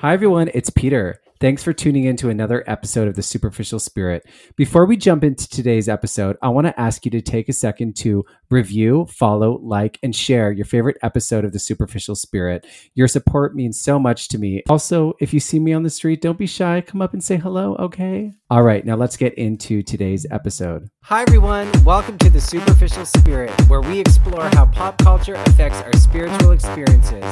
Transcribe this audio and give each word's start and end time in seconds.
Hi, 0.00 0.12
everyone. 0.12 0.48
It's 0.54 0.70
Peter. 0.70 1.20
Thanks 1.40 1.64
for 1.64 1.72
tuning 1.72 2.04
in 2.04 2.16
to 2.18 2.28
another 2.28 2.62
episode 2.68 3.08
of 3.08 3.16
The 3.16 3.22
Superficial 3.24 3.80
Spirit. 3.80 4.24
Before 4.54 4.86
we 4.86 4.96
jump 4.96 5.24
into 5.24 5.48
today's 5.48 5.88
episode, 5.88 6.36
I 6.40 6.50
want 6.50 6.68
to 6.68 6.80
ask 6.80 7.04
you 7.04 7.10
to 7.10 7.20
take 7.20 7.48
a 7.48 7.52
second 7.52 7.96
to 7.96 8.24
review, 8.50 9.06
follow, 9.10 9.58
like, 9.62 9.98
and 10.02 10.14
share 10.14 10.50
your 10.52 10.64
favorite 10.64 10.96
episode 11.02 11.44
of 11.44 11.52
The 11.52 11.58
Superficial 11.58 12.14
Spirit. 12.14 12.66
Your 12.94 13.08
support 13.08 13.54
means 13.54 13.80
so 13.80 13.98
much 13.98 14.28
to 14.28 14.38
me. 14.38 14.62
Also, 14.68 15.14
if 15.20 15.34
you 15.34 15.40
see 15.40 15.58
me 15.58 15.72
on 15.72 15.82
the 15.82 15.90
street, 15.90 16.22
don't 16.22 16.38
be 16.38 16.46
shy. 16.46 16.80
Come 16.80 17.02
up 17.02 17.12
and 17.12 17.22
say 17.22 17.36
hello, 17.36 17.76
okay? 17.76 18.32
All 18.50 18.62
right, 18.62 18.84
now 18.84 18.96
let's 18.96 19.16
get 19.16 19.34
into 19.34 19.82
today's 19.82 20.26
episode. 20.30 20.88
Hi, 21.04 21.22
everyone. 21.22 21.70
Welcome 21.84 22.16
to 22.18 22.30
The 22.30 22.40
Superficial 22.40 23.04
Spirit, 23.04 23.50
where 23.68 23.82
we 23.82 24.00
explore 24.00 24.48
how 24.54 24.66
pop 24.66 24.96
culture 24.98 25.34
affects 25.34 25.80
our 25.82 25.92
spiritual 25.94 26.52
experiences. 26.52 27.24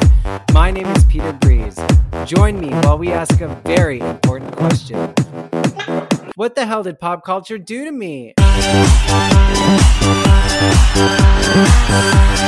My 0.52 0.70
name 0.70 0.86
is 0.86 1.04
Peter 1.04 1.32
Breeze. 1.32 1.78
Join 2.26 2.60
me 2.60 2.70
while 2.70 2.98
we 2.98 3.12
ask 3.12 3.40
a 3.40 3.48
very 3.64 4.00
important 4.00 4.54
question 4.56 5.14
What 6.34 6.54
the 6.54 6.66
hell 6.66 6.82
did 6.82 6.98
pop 6.98 7.24
culture 7.24 7.56
do 7.56 7.84
to 7.84 7.92
me? 7.92 8.34
Hi, 10.58 12.46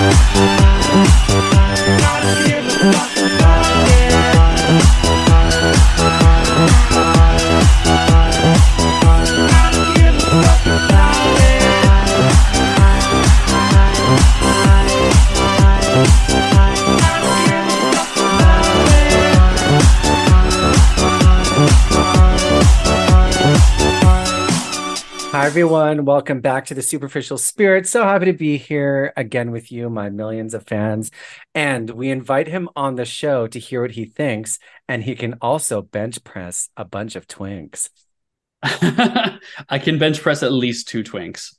everyone. 25.48 26.04
Welcome 26.04 26.42
back 26.42 26.66
to 26.66 26.74
the 26.74 26.82
Superficial 26.82 27.38
Spirit. 27.38 27.86
So 27.86 28.02
happy 28.02 28.26
to 28.26 28.34
be 28.34 28.58
here 28.58 29.14
again 29.16 29.50
with 29.50 29.72
you, 29.72 29.88
my 29.88 30.10
millions 30.10 30.52
of 30.52 30.66
fans. 30.66 31.10
And 31.54 31.88
we 31.88 32.10
invite 32.10 32.48
him 32.48 32.68
on 32.76 32.96
the 32.96 33.06
show 33.06 33.46
to 33.46 33.58
hear 33.58 33.80
what 33.80 33.92
he 33.92 34.04
thinks. 34.04 34.58
And 34.90 35.02
he 35.02 35.14
can 35.14 35.36
also 35.40 35.80
bench 35.80 36.22
press 36.22 36.68
a 36.76 36.84
bunch 36.84 37.16
of 37.16 37.26
twinks. 37.26 37.88
I 38.62 39.78
can 39.82 39.98
bench 39.98 40.20
press 40.20 40.42
at 40.42 40.52
least 40.52 40.86
two 40.86 41.02
twinks. 41.02 41.56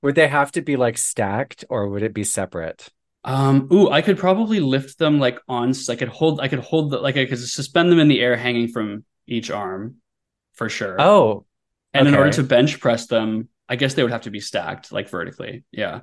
Would 0.00 0.14
they 0.14 0.28
have 0.28 0.52
to 0.52 0.62
be 0.62 0.76
like 0.76 0.96
stacked 0.96 1.62
or 1.68 1.90
would 1.90 2.02
it 2.02 2.14
be 2.14 2.24
separate? 2.24 2.88
Um, 3.22 3.68
ooh, 3.70 3.90
I 3.90 4.00
could 4.00 4.16
probably 4.16 4.60
lift 4.60 4.98
them 4.98 5.18
like 5.18 5.38
on, 5.46 5.74
I 5.90 5.96
could 5.96 6.08
hold, 6.08 6.40
I 6.40 6.48
could 6.48 6.60
hold 6.60 6.90
the, 6.90 7.00
like 7.00 7.18
I 7.18 7.26
could 7.26 7.38
suspend 7.38 7.92
them 7.92 7.98
in 8.00 8.08
the 8.08 8.22
air 8.22 8.34
hanging 8.34 8.68
from 8.68 9.04
each 9.26 9.50
arm 9.50 9.96
for 10.54 10.70
sure. 10.70 10.98
Oh, 10.98 11.44
And 11.94 12.08
in 12.08 12.14
order 12.14 12.30
to 12.32 12.42
bench 12.42 12.80
press 12.80 13.06
them, 13.06 13.48
I 13.68 13.76
guess 13.76 13.94
they 13.94 14.02
would 14.02 14.12
have 14.12 14.22
to 14.22 14.30
be 14.30 14.40
stacked 14.40 14.92
like 14.92 15.08
vertically. 15.08 15.64
Yeah. 15.70 16.00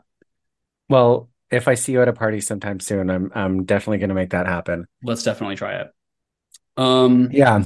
well, 0.89 1.29
if 1.49 1.67
I 1.67 1.75
see 1.75 1.91
you 1.91 2.01
at 2.01 2.07
a 2.07 2.13
party 2.13 2.41
sometime 2.41 2.79
soon, 2.79 3.09
I'm 3.09 3.31
I'm 3.35 3.65
definitely 3.65 3.97
going 3.99 4.09
to 4.09 4.15
make 4.15 4.31
that 4.31 4.47
happen. 4.47 4.85
Let's 5.03 5.23
definitely 5.23 5.55
try 5.55 5.81
it. 5.81 5.87
Um, 6.77 7.29
Yeah. 7.31 7.63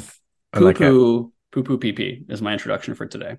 Poo 0.53 0.73
poo, 0.73 1.33
poo 1.51 1.63
poo 1.63 1.77
pee 1.77 1.93
pee 1.93 2.25
is 2.29 2.41
my 2.41 2.53
introduction 2.53 2.95
for 2.95 3.05
today. 3.05 3.37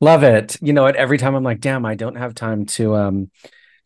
Love 0.00 0.22
it. 0.22 0.56
You 0.62 0.72
know 0.72 0.84
what? 0.84 0.96
Every 0.96 1.18
time 1.18 1.34
I'm 1.34 1.42
like, 1.42 1.60
damn, 1.60 1.84
I 1.84 1.96
don't 1.96 2.14
have 2.16 2.34
time 2.34 2.66
to 2.66 2.94
um 2.94 3.30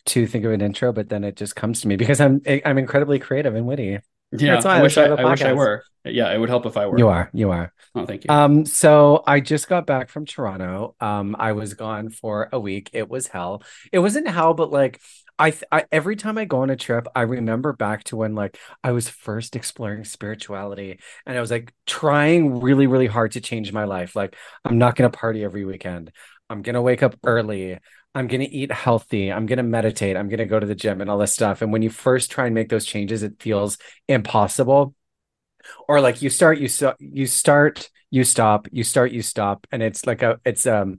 to 0.06 0.26
think 0.26 0.44
of 0.44 0.52
an 0.52 0.60
intro, 0.60 0.92
but 0.92 1.08
then 1.08 1.24
it 1.24 1.36
just 1.36 1.56
comes 1.56 1.80
to 1.82 1.88
me 1.88 1.96
because 1.96 2.20
I'm 2.20 2.40
I'm 2.46 2.78
incredibly 2.78 3.18
creative 3.18 3.54
and 3.54 3.66
witty. 3.66 3.98
Yeah. 4.32 4.54
That's 4.54 4.64
why 4.64 4.76
I 4.76 4.78
I 4.78 4.82
wish 4.82 4.98
I, 4.98 5.06
I 5.06 5.24
wish 5.24 5.42
I 5.42 5.52
were. 5.52 5.84
Yeah. 6.04 6.32
It 6.32 6.38
would 6.38 6.48
help 6.48 6.66
if 6.66 6.76
I 6.76 6.86
were. 6.86 6.98
You 6.98 7.08
are, 7.08 7.30
you 7.32 7.50
are. 7.50 7.72
Oh, 7.94 8.06
thank 8.06 8.24
you. 8.24 8.30
Um, 8.30 8.64
so 8.64 9.22
I 9.26 9.40
just 9.40 9.68
got 9.68 9.86
back 9.86 10.08
from 10.08 10.24
Toronto. 10.24 10.94
Um, 11.00 11.36
I 11.38 11.52
was 11.52 11.74
gone 11.74 12.08
for 12.08 12.48
a 12.52 12.58
week. 12.58 12.90
It 12.92 13.08
was 13.08 13.26
hell. 13.26 13.62
It 13.92 13.98
wasn't 13.98 14.28
hell, 14.28 14.54
but 14.54 14.70
like 14.70 15.00
I, 15.38 15.50
th- 15.50 15.64
I 15.72 15.84
every 15.90 16.16
time 16.16 16.38
I 16.38 16.44
go 16.44 16.62
on 16.62 16.70
a 16.70 16.76
trip, 16.76 17.06
I 17.14 17.22
remember 17.22 17.72
back 17.72 18.04
to 18.04 18.16
when 18.16 18.34
like 18.34 18.58
I 18.82 18.92
was 18.92 19.08
first 19.08 19.56
exploring 19.56 20.04
spirituality 20.04 21.00
and 21.26 21.36
I 21.36 21.40
was 21.40 21.50
like 21.50 21.72
trying 21.86 22.60
really, 22.60 22.86
really 22.86 23.06
hard 23.06 23.32
to 23.32 23.40
change 23.40 23.72
my 23.72 23.84
life. 23.84 24.14
Like 24.14 24.36
I'm 24.64 24.78
not 24.78 24.96
gonna 24.96 25.10
party 25.10 25.44
every 25.44 25.64
weekend. 25.64 26.12
I'm 26.48 26.62
gonna 26.62 26.82
wake 26.82 27.02
up 27.02 27.16
early. 27.24 27.78
I'm 28.14 28.26
gonna 28.26 28.48
eat 28.50 28.70
healthy. 28.70 29.32
I'm 29.32 29.46
gonna 29.46 29.62
meditate. 29.62 30.16
I'm 30.16 30.28
gonna 30.28 30.46
go 30.46 30.60
to 30.60 30.66
the 30.66 30.74
gym 30.74 31.00
and 31.00 31.08
all 31.08 31.18
this 31.18 31.32
stuff. 31.32 31.62
And 31.62 31.72
when 31.72 31.82
you 31.82 31.90
first 31.90 32.30
try 32.30 32.46
and 32.46 32.54
make 32.54 32.68
those 32.68 32.84
changes, 32.84 33.22
it 33.22 33.40
feels 33.40 33.78
impossible 34.08 34.94
or 35.88 36.00
like 36.00 36.22
you 36.22 36.30
start 36.30 36.58
you 36.58 36.68
so 36.68 36.94
you 36.98 37.26
start 37.26 37.88
you 38.10 38.24
stop 38.24 38.68
you 38.72 38.84
start 38.84 39.12
you 39.12 39.22
stop 39.22 39.66
and 39.72 39.82
it's 39.82 40.06
like 40.06 40.22
a 40.22 40.38
it's 40.44 40.66
um 40.66 40.98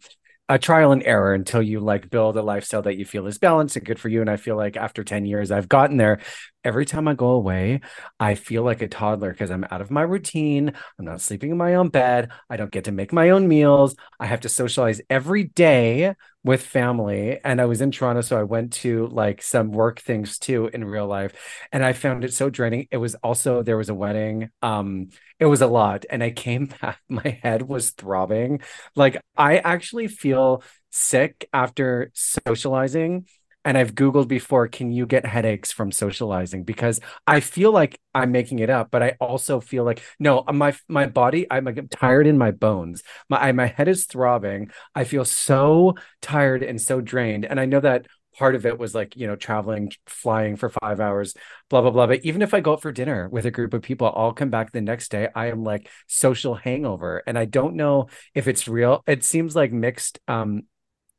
a 0.50 0.60
trial 0.60 0.92
and 0.92 1.04
error 1.04 1.34
until 1.34 1.62
you 1.62 1.80
like 1.80 2.10
build 2.10 2.36
a 2.38 2.42
lifestyle 2.42 2.82
that 2.82 2.98
you 2.98 3.06
feel 3.06 3.28
is 3.28 3.38
balanced 3.38 3.76
and 3.76 3.86
good 3.86 4.00
for 4.00 4.10
you 4.10 4.22
and 4.22 4.30
i 4.30 4.38
feel 4.38 4.56
like 4.56 4.78
after 4.78 5.04
10 5.04 5.26
years 5.26 5.52
i've 5.52 5.70
gotten 5.70 5.98
there 5.98 6.20
every 6.64 6.86
time 6.86 7.08
i 7.08 7.14
go 7.14 7.30
away 7.32 7.80
i 8.20 8.36
feel 8.36 8.64
like 8.64 8.82
a 8.82 8.88
toddler 8.88 9.32
because 9.32 9.52
i'm 9.52 9.66
out 9.72 9.82
of 9.82 9.92
my 9.92 10.02
routine 10.02 10.72
i'm 11.00 11.06
not 11.06 11.22
sleeping 11.22 11.52
in 11.52 11.58
my 11.58 11.76
own 11.76 11.90
bed 11.90 12.30
i 12.50 12.58
don't 12.58 12.72
get 12.72 12.86
to 12.86 12.92
make 12.92 13.14
my 13.14 13.30
own 13.30 13.48
meals 13.48 13.96
i 14.20 14.26
have 14.26 14.42
to 14.42 14.50
socialize 14.50 15.02
every 15.10 15.44
day 15.44 16.14
with 16.44 16.62
family 16.62 17.40
and 17.44 17.62
i 17.62 17.66
was 17.66 17.82
in 17.82 17.92
toronto 17.92 18.22
so 18.22 18.38
i 18.38 18.44
went 18.44 18.74
to 18.74 19.08
like 19.08 19.42
some 19.42 19.72
work 19.72 20.00
things 20.00 20.38
too 20.38 20.70
in 20.74 20.84
real 20.84 21.08
life 21.08 21.34
and 21.72 21.84
I 21.84 21.94
found 21.94 22.24
it 22.24 22.34
so 22.34 22.50
draining. 22.50 22.88
It 22.92 22.98
was 22.98 23.16
also 23.16 23.64
there 23.64 23.78
was 23.78 23.90
a 23.90 23.94
wedding. 23.94 24.50
Um, 24.62 25.10
it 25.40 25.46
was 25.46 25.62
a 25.62 25.68
lot, 25.68 26.06
and 26.10 26.24
I 26.24 26.32
came 26.32 26.66
back. 26.82 27.00
My 27.10 27.40
head 27.42 27.62
was 27.64 27.92
throbbing. 27.92 28.62
Like 28.96 29.22
I 29.38 29.58
actually 29.58 30.08
feel 30.08 30.64
sick 30.92 31.48
after 31.54 32.12
socializing. 32.14 33.26
And 33.66 33.78
I've 33.78 33.96
Googled 33.96 34.28
before, 34.28 34.68
can 34.68 34.92
you 34.92 35.06
get 35.06 35.26
headaches 35.26 35.72
from 35.72 35.92
socializing? 35.92 36.64
Because 36.64 37.00
I 37.26 37.40
feel 37.40 37.72
like 37.72 38.00
I'm 38.14 38.32
making 38.32 38.60
it 38.60 38.70
up, 38.70 38.92
but 38.92 39.02
I 39.02 39.16
also 39.20 39.60
feel 39.60 39.84
like 39.84 40.02
no, 40.20 40.44
my 40.52 40.76
my 40.88 41.08
body, 41.08 41.48
I'm 41.50 41.66
like 41.66 41.80
tired 41.90 42.28
in 42.28 42.38
my 42.38 42.52
bones. 42.52 43.04
My 43.30 43.52
my 43.52 43.68
head 43.68 43.88
is 43.88 44.06
throbbing. 44.06 44.72
I 44.96 45.04
feel 45.04 45.26
so 45.26 45.96
tired 46.22 46.64
and 46.64 46.82
so 46.82 47.02
drained. 47.02 47.46
And 47.46 47.60
I 47.60 47.66
know 47.66 47.80
that 47.80 48.08
part 48.38 48.56
of 48.56 48.66
it 48.66 48.78
was 48.80 48.96
like 48.96 49.16
you 49.16 49.28
know 49.28 49.36
traveling 49.36 49.92
flying 50.08 50.56
for 50.56 50.70
five 50.70 51.00
hours 51.00 51.36
blah 51.70 51.82
blah 51.82 51.92
blah 51.92 52.08
but 52.08 52.24
even 52.26 52.42
if 52.42 52.54
i 52.54 52.60
go 52.60 52.74
out 52.74 52.82
for 52.82 52.92
dinner 52.92 53.30
with 53.30 53.46
a 53.46 53.52
group 53.52 53.74
of 53.74 53.82
people 53.82 54.12
i'll 54.16 54.34
come 54.34 54.50
back 54.50 54.72
the 54.72 54.82
next 54.82 55.12
day 55.12 55.28
i 55.36 55.48
am 55.48 55.64
like 55.64 55.88
social 56.08 56.56
hangover 56.56 57.22
and 57.28 57.38
i 57.38 57.46
don't 57.46 57.76
know 57.76 58.08
if 58.34 58.48
it's 58.48 58.68
real 58.68 59.04
it 59.08 59.24
seems 59.24 59.56
like 59.56 59.72
mixed 59.72 60.20
um 60.28 60.64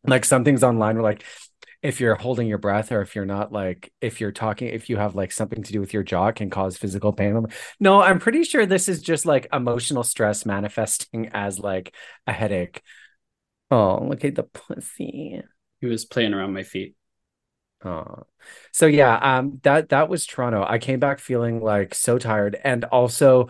like 0.06 0.24
some 0.24 0.44
things 0.44 0.62
online 0.62 0.96
were 0.96 1.02
like 1.02 1.24
if 1.84 2.00
you're 2.00 2.16
holding 2.16 2.48
your 2.48 2.58
breath 2.58 2.90
or 2.90 3.00
if 3.00 3.14
you're 3.14 3.24
not 3.24 3.52
like 3.52 3.92
if 4.00 4.20
you're 4.20 4.32
talking 4.32 4.68
if 4.68 4.90
you 4.90 4.96
have 4.96 5.14
like 5.14 5.30
something 5.30 5.62
to 5.62 5.72
do 5.72 5.78
with 5.78 5.92
your 5.92 6.02
jaw 6.02 6.32
can 6.32 6.50
cause 6.50 6.76
physical 6.76 7.12
pain 7.12 7.46
no 7.78 8.02
i'm 8.02 8.18
pretty 8.18 8.42
sure 8.42 8.66
this 8.66 8.88
is 8.88 9.00
just 9.00 9.26
like 9.26 9.46
emotional 9.52 10.02
stress 10.02 10.44
manifesting 10.44 11.28
as 11.32 11.58
like 11.60 11.94
a 12.26 12.32
headache 12.32 12.82
oh 13.70 14.02
look 14.02 14.24
at 14.24 14.34
the 14.34 14.42
pussy 14.42 15.42
he 15.84 15.90
was 15.90 16.06
playing 16.06 16.32
around 16.32 16.54
my 16.54 16.62
feet. 16.62 16.94
Oh. 17.84 18.22
So 18.72 18.86
yeah, 18.86 19.16
um 19.16 19.60
that 19.64 19.90
that 19.90 20.08
was 20.08 20.24
Toronto. 20.24 20.64
I 20.66 20.78
came 20.78 20.98
back 20.98 21.18
feeling 21.18 21.60
like 21.60 21.94
so 21.94 22.18
tired 22.18 22.58
and 22.64 22.84
also 22.84 23.48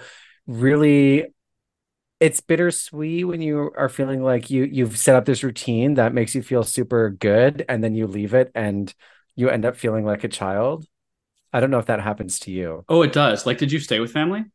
really 0.49 1.27
it's 2.25 2.41
bittersweet 2.41 3.27
when 3.27 3.43
you 3.43 3.71
are 3.77 3.91
feeling 3.91 4.23
like 4.23 4.49
you 4.49 4.65
you've 4.65 4.97
set 4.97 5.15
up 5.15 5.27
this 5.27 5.43
routine 5.43 5.95
that 5.95 6.15
makes 6.15 6.35
you 6.35 6.43
feel 6.43 6.63
super 6.63 7.11
good 7.11 7.67
and 7.69 7.85
then 7.85 7.95
you 7.95 8.07
leave 8.07 8.33
it 8.33 8.51
and 8.55 8.95
you 9.37 9.51
end 9.51 9.67
up 9.67 9.77
feeling 9.77 10.07
like 10.07 10.25
a 10.25 10.29
child. 10.29 10.87
I 11.53 11.61
don't 11.61 11.71
know 11.71 11.81
if 11.81 11.87
that 11.87 12.01
happens 12.01 12.39
to 12.41 12.51
you. 12.51 12.83
Oh, 12.89 13.03
it 13.03 13.13
does. 13.13 13.45
Like, 13.45 13.59
did 13.59 13.71
you 13.71 13.79
stay 13.79 14.01
with 14.01 14.11
family? 14.11 14.47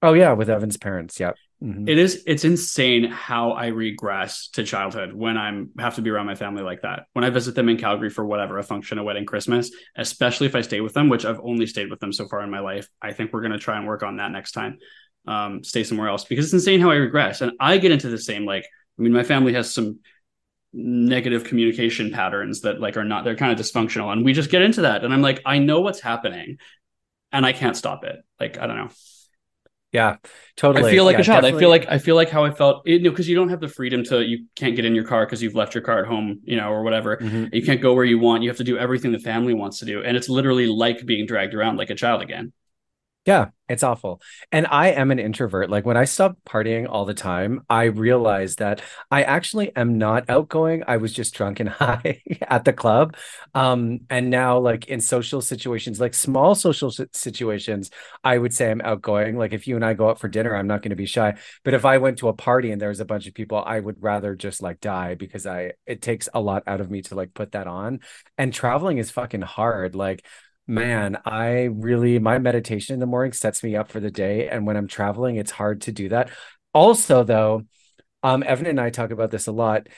Oh 0.00 0.12
yeah, 0.12 0.32
with 0.34 0.48
Evan's 0.48 0.76
parents. 0.76 1.18
Yep. 1.18 1.34
Mhm. 1.60 1.88
It 1.88 1.98
is. 1.98 2.22
It's 2.24 2.44
insane 2.44 3.10
how 3.10 3.50
I 3.50 3.68
regress 3.68 4.48
to 4.50 4.62
childhood 4.62 5.12
when 5.12 5.36
I'm 5.36 5.70
have 5.80 5.96
to 5.96 6.02
be 6.02 6.10
around 6.10 6.26
my 6.26 6.36
family 6.36 6.62
like 6.62 6.82
that. 6.82 7.06
When 7.14 7.24
I 7.24 7.30
visit 7.30 7.56
them 7.56 7.68
in 7.68 7.78
Calgary 7.78 8.10
for 8.10 8.24
whatever 8.24 8.58
a 8.58 8.62
function, 8.62 8.98
a 8.98 9.02
wedding, 9.02 9.24
Christmas, 9.24 9.72
especially 9.96 10.46
if 10.46 10.54
I 10.54 10.60
stay 10.60 10.80
with 10.80 10.92
them, 10.92 11.08
which 11.08 11.24
I've 11.24 11.40
only 11.40 11.66
stayed 11.66 11.90
with 11.90 11.98
them 11.98 12.12
so 12.12 12.28
far 12.28 12.42
in 12.42 12.50
my 12.50 12.60
life. 12.60 12.88
I 13.02 13.12
think 13.12 13.32
we're 13.32 13.42
gonna 13.42 13.58
try 13.58 13.76
and 13.76 13.86
work 13.88 14.04
on 14.04 14.18
that 14.18 14.30
next 14.30 14.52
time. 14.52 14.78
Um, 15.26 15.64
stay 15.64 15.84
somewhere 15.84 16.08
else 16.08 16.24
because 16.24 16.44
it's 16.46 16.54
insane 16.54 16.80
how 16.80 16.90
I 16.90 16.96
regress, 16.96 17.40
and 17.40 17.52
I 17.60 17.78
get 17.78 17.92
into 17.92 18.08
the 18.08 18.18
same 18.18 18.44
like. 18.46 18.66
I 18.98 19.02
mean, 19.02 19.12
my 19.12 19.24
family 19.24 19.52
has 19.52 19.74
some 19.74 19.98
negative 20.72 21.44
communication 21.44 22.10
patterns 22.12 22.60
that 22.62 22.80
like 22.80 22.96
are 22.98 23.04
not 23.04 23.24
they're 23.24 23.36
kind 23.36 23.52
of 23.52 23.58
dysfunctional 23.64 24.12
and 24.12 24.24
we 24.24 24.34
just 24.34 24.50
get 24.50 24.60
into 24.60 24.82
that 24.82 25.04
and 25.04 25.14
i'm 25.14 25.22
like 25.22 25.40
i 25.46 25.58
know 25.58 25.80
what's 25.80 26.00
happening 26.00 26.58
and 27.32 27.46
i 27.46 27.52
can't 27.52 27.76
stop 27.76 28.04
it 28.04 28.16
like 28.40 28.58
i 28.58 28.66
don't 28.66 28.76
know 28.76 28.90
Yeah, 29.92 30.16
totally. 30.56 30.88
I 30.88 30.90
feel 30.90 31.04
like 31.04 31.14
Yeah, 31.14 31.20
a 31.20 31.24
child. 31.24 31.44
I 31.44 31.52
feel 31.52 31.70
like 31.70 31.86
I 31.88 31.98
feel 31.98 32.16
like 32.16 32.28
how 32.28 32.44
I 32.44 32.50
felt. 32.50 32.86
You 32.86 33.00
know, 33.00 33.10
because 33.10 33.28
you 33.28 33.34
don't 33.34 33.48
have 33.48 33.60
the 33.60 33.68
freedom 33.68 34.04
to. 34.04 34.22
You 34.22 34.46
can't 34.56 34.76
get 34.76 34.84
in 34.84 34.94
your 34.94 35.04
car 35.04 35.24
because 35.24 35.42
you've 35.42 35.54
left 35.54 35.74
your 35.74 35.82
car 35.82 36.00
at 36.00 36.06
home. 36.06 36.40
You 36.44 36.56
know, 36.56 36.68
or 36.70 36.82
whatever. 36.82 37.16
Mhm. 37.16 37.54
You 37.54 37.62
can't 37.62 37.80
go 37.80 37.94
where 37.94 38.04
you 38.04 38.18
want. 38.18 38.42
You 38.42 38.50
have 38.50 38.58
to 38.58 38.64
do 38.64 38.76
everything 38.76 39.12
the 39.12 39.18
family 39.18 39.54
wants 39.54 39.78
to 39.78 39.84
do, 39.86 40.02
and 40.02 40.16
it's 40.16 40.28
literally 40.28 40.66
like 40.66 41.06
being 41.06 41.24
dragged 41.26 41.54
around 41.54 41.76
like 41.78 41.90
a 41.90 41.94
child 41.94 42.20
again. 42.20 42.52
Yeah, 43.26 43.46
it's 43.68 43.82
awful. 43.82 44.22
And 44.52 44.68
I 44.68 44.90
am 44.90 45.10
an 45.10 45.18
introvert. 45.18 45.68
Like 45.68 45.84
when 45.84 45.96
I 45.96 46.04
stopped 46.04 46.44
partying 46.44 46.86
all 46.88 47.04
the 47.04 47.12
time, 47.12 47.62
I 47.68 47.84
realized 47.86 48.60
that 48.60 48.82
I 49.10 49.24
actually 49.24 49.74
am 49.74 49.98
not 49.98 50.30
outgoing. 50.30 50.84
I 50.86 50.98
was 50.98 51.12
just 51.12 51.34
drunk 51.34 51.58
and 51.58 51.68
high 51.70 52.22
at 52.42 52.64
the 52.64 52.72
club. 52.72 53.16
Um, 53.52 54.02
and 54.10 54.30
now 54.30 54.60
like 54.60 54.86
in 54.86 55.00
social 55.00 55.40
situations, 55.40 55.98
like 55.98 56.14
small 56.14 56.54
social 56.54 56.92
situations, 57.12 57.90
I 58.22 58.38
would 58.38 58.54
say 58.54 58.70
I'm 58.70 58.80
outgoing. 58.80 59.36
Like 59.36 59.52
if 59.52 59.66
you 59.66 59.74
and 59.74 59.84
I 59.84 59.94
go 59.94 60.08
out 60.08 60.20
for 60.20 60.28
dinner, 60.28 60.54
I'm 60.54 60.68
not 60.68 60.82
going 60.82 60.90
to 60.90 60.96
be 60.96 61.06
shy. 61.06 61.36
But 61.64 61.74
if 61.74 61.84
I 61.84 61.98
went 61.98 62.18
to 62.18 62.28
a 62.28 62.32
party 62.32 62.70
and 62.70 62.80
there 62.80 62.90
was 62.90 63.00
a 63.00 63.04
bunch 63.04 63.26
of 63.26 63.34
people, 63.34 63.60
I 63.66 63.80
would 63.80 64.00
rather 64.00 64.36
just 64.36 64.62
like 64.62 64.78
die 64.78 65.16
because 65.16 65.46
I 65.46 65.72
it 65.84 66.00
takes 66.00 66.28
a 66.32 66.40
lot 66.40 66.62
out 66.68 66.80
of 66.80 66.92
me 66.92 67.02
to 67.02 67.16
like 67.16 67.34
put 67.34 67.50
that 67.52 67.66
on. 67.66 67.98
And 68.38 68.54
traveling 68.54 68.98
is 68.98 69.10
fucking 69.10 69.42
hard. 69.42 69.96
Like 69.96 70.24
Man, 70.68 71.16
I 71.24 71.64
really, 71.64 72.18
my 72.18 72.38
meditation 72.38 72.94
in 72.94 73.00
the 73.00 73.06
morning 73.06 73.32
sets 73.32 73.62
me 73.62 73.76
up 73.76 73.88
for 73.88 74.00
the 74.00 74.10
day. 74.10 74.48
And 74.48 74.66
when 74.66 74.76
I'm 74.76 74.88
traveling, 74.88 75.36
it's 75.36 75.52
hard 75.52 75.82
to 75.82 75.92
do 75.92 76.08
that. 76.08 76.30
Also, 76.74 77.22
though, 77.22 77.62
um, 78.22 78.42
Evan 78.42 78.66
and 78.66 78.80
I 78.80 78.90
talk 78.90 79.12
about 79.12 79.30
this 79.30 79.46
a 79.46 79.52
lot. 79.52 79.88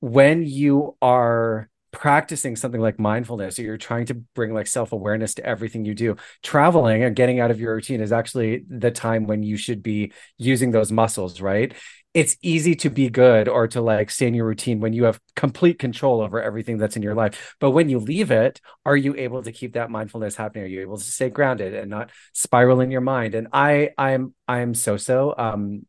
When 0.00 0.42
you 0.42 0.96
are 1.02 1.68
practicing 1.92 2.56
something 2.56 2.80
like 2.80 2.98
mindfulness 2.98 3.58
or 3.58 3.62
you're 3.62 3.76
trying 3.76 4.06
to 4.06 4.14
bring 4.14 4.52
like 4.52 4.66
self-awareness 4.66 5.34
to 5.34 5.46
everything 5.46 5.84
you 5.84 5.94
do 5.94 6.16
traveling 6.42 7.04
and 7.04 7.14
getting 7.14 7.38
out 7.38 7.52
of 7.52 7.60
your 7.60 7.72
routine 7.72 8.00
is 8.00 8.10
actually 8.10 8.64
the 8.68 8.90
time 8.90 9.28
when 9.28 9.44
you 9.44 9.56
should 9.56 9.80
be 9.80 10.12
using 10.36 10.72
those 10.72 10.90
muscles 10.90 11.40
right 11.40 11.72
it's 12.14 12.36
easy 12.42 12.76
to 12.76 12.90
be 12.90 13.10
good 13.10 13.48
or 13.48 13.66
to 13.68 13.80
like 13.80 14.08
stay 14.08 14.28
in 14.28 14.34
your 14.34 14.46
routine 14.46 14.78
when 14.78 14.92
you 14.92 15.04
have 15.04 15.20
complete 15.34 15.80
control 15.80 16.20
over 16.20 16.40
everything 16.40 16.78
that's 16.78 16.94
in 16.96 17.02
your 17.02 17.14
life. 17.14 17.56
But 17.58 17.72
when 17.72 17.88
you 17.88 17.98
leave 17.98 18.30
it, 18.30 18.60
are 18.86 18.96
you 18.96 19.16
able 19.16 19.42
to 19.42 19.50
keep 19.50 19.74
that 19.74 19.90
mindfulness 19.90 20.36
happening? 20.36 20.64
Are 20.64 20.68
you 20.68 20.80
able 20.82 20.96
to 20.96 21.04
stay 21.04 21.28
grounded 21.28 21.74
and 21.74 21.90
not 21.90 22.10
spiral 22.32 22.80
in 22.80 22.92
your 22.92 23.00
mind? 23.00 23.34
And 23.34 23.48
I, 23.52 23.90
I'm, 23.98 24.32
I'm 24.46 24.74
so 24.74 24.96
so. 24.96 25.34
Um, 25.36 25.86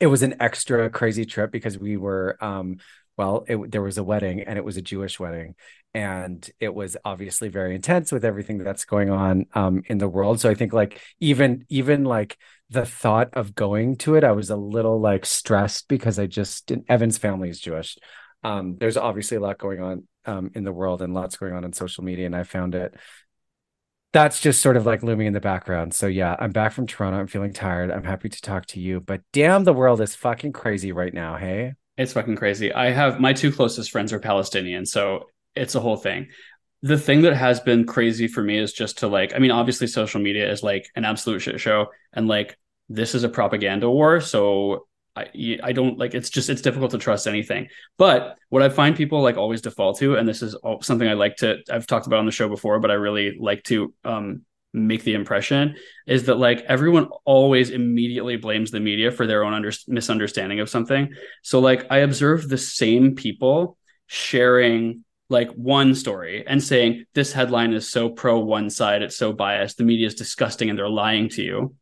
it 0.00 0.06
was 0.06 0.22
an 0.22 0.34
extra 0.40 0.90
crazy 0.90 1.24
trip 1.24 1.50
because 1.52 1.78
we 1.78 1.96
were 1.96 2.36
um 2.40 2.78
well 3.16 3.44
it, 3.46 3.70
there 3.70 3.82
was 3.82 3.98
a 3.98 4.04
wedding 4.04 4.40
and 4.40 4.58
it 4.58 4.64
was 4.64 4.76
a 4.76 4.82
jewish 4.82 5.20
wedding 5.20 5.54
and 5.94 6.50
it 6.58 6.74
was 6.74 6.96
obviously 7.04 7.48
very 7.48 7.74
intense 7.74 8.10
with 8.10 8.24
everything 8.24 8.58
that's 8.58 8.84
going 8.84 9.10
on 9.10 9.46
um 9.54 9.82
in 9.86 9.98
the 9.98 10.08
world 10.08 10.40
so 10.40 10.50
i 10.50 10.54
think 10.54 10.72
like 10.72 11.00
even 11.20 11.64
even 11.68 12.04
like 12.04 12.36
the 12.72 12.86
thought 12.86 13.30
of 13.34 13.54
going 13.54 13.96
to 13.96 14.14
it, 14.14 14.24
I 14.24 14.32
was 14.32 14.50
a 14.50 14.56
little 14.56 14.98
like 14.98 15.26
stressed 15.26 15.88
because 15.88 16.18
I 16.18 16.26
just 16.26 16.72
Evan's 16.88 17.18
family 17.18 17.50
is 17.50 17.60
Jewish. 17.60 17.98
Um, 18.42 18.76
there's 18.78 18.96
obviously 18.96 19.36
a 19.36 19.40
lot 19.40 19.58
going 19.58 19.80
on 19.80 20.08
um, 20.24 20.50
in 20.54 20.64
the 20.64 20.72
world 20.72 21.02
and 21.02 21.12
lots 21.12 21.36
going 21.36 21.52
on 21.52 21.64
in 21.64 21.72
social 21.72 22.02
media, 22.02 22.26
and 22.26 22.34
I 22.34 22.44
found 22.44 22.74
it. 22.74 22.94
That's 24.12 24.40
just 24.40 24.60
sort 24.60 24.76
of 24.76 24.84
like 24.84 25.02
looming 25.02 25.26
in 25.26 25.32
the 25.32 25.40
background. 25.40 25.94
So 25.94 26.06
yeah, 26.06 26.36
I'm 26.38 26.50
back 26.50 26.72
from 26.72 26.86
Toronto. 26.86 27.18
I'm 27.18 27.26
feeling 27.26 27.52
tired. 27.52 27.90
I'm 27.90 28.04
happy 28.04 28.28
to 28.28 28.40
talk 28.40 28.66
to 28.66 28.80
you, 28.80 29.00
but 29.00 29.22
damn, 29.32 29.64
the 29.64 29.72
world 29.72 30.00
is 30.00 30.14
fucking 30.14 30.52
crazy 30.52 30.92
right 30.92 31.12
now. 31.12 31.36
Hey, 31.36 31.74
it's 31.96 32.12
fucking 32.14 32.36
crazy. 32.36 32.72
I 32.72 32.90
have 32.90 33.20
my 33.20 33.32
two 33.32 33.52
closest 33.52 33.90
friends 33.90 34.12
are 34.12 34.18
Palestinian, 34.18 34.86
so 34.86 35.26
it's 35.54 35.74
a 35.74 35.80
whole 35.80 35.96
thing 35.96 36.28
the 36.82 36.98
thing 36.98 37.22
that 37.22 37.34
has 37.34 37.60
been 37.60 37.86
crazy 37.86 38.26
for 38.26 38.42
me 38.42 38.58
is 38.58 38.72
just 38.72 38.98
to 38.98 39.08
like 39.08 39.34
i 39.34 39.38
mean 39.38 39.50
obviously 39.50 39.86
social 39.86 40.20
media 40.20 40.50
is 40.50 40.62
like 40.62 40.90
an 40.96 41.04
absolute 41.04 41.40
shit 41.40 41.60
show 41.60 41.86
and 42.12 42.26
like 42.28 42.58
this 42.88 43.14
is 43.14 43.24
a 43.24 43.28
propaganda 43.28 43.88
war 43.90 44.20
so 44.20 44.86
I, 45.14 45.58
I 45.62 45.72
don't 45.72 45.98
like 45.98 46.14
it's 46.14 46.30
just 46.30 46.48
it's 46.48 46.62
difficult 46.62 46.92
to 46.92 46.98
trust 46.98 47.26
anything. 47.26 47.68
But 47.98 48.36
what 48.48 48.62
i 48.62 48.68
find 48.68 48.96
people 48.96 49.22
like 49.22 49.36
always 49.36 49.60
default 49.60 49.98
to 49.98 50.16
and 50.16 50.26
this 50.26 50.42
is 50.42 50.56
something 50.80 51.08
i 51.08 51.12
like 51.12 51.36
to 51.36 51.58
i've 51.70 51.86
talked 51.86 52.06
about 52.06 52.18
on 52.18 52.26
the 52.26 52.32
show 52.32 52.48
before 52.48 52.80
but 52.80 52.90
i 52.90 52.94
really 52.94 53.36
like 53.38 53.62
to 53.64 53.92
um 54.04 54.42
make 54.74 55.04
the 55.04 55.12
impression 55.12 55.76
is 56.06 56.24
that 56.24 56.36
like 56.36 56.62
everyone 56.62 57.06
always 57.26 57.68
immediately 57.68 58.36
blames 58.36 58.70
the 58.70 58.80
media 58.80 59.10
for 59.10 59.26
their 59.26 59.44
own 59.44 59.52
under- 59.52 59.72
misunderstanding 59.86 60.60
of 60.60 60.70
something. 60.70 61.12
So 61.42 61.60
like 61.60 61.86
i 61.90 61.98
observe 61.98 62.48
the 62.48 62.58
same 62.58 63.14
people 63.14 63.76
sharing 64.06 65.04
like 65.28 65.50
one 65.52 65.94
story 65.94 66.44
and 66.46 66.62
saying 66.62 67.04
this 67.14 67.32
headline 67.32 67.72
is 67.72 67.90
so 67.90 68.10
pro 68.10 68.38
one 68.38 68.68
side 68.68 69.02
it's 69.02 69.16
so 69.16 69.32
biased 69.32 69.78
the 69.78 69.84
media 69.84 70.06
is 70.06 70.14
disgusting 70.14 70.68
and 70.68 70.78
they're 70.78 70.88
lying 70.88 71.28
to 71.30 71.42
you 71.42 71.74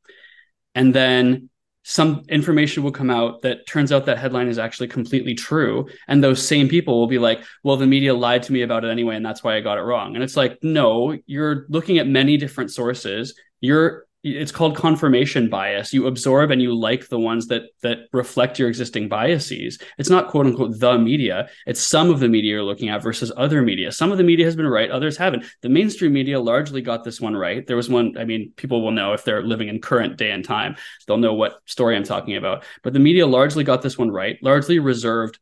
and 0.75 0.95
then 0.95 1.51
some 1.83 2.23
information 2.29 2.83
will 2.83 2.93
come 2.93 3.11
out 3.11 3.43
that 3.43 3.67
turns 3.67 3.91
out 3.91 4.05
that 4.05 4.19
headline 4.19 4.49
is 4.49 4.59
actually 4.59 4.89
completely 4.89 5.35
true. 5.35 5.89
And 6.09 6.23
those 6.23 6.47
same 6.47 6.69
people 6.69 6.99
will 6.99 7.07
be 7.07 7.19
like 7.19 7.43
well 7.65 7.77
the 7.77 7.87
media 7.87 8.15
lied 8.15 8.43
to 8.45 8.53
me 8.53 8.63
about 8.63 8.85
it 8.85 8.91
anyway 8.91 9.17
and 9.17 9.25
that's 9.25 9.43
why 9.43 9.57
i 9.57 9.61
got 9.61 9.79
it 9.79 9.83
wrong. 9.83 10.15
And 10.15 10.23
it's 10.23 10.37
like 10.37 10.59
no 10.63 11.17
you're 11.27 11.67
looking 11.69 11.99
at 11.99 12.07
many 12.07 12.37
different 12.37 12.71
sources. 12.71 13.35
You're 13.61 14.07
it's 14.23 14.53
called 14.53 14.77
confirmation 14.77 15.49
bias. 15.49 15.93
You 15.93 16.07
absorb 16.07 16.51
and 16.51 16.61
you 16.61 16.75
like 16.75 17.09
the 17.09 17.19
ones 17.19 17.47
that 17.47 17.63
that 17.83 18.01
reflect 18.13 18.59
your 18.59 18.69
existing 18.69 19.09
biases. 19.09 19.79
It's 19.99 20.11
not 20.11 20.29
quote 20.29 20.47
unquote 20.47 20.79
the 20.79 20.99
media. 20.99 21.49
It's 21.67 21.81
some 21.81 22.11
of 22.11 22.21
the 22.21 22.29
media 22.29 22.53
you're 22.53 22.63
looking 22.63 22.91
at 22.91 23.03
versus 23.03 23.33
other 23.37 23.63
media. 23.63 23.93
Some 23.93 24.13
of 24.13 24.19
the 24.19 24.25
media 24.25 24.45
has 24.45 24.57
been 24.57 24.67
right 24.67 24.91
others 24.91 25.17
haven't. 25.17 25.45
The 25.63 25.71
mainstream 25.71 26.13
media 26.13 26.39
largely 26.39 26.83
got 26.83 27.03
this 27.03 27.21
one 27.21 27.35
right. 27.35 27.67
There 27.67 27.77
was 27.77 27.89
one 27.89 28.17
i 28.19 28.25
mean 28.25 28.53
people 28.57 28.83
will 28.83 28.91
know 28.91 29.13
if 29.13 29.25
they're 29.25 29.43
living 29.43 29.69
in 29.69 29.81
current 29.81 30.19
day 30.19 30.31
and 30.31 30.45
time. 30.45 30.77
They'll 31.07 31.17
know 31.19 31.35
what 31.35 31.61
story 31.65 31.97
i'm 31.97 32.05
talking 32.05 32.37
about. 32.37 32.65
But 32.83 32.93
the 32.93 32.99
media 32.99 33.27
largely 33.27 33.65
got 33.65 33.83
this 33.83 33.97
one 33.97 34.11
right 34.11 34.39
largely 34.43 34.79
reserved 34.79 35.39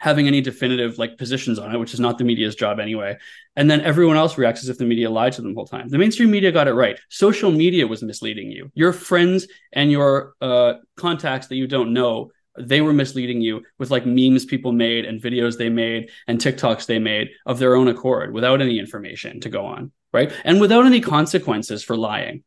having 0.00 0.26
any 0.26 0.40
definitive 0.40 0.98
like 0.98 1.18
positions 1.18 1.58
on 1.58 1.74
it, 1.74 1.78
which 1.78 1.94
is 1.94 2.00
not 2.00 2.16
the 2.18 2.24
media's 2.24 2.54
job 2.54 2.80
anyway. 2.80 3.16
And 3.54 3.70
then 3.70 3.82
everyone 3.82 4.16
else 4.16 4.38
reacts 4.38 4.62
as 4.62 4.70
if 4.70 4.78
the 4.78 4.86
media 4.86 5.10
lied 5.10 5.34
to 5.34 5.42
them 5.42 5.52
the 5.52 5.58
whole 5.58 5.66
time. 5.66 5.88
The 5.88 5.98
mainstream 5.98 6.30
media 6.30 6.50
got 6.50 6.68
it 6.68 6.72
right. 6.72 6.98
Social 7.10 7.50
media 7.50 7.86
was 7.86 8.02
misleading 8.02 8.50
you. 8.50 8.70
Your 8.74 8.94
friends 8.94 9.46
and 9.72 9.92
your 9.92 10.34
uh, 10.40 10.74
contacts 10.96 11.48
that 11.48 11.56
you 11.56 11.66
don't 11.66 11.92
know, 11.92 12.30
they 12.58 12.80
were 12.80 12.94
misleading 12.94 13.42
you 13.42 13.62
with 13.78 13.90
like 13.90 14.06
memes 14.06 14.46
people 14.46 14.72
made 14.72 15.04
and 15.04 15.20
videos 15.20 15.58
they 15.58 15.68
made 15.68 16.10
and 16.26 16.40
TikToks 16.40 16.86
they 16.86 16.98
made 16.98 17.30
of 17.44 17.58
their 17.58 17.76
own 17.76 17.88
accord 17.88 18.32
without 18.32 18.62
any 18.62 18.78
information 18.78 19.40
to 19.40 19.50
go 19.50 19.66
on, 19.66 19.92
right? 20.14 20.32
And 20.44 20.62
without 20.62 20.86
any 20.86 21.02
consequences 21.02 21.84
for 21.84 21.96
lying. 21.96 22.42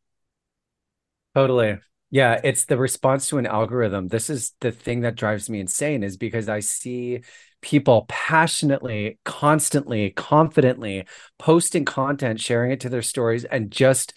Totally. 1.36 1.78
Yeah, 2.14 2.40
it's 2.44 2.66
the 2.66 2.76
response 2.76 3.28
to 3.30 3.38
an 3.38 3.46
algorithm. 3.46 4.06
This 4.06 4.30
is 4.30 4.52
the 4.60 4.70
thing 4.70 5.00
that 5.00 5.16
drives 5.16 5.50
me 5.50 5.58
insane 5.58 6.04
is 6.04 6.16
because 6.16 6.48
I 6.48 6.60
see 6.60 7.22
people 7.60 8.06
passionately, 8.08 9.18
constantly, 9.24 10.10
confidently 10.10 11.06
posting 11.40 11.84
content, 11.84 12.40
sharing 12.40 12.70
it 12.70 12.78
to 12.82 12.88
their 12.88 13.02
stories, 13.02 13.44
and 13.44 13.68
just 13.68 14.16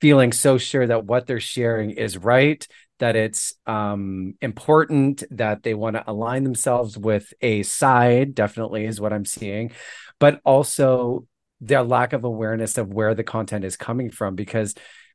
feeling 0.00 0.32
so 0.32 0.56
sure 0.56 0.86
that 0.86 1.04
what 1.04 1.26
they're 1.26 1.38
sharing 1.38 1.90
is 1.90 2.16
right, 2.16 2.66
that 2.98 3.14
it's 3.14 3.52
um, 3.66 4.36
important, 4.40 5.22
that 5.30 5.62
they 5.62 5.74
want 5.74 5.96
to 5.96 6.10
align 6.10 6.44
themselves 6.44 6.96
with 6.96 7.30
a 7.42 7.62
side, 7.62 8.34
definitely 8.34 8.86
is 8.86 9.02
what 9.02 9.12
I'm 9.12 9.26
seeing, 9.26 9.72
but 10.18 10.40
also 10.46 11.26
their 11.60 11.82
lack 11.82 12.14
of 12.14 12.24
awareness 12.24 12.78
of 12.78 12.88
where 12.88 13.14
the 13.14 13.22
content 13.22 13.66
is 13.66 13.76
coming 13.76 14.08
from 14.08 14.34
because 14.34 14.74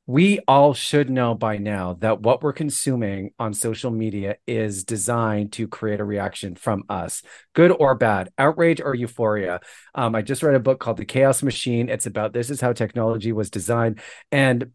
we 0.10 0.40
all 0.48 0.74
should 0.74 1.08
know 1.08 1.36
by 1.36 1.60
now 1.60 1.94
that 2.00 2.20
what 2.20 2.42
we're 2.42 2.52
consuming 2.52 3.30
on 3.38 3.54
social 3.54 3.92
media 3.92 4.38
is 4.48 4.84
designed 4.84 5.52
to 5.52 5.68
create 5.68 6.00
a 6.00 6.04
reaction 6.04 6.56
from 6.56 6.82
us, 6.90 7.22
good 7.54 7.72
or 7.72 7.94
bad, 7.94 8.32
outrage 8.36 8.82
or 8.82 8.96
euphoria. 8.96 9.60
Um, 9.94 10.16
I 10.16 10.24
just 10.24 10.42
read 10.42 10.56
a 10.56 10.60
book 10.60 10.80
called 10.80 10.98
The 10.98 11.06
Chaos 11.06 11.44
Machine. 11.44 11.90
It's 11.90 12.08
about 12.08 12.34
this 12.34 12.50
is 12.50 12.60
how 12.60 12.74
technology 12.74 13.32
was 13.32 13.52
designed. 13.52 14.00
And 14.32 14.72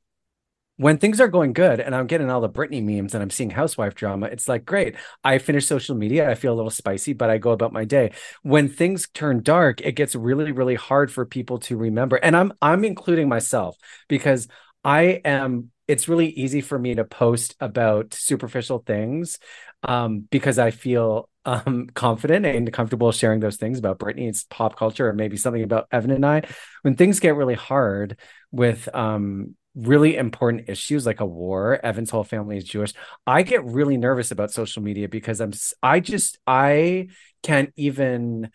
when 0.77 0.99
things 0.99 1.21
are 1.21 1.27
going 1.27 1.53
good 1.53 1.81
and 1.81 1.97
I'm 1.97 2.07
getting 2.07 2.31
all 2.31 2.41
the 2.41 2.49
Britney 2.49 2.83
memes 2.83 3.13
and 3.13 3.21
I'm 3.21 3.31
seeing 3.31 3.51
housewife 3.51 3.97
drama, 3.97 4.27
it's 4.27 4.49
like, 4.49 4.65
great. 4.65 4.95
I 5.25 5.39
finish 5.39 5.67
social 5.67 5.97
media. 5.97 6.31
I 6.31 6.37
feel 6.37 6.53
a 6.53 6.55
little 6.55 6.71
spicy, 6.71 7.13
but 7.13 7.31
I 7.31 7.39
go 7.39 7.51
about 7.51 7.73
my 7.73 7.85
day. 7.85 8.13
When 8.43 8.69
things 8.69 9.09
turn 9.13 9.43
dark, 9.43 9.81
it 9.81 9.93
gets 9.93 10.15
really, 10.15 10.53
really 10.53 10.77
hard 10.77 11.11
for 11.13 11.27
people 11.27 11.59
to 11.61 11.77
remember. 11.77 12.17
And 12.17 12.37
I'm 12.37 12.53
I'm 12.63 12.85
including 12.85 13.29
myself 13.29 13.77
because 14.09 14.47
I 14.85 15.21
am 15.25 15.71
it's 15.87 16.09
really 16.09 16.29
easy 16.29 16.61
for 16.61 16.79
me 16.79 16.95
to 16.95 17.05
post 17.05 17.57
about 17.61 18.15
superficial 18.15 18.79
things 18.79 19.39
um, 19.83 20.21
because 20.31 20.59
I 20.59 20.71
feel 20.71 21.29
um, 21.45 21.89
confident 21.95 22.47
and 22.47 22.73
comfortable 22.73 23.13
sharing 23.13 23.41
those 23.41 23.57
things 23.57 23.79
about 23.79 23.99
Britney's 23.99 24.45
pop 24.45 24.77
culture 24.77 25.09
or 25.09 25.13
maybe 25.13 25.37
something 25.37 25.63
about 25.63 25.89
Evan 25.93 26.11
and 26.11 26.25
I. 26.25 26.43
When 26.83 26.97
things 26.97 27.21
get 27.21 27.37
really 27.37 27.55
hard 27.55 28.19
with 28.51 28.89
um, 28.95 29.57
really 29.75 30.17
important 30.17 30.69
issues 30.71 31.05
like 31.05 31.21
a 31.21 31.27
war, 31.27 31.79
Evan's 31.85 32.11
whole 32.11 32.25
family 32.25 32.57
is 32.57 32.65
Jewish. 32.65 32.95
I 33.27 33.43
get 33.43 33.65
really 33.65 33.99
nervous 33.99 34.31
about 34.31 34.53
social 34.53 34.83
media 34.83 35.09
because 35.09 35.41
I'm 35.41 35.53
I 35.83 36.01
just 36.01 36.39
I 36.47 37.09
can't 37.43 37.73
even 37.77 38.51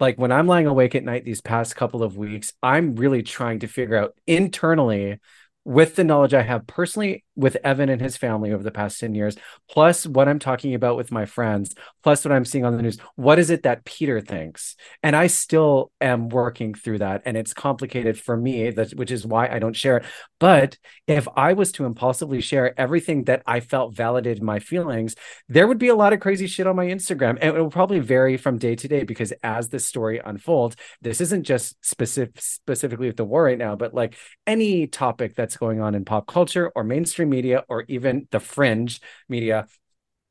like 0.00 0.18
when 0.18 0.32
I'm 0.32 0.48
lying 0.48 0.66
awake 0.66 0.96
at 0.96 1.04
night 1.04 1.24
these 1.24 1.40
past 1.40 1.76
couple 1.76 2.02
of 2.02 2.16
weeks, 2.16 2.52
I'm 2.62 2.96
really 2.96 3.22
trying 3.22 3.60
to 3.60 3.68
figure 3.68 3.96
out 3.96 4.14
internally 4.26 5.20
with 5.64 5.96
the 5.96 6.04
knowledge 6.04 6.34
I 6.34 6.42
have 6.42 6.66
personally 6.66 7.23
with 7.36 7.56
Evan 7.64 7.88
and 7.88 8.00
his 8.00 8.16
family 8.16 8.52
over 8.52 8.62
the 8.62 8.70
past 8.70 9.00
10 9.00 9.14
years, 9.14 9.36
plus 9.68 10.06
what 10.06 10.28
I'm 10.28 10.38
talking 10.38 10.74
about 10.74 10.96
with 10.96 11.10
my 11.10 11.26
friends, 11.26 11.74
plus 12.02 12.24
what 12.24 12.32
I'm 12.32 12.44
seeing 12.44 12.64
on 12.64 12.76
the 12.76 12.82
news, 12.82 12.98
what 13.16 13.38
is 13.38 13.50
it 13.50 13.64
that 13.64 13.84
Peter 13.84 14.20
thinks? 14.20 14.76
And 15.02 15.16
I 15.16 15.26
still 15.26 15.90
am 16.00 16.28
working 16.28 16.74
through 16.74 16.98
that. 16.98 17.22
And 17.24 17.36
it's 17.36 17.54
complicated 17.54 18.18
for 18.18 18.36
me, 18.36 18.70
which 18.70 19.10
is 19.10 19.26
why 19.26 19.48
I 19.48 19.58
don't 19.58 19.76
share 19.76 19.98
it. 19.98 20.04
But 20.38 20.78
if 21.06 21.26
I 21.36 21.54
was 21.54 21.72
to 21.72 21.84
impulsively 21.84 22.40
share 22.40 22.78
everything 22.78 23.24
that 23.24 23.42
I 23.46 23.60
felt 23.60 23.94
validated 23.94 24.42
my 24.42 24.58
feelings, 24.58 25.14
there 25.48 25.66
would 25.66 25.78
be 25.78 25.88
a 25.88 25.94
lot 25.94 26.12
of 26.12 26.20
crazy 26.20 26.46
shit 26.46 26.66
on 26.66 26.76
my 26.76 26.86
Instagram. 26.86 27.38
And 27.40 27.56
it 27.56 27.60
will 27.60 27.70
probably 27.70 28.00
vary 28.00 28.36
from 28.36 28.58
day 28.58 28.76
to 28.76 28.88
day 28.88 29.04
because 29.04 29.32
as 29.42 29.68
the 29.68 29.78
story 29.78 30.20
unfolds, 30.24 30.76
this 31.00 31.20
isn't 31.20 31.44
just 31.44 31.76
specific 31.84 32.40
specifically 32.40 33.06
with 33.06 33.16
the 33.16 33.24
war 33.24 33.44
right 33.44 33.58
now, 33.58 33.76
but 33.76 33.94
like 33.94 34.16
any 34.46 34.86
topic 34.86 35.34
that's 35.34 35.56
going 35.56 35.80
on 35.80 35.94
in 35.94 36.04
pop 36.04 36.26
culture 36.26 36.70
or 36.74 36.84
mainstream 36.84 37.23
media 37.24 37.64
or 37.68 37.84
even 37.88 38.28
the 38.30 38.40
fringe 38.40 39.00
media 39.28 39.66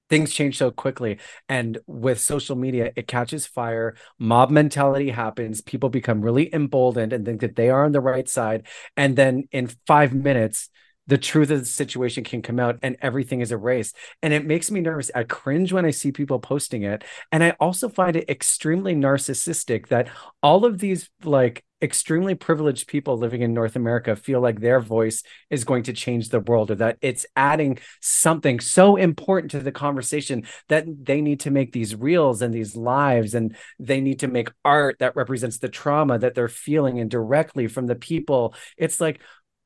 things 0.10 0.32
change 0.34 0.58
so 0.58 0.70
quickly. 0.70 1.18
And 1.50 1.80
with 1.88 2.20
social 2.20 2.56
media 2.56 2.92
it 2.96 3.08
catches 3.08 3.46
fire 3.48 3.96
mob 4.20 4.52
mentality 4.52 5.10
happens 5.10 5.62
people 5.62 5.90
become 5.90 6.22
really 6.22 6.54
emboldened 6.54 7.14
and 7.14 7.26
think 7.26 7.42
that 7.42 7.56
they 7.56 7.70
are 7.70 7.86
on 7.86 7.94
the 7.94 8.02
right 8.02 8.30
side. 8.30 8.68
And 8.96 9.16
then 9.16 9.48
in 9.52 9.68
5 9.88 10.14
minutes 10.14 10.70
the 11.08 11.18
truth 11.18 11.52
of 11.52 11.60
the 11.60 11.66
situation 11.66 12.24
can 12.24 12.42
come 12.42 12.60
out 12.60 12.80
and 12.82 12.96
everything 13.02 13.42
is 13.42 13.52
erased. 13.52 13.96
And 14.22 14.34
it 14.34 14.46
makes 14.46 14.72
me 14.72 14.82
nervous. 14.82 15.12
I 15.14 15.24
cringe 15.24 15.74
when 15.74 15.86
I 15.86 15.92
see 15.92 16.12
people 16.12 16.40
posting 16.40 16.84
it. 16.84 17.04
And 17.32 17.44
I 17.44 17.52
also 17.60 17.90
find 17.90 18.16
it 18.16 18.30
extremely 18.30 18.96
narcissistic 18.96 19.88
that 19.88 20.08
all 20.42 20.66
of 20.66 20.80
these 20.80 21.10
like 21.24 21.64
extremely 21.82 22.34
privileged 22.34 22.88
people 22.88 23.18
living 23.18 23.42
in 23.42 23.54
North 23.54 23.76
America 23.76 24.16
feel 24.16 24.40
like 24.40 24.62
their 24.62 24.80
voice 24.80 25.22
is 25.50 25.66
going 25.66 25.84
to 25.84 25.92
change 25.92 26.30
the 26.30 26.40
world 26.40 26.72
or 26.72 26.76
that 26.76 26.98
it's 27.02 27.26
adding 27.36 27.78
something 28.00 28.62
so 28.62 28.96
important 28.96 29.52
to 29.52 29.60
the 29.60 29.72
conversation 29.72 30.46
that 30.70 30.86
they 30.88 31.20
need 31.20 31.42
to 31.42 31.52
make 31.52 31.74
these 31.74 31.94
reels 31.94 32.42
and 32.42 32.54
these 32.54 32.78
lives 32.78 33.36
and 33.36 33.58
they 33.80 34.00
need 34.00 34.20
to 34.20 34.30
make 34.30 34.50
art 34.64 34.98
that 35.00 35.18
represents 35.18 35.58
the 35.58 35.68
trauma 35.68 36.18
that 36.18 36.36
they're 36.36 36.48
feeling 36.48 37.02
and 37.02 37.12
directly 37.12 37.68
from 37.68 37.86
the 37.86 37.96
people. 37.96 38.56
It's 38.78 39.02
like, 39.02 39.20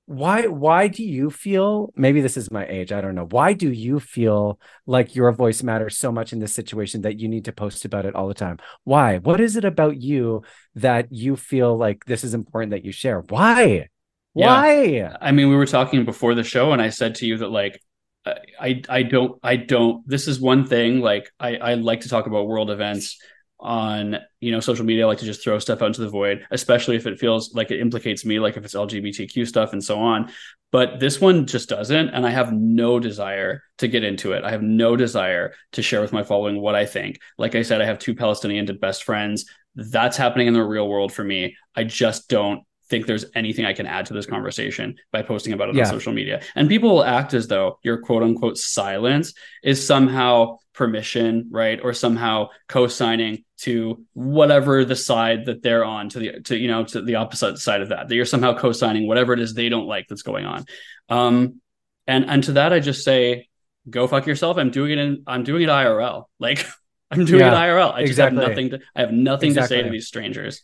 why 0.07 0.47
why 0.47 0.87
do 0.87 1.03
you 1.03 1.29
feel 1.29 1.91
maybe 1.97 2.21
this 2.21 2.37
is 2.37 2.49
my 2.49 2.65
age 2.67 2.93
i 2.93 3.01
don't 3.01 3.13
know 3.13 3.27
why 3.29 3.51
do 3.51 3.69
you 3.69 3.99
feel 3.99 4.57
like 4.85 5.15
your 5.15 5.33
voice 5.33 5.61
matters 5.61 5.97
so 5.97 6.13
much 6.13 6.31
in 6.31 6.39
this 6.39 6.53
situation 6.53 7.01
that 7.01 7.19
you 7.19 7.27
need 7.27 7.43
to 7.43 7.51
post 7.51 7.83
about 7.83 8.05
it 8.05 8.15
all 8.15 8.29
the 8.29 8.33
time? 8.33 8.57
Why? 8.85 9.17
What 9.17 9.41
is 9.41 9.57
it 9.57 9.65
about 9.65 10.01
you 10.01 10.43
that 10.75 11.11
you 11.11 11.35
feel 11.35 11.75
like 11.75 12.05
this 12.05 12.23
is 12.23 12.33
important 12.33 12.71
that 12.71 12.85
you 12.85 12.93
share? 12.93 13.19
Why? 13.19 13.89
Why? 14.31 14.83
Yeah. 14.83 15.17
i 15.19 15.31
mean 15.33 15.49
we 15.49 15.57
were 15.57 15.65
talking 15.65 16.05
before 16.05 16.35
the 16.35 16.43
show 16.43 16.71
and 16.71 16.81
i 16.81 16.89
said 16.89 17.15
to 17.15 17.25
you 17.25 17.39
that 17.39 17.49
like 17.49 17.81
i 18.59 18.81
i 18.87 19.03
don't 19.03 19.39
i 19.43 19.57
don't 19.57 20.07
this 20.07 20.27
is 20.27 20.39
one 20.39 20.65
thing 20.65 21.01
like 21.01 21.29
i 21.39 21.57
i 21.57 21.73
like 21.73 22.01
to 22.01 22.09
talk 22.09 22.27
about 22.27 22.47
world 22.47 22.69
events 22.71 23.17
on 23.59 24.17
you 24.39 24.51
know 24.51 24.59
social 24.59 24.85
media 24.85 25.03
I 25.03 25.07
like 25.07 25.17
to 25.19 25.25
just 25.25 25.43
throw 25.43 25.57
stuff 25.57 25.81
out 25.81 25.87
into 25.87 26.01
the 26.01 26.09
void 26.09 26.45
especially 26.51 26.95
if 26.95 27.07
it 27.07 27.19
feels 27.19 27.55
like 27.55 27.71
it 27.71 27.79
implicates 27.79 28.23
me 28.23 28.39
like 28.39 28.55
if 28.55 28.63
it's 28.63 28.75
lgbtq 28.75 29.47
stuff 29.47 29.73
and 29.73 29.83
so 29.83 29.99
on. 29.99 30.31
But 30.71 30.99
this 30.99 31.19
one 31.19 31.47
just 31.47 31.69
doesn't 31.69 32.09
and 32.09 32.25
i 32.25 32.29
have 32.29 32.53
no 32.53 32.99
desire 32.99 33.63
to 33.79 33.87
get 33.87 34.03
into 34.03 34.33
it. 34.33 34.43
I 34.43 34.51
have 34.51 34.61
no 34.61 34.95
desire 34.95 35.53
to 35.73 35.81
share 35.81 36.01
with 36.01 36.13
my 36.13 36.23
following 36.23 36.61
what 36.61 36.75
i 36.75 36.85
think. 36.85 37.19
Like 37.37 37.55
i 37.55 37.61
said 37.61 37.81
i 37.81 37.85
have 37.85 37.99
two 37.99 38.15
palestinian 38.15 38.65
best 38.79 39.03
friends. 39.03 39.45
That's 39.75 40.17
happening 40.17 40.47
in 40.47 40.53
the 40.53 40.63
real 40.63 40.87
world 40.87 41.11
for 41.11 41.23
me. 41.23 41.55
I 41.75 41.83
just 41.83 42.29
don't 42.29 42.63
think 42.89 43.06
there's 43.06 43.25
anything 43.36 43.65
I 43.65 43.74
can 43.74 43.86
add 43.86 44.08
to 44.08 44.13
this 44.13 44.25
conversation 44.25 44.96
by 45.12 45.22
posting 45.22 45.53
about 45.53 45.70
it 45.70 45.75
yeah. 45.75 45.84
on 45.84 45.89
social 45.89 46.13
media. 46.13 46.41
And 46.56 46.70
people 46.70 46.89
will 46.89 47.03
act 47.03 47.34
as 47.34 47.48
though 47.48 47.79
your 47.84 48.00
quote 48.00 48.24
unquote 48.24 48.58
silence 48.58 49.34
is 49.63 49.86
somehow 49.86 50.58
permission, 50.74 51.48
right? 51.51 51.79
Or 51.82 51.94
somehow 51.94 52.50
co-signing 52.67 53.44
to 53.60 54.06
whatever 54.13 54.86
the 54.86 54.96
side 54.96 55.46
that 55.46 55.63
they're 55.63 55.84
on 55.84 56.10
to 56.10 56.20
the 56.20 56.39
to 56.41 56.58
you 56.58 56.67
know 56.67 56.84
to 56.86 57.01
the 57.01 57.15
opposite 57.15 57.58
side 57.58 57.82
of 57.82 57.89
that. 57.89 58.08
That 58.08 58.15
you're 58.15 58.25
somehow 58.25 58.58
co-signing 58.58 59.08
whatever 59.08 59.34
it 59.34 59.39
is 59.39 59.53
they 59.53 59.70
don't 59.70 59.88
like 59.88 60.08
that's 60.08 60.22
going 60.22 60.46
on. 60.46 60.65
Um 61.10 61.62
and 62.06 62.29
and 62.29 62.44
to 62.46 62.53
that 62.53 62.74
I 62.74 62.79
just 62.79 63.03
say 63.03 63.50
go 63.89 64.08
fuck 64.08 64.27
yourself. 64.27 64.58
I'm 64.58 64.72
doing 64.72 64.91
it 64.91 65.00
in 65.00 65.24
I'm 65.27 65.44
doing 65.44 65.63
it 65.63 65.70
IRL. 65.70 66.25
Like 66.39 66.65
I'm 67.12 67.25
doing 67.25 67.41
yeah, 67.41 67.51
it 67.51 67.70
IRL. 67.70 67.94
I 67.94 68.01
just 68.01 68.12
exactly. 68.12 68.41
have 68.41 68.50
nothing 68.50 68.70
to 68.72 68.79
I 68.96 69.01
have 69.01 69.12
nothing 69.12 69.50
exactly. 69.50 69.77
to 69.77 69.82
say 69.82 69.86
to 69.86 69.91
these 69.91 70.08
strangers 70.08 70.62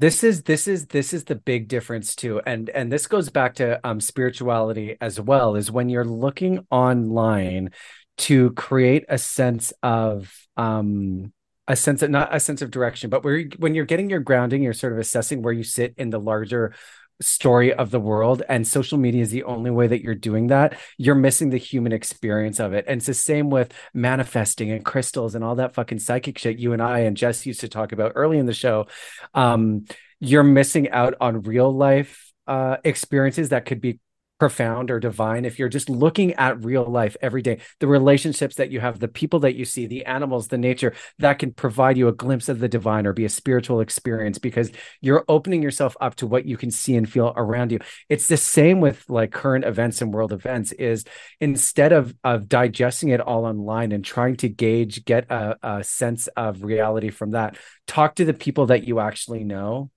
this 0.00 0.24
is 0.24 0.42
this 0.44 0.66
is 0.66 0.86
this 0.86 1.12
is 1.12 1.24
the 1.24 1.34
big 1.34 1.68
difference 1.68 2.16
too 2.16 2.40
and 2.46 2.70
and 2.70 2.90
this 2.90 3.06
goes 3.06 3.28
back 3.28 3.54
to 3.54 3.78
um 3.86 4.00
spirituality 4.00 4.96
as 5.00 5.20
well 5.20 5.56
is 5.56 5.70
when 5.70 5.90
you're 5.90 6.06
looking 6.06 6.66
online 6.70 7.70
to 8.16 8.50
create 8.52 9.04
a 9.10 9.18
sense 9.18 9.74
of 9.82 10.34
um 10.56 11.30
a 11.68 11.76
sense 11.76 12.00
of 12.00 12.08
not 12.08 12.34
a 12.34 12.40
sense 12.40 12.62
of 12.62 12.70
direction 12.70 13.10
but 13.10 13.22
where 13.22 13.44
when 13.58 13.74
you're 13.74 13.84
getting 13.84 14.08
your 14.08 14.20
grounding 14.20 14.62
you're 14.62 14.72
sort 14.72 14.94
of 14.94 14.98
assessing 14.98 15.42
where 15.42 15.52
you 15.52 15.62
sit 15.62 15.92
in 15.98 16.08
the 16.08 16.18
larger 16.18 16.74
story 17.20 17.72
of 17.72 17.90
the 17.90 18.00
world 18.00 18.42
and 18.48 18.66
social 18.66 18.98
media 18.98 19.22
is 19.22 19.30
the 19.30 19.44
only 19.44 19.70
way 19.70 19.86
that 19.86 20.02
you're 20.02 20.14
doing 20.14 20.48
that 20.48 20.78
you're 20.96 21.14
missing 21.14 21.50
the 21.50 21.58
human 21.58 21.92
experience 21.92 22.60
of 22.60 22.72
it. 22.72 22.84
And 22.88 22.98
it's 22.98 23.06
the 23.06 23.14
same 23.14 23.50
with 23.50 23.72
manifesting 23.94 24.70
and 24.70 24.84
crystals 24.84 25.34
and 25.34 25.44
all 25.44 25.56
that 25.56 25.74
fucking 25.74 25.98
psychic 25.98 26.38
shit 26.38 26.58
you 26.58 26.72
and 26.72 26.82
i 26.82 27.00
and 27.00 27.16
jess 27.16 27.46
used 27.46 27.60
to 27.60 27.68
talk 27.68 27.92
about 27.92 28.12
early 28.14 28.38
in 28.38 28.46
the 28.46 28.54
show. 28.54 28.86
Um, 29.34 29.84
you're 30.18 30.42
missing 30.42 30.90
out 30.90 31.14
on 31.20 31.42
real 31.42 31.72
life 31.72 32.32
uh, 32.46 32.76
experiences 32.84 33.50
that 33.50 33.64
could 33.64 33.80
be 33.80 34.00
profound 34.40 34.90
or 34.90 34.98
divine 34.98 35.44
if 35.44 35.58
you're 35.58 35.68
just 35.68 35.88
looking 35.88 36.32
at 36.34 36.64
real 36.64 36.84
life 36.84 37.16
every 37.22 37.42
day 37.42 37.58
the 37.78 37.86
relationships 37.86 38.56
that 38.56 38.70
you 38.70 38.80
have 38.80 38.98
the 38.98 39.06
people 39.06 39.40
that 39.40 39.54
you 39.54 39.64
see 39.64 39.86
the 39.86 40.04
animals 40.06 40.48
the 40.48 40.58
nature 40.58 40.94
that 41.18 41.38
can 41.38 41.52
provide 41.52 41.96
you 41.96 42.08
a 42.08 42.12
glimpse 42.12 42.48
of 42.48 42.58
the 42.58 42.68
divine 42.68 43.06
or 43.06 43.12
be 43.12 43.24
a 43.24 43.28
spiritual 43.28 43.80
experience 43.80 44.38
because 44.38 44.72
you're 45.00 45.24
opening 45.28 45.62
yourself 45.62 45.96
up 46.00 46.14
to 46.16 46.26
what 46.26 46.46
you 46.46 46.56
can 46.56 46.70
see 46.70 46.96
and 46.96 47.10
feel 47.10 47.32
around 47.36 47.72
you. 47.72 47.78
It's 48.08 48.28
the 48.28 48.36
same 48.36 48.80
with 48.80 49.04
like 49.08 49.32
current 49.32 49.64
events 49.64 50.00
and 50.00 50.12
world 50.12 50.32
events 50.32 50.72
is 50.72 51.04
instead 51.40 51.92
of 51.92 52.14
of 52.24 52.48
digesting 52.48 53.10
it 53.10 53.20
all 53.20 53.44
online 53.44 53.92
and 53.92 54.04
trying 54.04 54.36
to 54.36 54.48
gauge 54.48 55.04
get 55.04 55.30
a, 55.30 55.56
a 55.62 55.84
sense 55.84 56.26
of 56.28 56.62
reality 56.62 57.10
from 57.10 57.32
that 57.32 57.56
talk 57.86 58.16
to 58.16 58.24
the 58.24 58.34
people 58.34 58.66
that 58.66 58.84
you 58.84 59.00
actually 59.00 59.44
know 59.44 59.90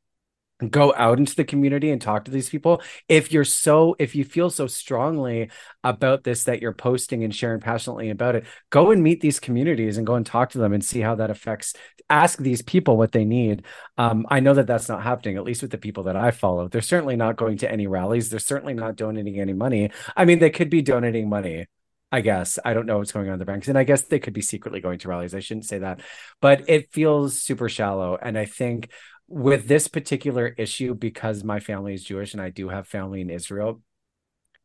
go 0.72 0.94
out 0.96 1.20
into 1.20 1.36
the 1.36 1.44
community 1.44 1.92
and 1.92 2.02
talk 2.02 2.26
to 2.26 2.32
these 2.32 2.50
people. 2.50 2.82
If 3.08 3.32
you're 3.32 3.44
so 3.44 3.96
if 4.00 4.16
you 4.16 4.24
feel 4.24 4.50
so 4.50 4.68
strongly 4.68 5.52
about 5.84 6.24
this 6.24 6.46
that 6.46 6.62
you're 6.62 6.74
posting 6.74 7.24
and 7.24 7.34
sharing 7.34 7.60
passionately 7.60 8.10
about 8.10 8.36
it 8.36 8.46
go 8.70 8.92
and 8.92 9.04
meet 9.04 9.22
these 9.22 9.40
communities 9.40 9.98
and 9.98 10.08
go 10.08 10.16
and 10.16 10.26
talk 10.26 10.52
to 10.52 10.58
them 10.58 10.74
and 10.74 10.84
see 10.84 11.02
how 11.02 11.16
that 11.16 11.30
affects 11.30 11.74
ask 12.10 12.40
these 12.40 12.62
people 12.62 12.98
what 12.98 13.12
they 13.12 13.26
need. 13.26 13.66
Um, 13.98 14.26
i 14.30 14.40
know 14.40 14.54
that 14.54 14.68
that's 14.68 14.90
not 14.90 15.04
happening 15.04 15.38
at 15.38 15.44
least 15.44 15.62
with 15.62 15.72
the 15.72 15.78
people 15.78 16.04
that 16.04 16.16
i 16.16 16.32
follow. 16.32 16.68
They're 16.68 16.82
certainly 16.82 17.16
not 17.16 17.36
going 17.36 17.58
to 17.60 17.72
any 17.72 17.88
rallies. 17.88 18.30
They're 18.30 18.40
certainly 18.40 18.74
not 18.74 18.96
donating 18.96 19.40
any 19.40 19.54
money. 19.54 19.92
I 20.16 20.26
mean 20.26 20.40
they 20.40 20.50
could 20.50 20.70
be 20.70 20.82
donating 20.82 21.30
money 21.30 21.68
I 22.14 22.22
guess. 22.22 22.60
I 22.64 22.76
don't 22.76 22.86
know 22.86 23.00
what's 23.00 23.12
going 23.12 23.28
on 23.28 23.34
in 23.34 23.40
the 23.40 23.46
banks, 23.46 23.68
and 23.70 23.78
I 23.78 23.84
guess 23.84 24.04
they 24.04 24.20
could 24.20 24.34
be 24.34 24.44
secretly 24.44 24.80
going 24.82 25.00
to 25.00 25.08
rallies. 25.08 25.34
I 25.34 25.40
shouldn't 25.40 25.66
say 25.66 25.80
that, 25.80 26.02
but 26.42 26.70
it 26.70 26.94
feels 26.94 27.42
super 27.42 27.68
shallow. 27.70 28.20
And 28.22 28.38
I 28.38 28.46
think 28.46 28.92
with 29.34 29.68
this 29.68 29.88
particular 29.88 30.48
issue, 30.48 30.94
because 30.94 31.44
my 31.44 31.60
family 31.60 31.96
is 31.96 32.04
Jewish 32.04 32.34
and 32.34 32.42
I 32.42 32.52
do 32.52 32.70
have 32.70 32.88
family 32.88 33.20
in 33.20 33.32
Israel, 33.32 33.82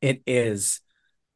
it 0.03 0.23
is 0.27 0.81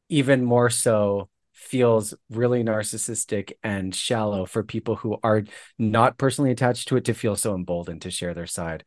even 0.07 0.45
more 0.45 0.69
so 0.69 1.29
feels 1.51 2.13
really 2.29 2.63
narcissistic 2.63 3.53
and 3.63 3.95
shallow 3.95 4.45
for 4.45 4.61
people 4.61 4.95
who 4.95 5.17
are 5.23 5.43
not 5.79 6.19
personally 6.19 6.51
attached 6.51 6.89
to 6.89 6.95
it 6.95 7.05
to 7.05 7.15
feel 7.15 7.35
so 7.35 7.55
emboldened 7.55 8.03
to 8.03 8.11
share 8.11 8.35
their 8.35 8.45
side. 8.45 8.83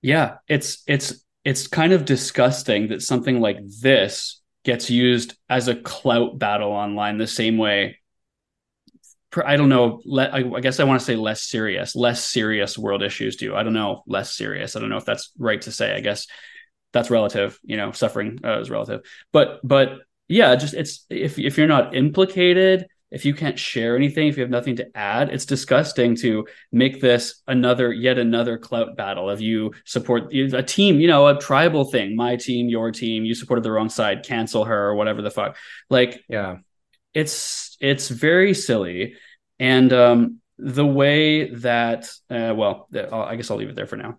Yeah, 0.00 0.36
it's 0.46 0.84
it's 0.86 1.24
it's 1.44 1.66
kind 1.66 1.92
of 1.92 2.04
disgusting 2.04 2.88
that 2.88 3.02
something 3.02 3.40
like 3.40 3.58
this 3.80 4.42
gets 4.64 4.90
used 4.90 5.36
as 5.48 5.66
a 5.66 5.74
clout 5.74 6.38
battle 6.38 6.70
online 6.70 7.18
the 7.18 7.26
same 7.26 7.58
way 7.58 7.98
I 9.44 9.56
don't 9.56 9.68
know. 9.68 10.00
I, 10.18 10.44
I 10.44 10.60
guess 10.60 10.80
I 10.80 10.84
want 10.84 11.00
to 11.00 11.06
say 11.06 11.16
less 11.16 11.42
serious, 11.42 11.96
less 11.96 12.24
serious 12.24 12.78
world 12.78 13.02
issues 13.02 13.36
do. 13.36 13.54
I 13.54 13.62
don't 13.62 13.72
know. 13.72 14.02
Less 14.06 14.34
serious. 14.34 14.76
I 14.76 14.80
don't 14.80 14.90
know 14.90 14.96
if 14.96 15.04
that's 15.04 15.32
right 15.38 15.60
to 15.62 15.72
say. 15.72 15.94
I 15.94 16.00
guess 16.00 16.26
that's 16.92 17.10
relative. 17.10 17.58
You 17.64 17.76
know, 17.76 17.92
suffering 17.92 18.40
uh, 18.44 18.60
is 18.60 18.70
relative. 18.70 19.02
But 19.32 19.60
but 19.64 19.98
yeah, 20.28 20.54
just 20.56 20.74
it's 20.74 21.04
if 21.10 21.38
if 21.38 21.58
you're 21.58 21.66
not 21.66 21.94
implicated, 21.94 22.86
if 23.10 23.24
you 23.24 23.34
can't 23.34 23.58
share 23.58 23.96
anything, 23.96 24.28
if 24.28 24.36
you 24.36 24.42
have 24.42 24.50
nothing 24.50 24.76
to 24.76 24.96
add, 24.96 25.30
it's 25.30 25.46
disgusting 25.46 26.16
to 26.16 26.46
make 26.72 27.00
this 27.00 27.42
another 27.46 27.92
yet 27.92 28.18
another 28.18 28.58
clout 28.58 28.96
battle 28.96 29.28
of 29.28 29.40
you 29.40 29.72
support 29.84 30.32
a 30.32 30.62
team, 30.62 31.00
you 31.00 31.08
know, 31.08 31.26
a 31.26 31.38
tribal 31.38 31.84
thing. 31.84 32.16
My 32.16 32.36
team, 32.36 32.68
your 32.68 32.92
team. 32.92 33.24
You 33.24 33.34
supported 33.34 33.62
the 33.62 33.72
wrong 33.72 33.88
side. 33.88 34.24
Cancel 34.24 34.64
her 34.64 34.88
or 34.88 34.94
whatever 34.94 35.22
the 35.22 35.30
fuck. 35.30 35.56
Like 35.90 36.22
yeah 36.28 36.58
it's 37.16 37.78
it's 37.80 38.10
very 38.10 38.52
silly 38.52 39.14
and 39.58 39.92
um, 39.92 40.40
the 40.58 40.86
way 40.86 41.50
that 41.50 42.08
uh, 42.30 42.54
well 42.56 42.88
i 43.12 43.36
guess 43.36 43.50
i'll 43.50 43.56
leave 43.56 43.68
it 43.68 43.76
there 43.76 43.86
for 43.86 43.96
now 43.96 44.18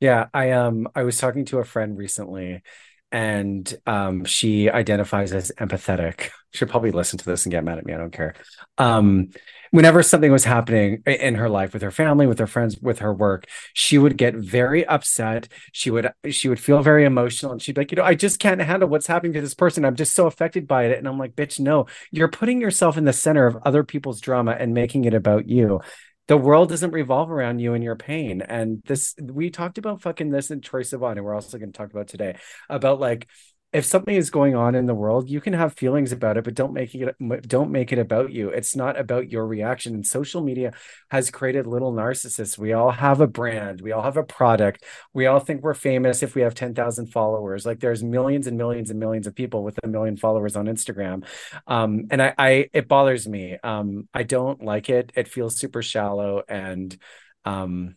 yeah 0.00 0.26
i 0.32 0.52
um 0.52 0.88
i 0.94 1.02
was 1.02 1.18
talking 1.18 1.44
to 1.44 1.58
a 1.58 1.64
friend 1.64 1.98
recently 1.98 2.62
and 3.10 3.74
um, 3.86 4.24
she 4.24 4.68
identifies 4.68 5.32
as 5.32 5.50
empathetic. 5.58 6.30
She'll 6.52 6.68
probably 6.68 6.90
listen 6.90 7.18
to 7.18 7.24
this 7.24 7.46
and 7.46 7.50
get 7.50 7.64
mad 7.64 7.78
at 7.78 7.86
me. 7.86 7.94
I 7.94 7.96
don't 7.96 8.12
care. 8.12 8.34
Um, 8.76 9.30
whenever 9.70 10.02
something 10.02 10.32
was 10.32 10.44
happening 10.44 11.02
in 11.06 11.34
her 11.36 11.48
life 11.48 11.72
with 11.72 11.82
her 11.82 11.90
family, 11.90 12.26
with 12.26 12.38
her 12.38 12.46
friends, 12.46 12.78
with 12.80 13.00
her 13.00 13.12
work, 13.12 13.46
she 13.72 13.98
would 13.98 14.16
get 14.16 14.34
very 14.34 14.86
upset. 14.86 15.48
She 15.72 15.90
would 15.90 16.10
she 16.30 16.48
would 16.48 16.60
feel 16.60 16.82
very 16.82 17.04
emotional, 17.04 17.52
and 17.52 17.62
she'd 17.62 17.74
be 17.74 17.82
like, 17.82 17.92
you 17.92 17.96
know, 17.96 18.04
I 18.04 18.14
just 18.14 18.38
can't 18.40 18.60
handle 18.60 18.88
what's 18.88 19.06
happening 19.06 19.32
to 19.34 19.40
this 19.40 19.54
person. 19.54 19.84
I'm 19.84 19.96
just 19.96 20.14
so 20.14 20.26
affected 20.26 20.66
by 20.66 20.84
it. 20.84 20.98
And 20.98 21.06
I'm 21.06 21.18
like, 21.18 21.34
bitch, 21.34 21.60
no, 21.60 21.86
you're 22.10 22.28
putting 22.28 22.60
yourself 22.60 22.96
in 22.96 23.04
the 23.04 23.12
center 23.12 23.46
of 23.46 23.58
other 23.64 23.84
people's 23.84 24.20
drama 24.20 24.56
and 24.58 24.74
making 24.74 25.04
it 25.04 25.14
about 25.14 25.48
you 25.48 25.80
the 26.28 26.36
world 26.36 26.68
doesn't 26.68 26.90
revolve 26.92 27.30
around 27.30 27.58
you 27.58 27.72
and 27.72 27.82
your 27.82 27.96
pain. 27.96 28.42
And 28.42 28.82
this, 28.84 29.14
we 29.20 29.50
talked 29.50 29.78
about 29.78 30.02
fucking 30.02 30.30
this 30.30 30.50
in 30.50 30.60
Troye 30.60 30.82
Sivan, 30.82 31.12
and 31.12 31.24
we're 31.24 31.34
also 31.34 31.58
going 31.58 31.72
to 31.72 31.76
talk 31.76 31.90
about 31.90 32.06
today 32.06 32.36
about 32.68 33.00
like 33.00 33.26
if 33.72 33.84
something 33.84 34.14
is 34.14 34.30
going 34.30 34.54
on 34.54 34.74
in 34.74 34.86
the 34.86 34.94
world 34.94 35.28
you 35.28 35.40
can 35.40 35.52
have 35.52 35.74
feelings 35.74 36.10
about 36.12 36.36
it 36.36 36.44
but 36.44 36.54
don't 36.54 36.72
make 36.72 36.94
it 36.94 37.14
don't 37.46 37.70
make 37.70 37.92
it 37.92 37.98
about 37.98 38.32
you. 38.32 38.48
It's 38.48 38.74
not 38.74 38.98
about 38.98 39.30
your 39.30 39.46
reaction. 39.46 39.94
And 39.94 40.06
social 40.06 40.42
media 40.42 40.72
has 41.10 41.30
created 41.30 41.66
little 41.66 41.92
narcissists. 41.92 42.56
We 42.56 42.72
all 42.72 42.90
have 42.90 43.20
a 43.20 43.26
brand. 43.26 43.80
We 43.80 43.92
all 43.92 44.02
have 44.02 44.16
a 44.16 44.22
product. 44.22 44.84
We 45.12 45.26
all 45.26 45.40
think 45.40 45.62
we're 45.62 45.74
famous 45.74 46.22
if 46.22 46.34
we 46.34 46.42
have 46.42 46.54
10,000 46.54 47.06
followers. 47.08 47.66
Like 47.66 47.80
there's 47.80 48.02
millions 48.02 48.46
and 48.46 48.56
millions 48.56 48.90
and 48.90 48.98
millions 48.98 49.26
of 49.26 49.34
people 49.34 49.62
with 49.62 49.78
a 49.82 49.88
million 49.88 50.16
followers 50.16 50.56
on 50.56 50.66
Instagram. 50.66 51.24
Um, 51.66 52.06
and 52.10 52.22
I, 52.22 52.34
I 52.38 52.68
it 52.72 52.88
bothers 52.88 53.28
me. 53.28 53.58
Um, 53.62 54.08
I 54.14 54.22
don't 54.22 54.62
like 54.62 54.88
it. 54.88 55.12
It 55.14 55.28
feels 55.28 55.56
super 55.56 55.82
shallow 55.82 56.42
and 56.48 56.96
um, 57.44 57.96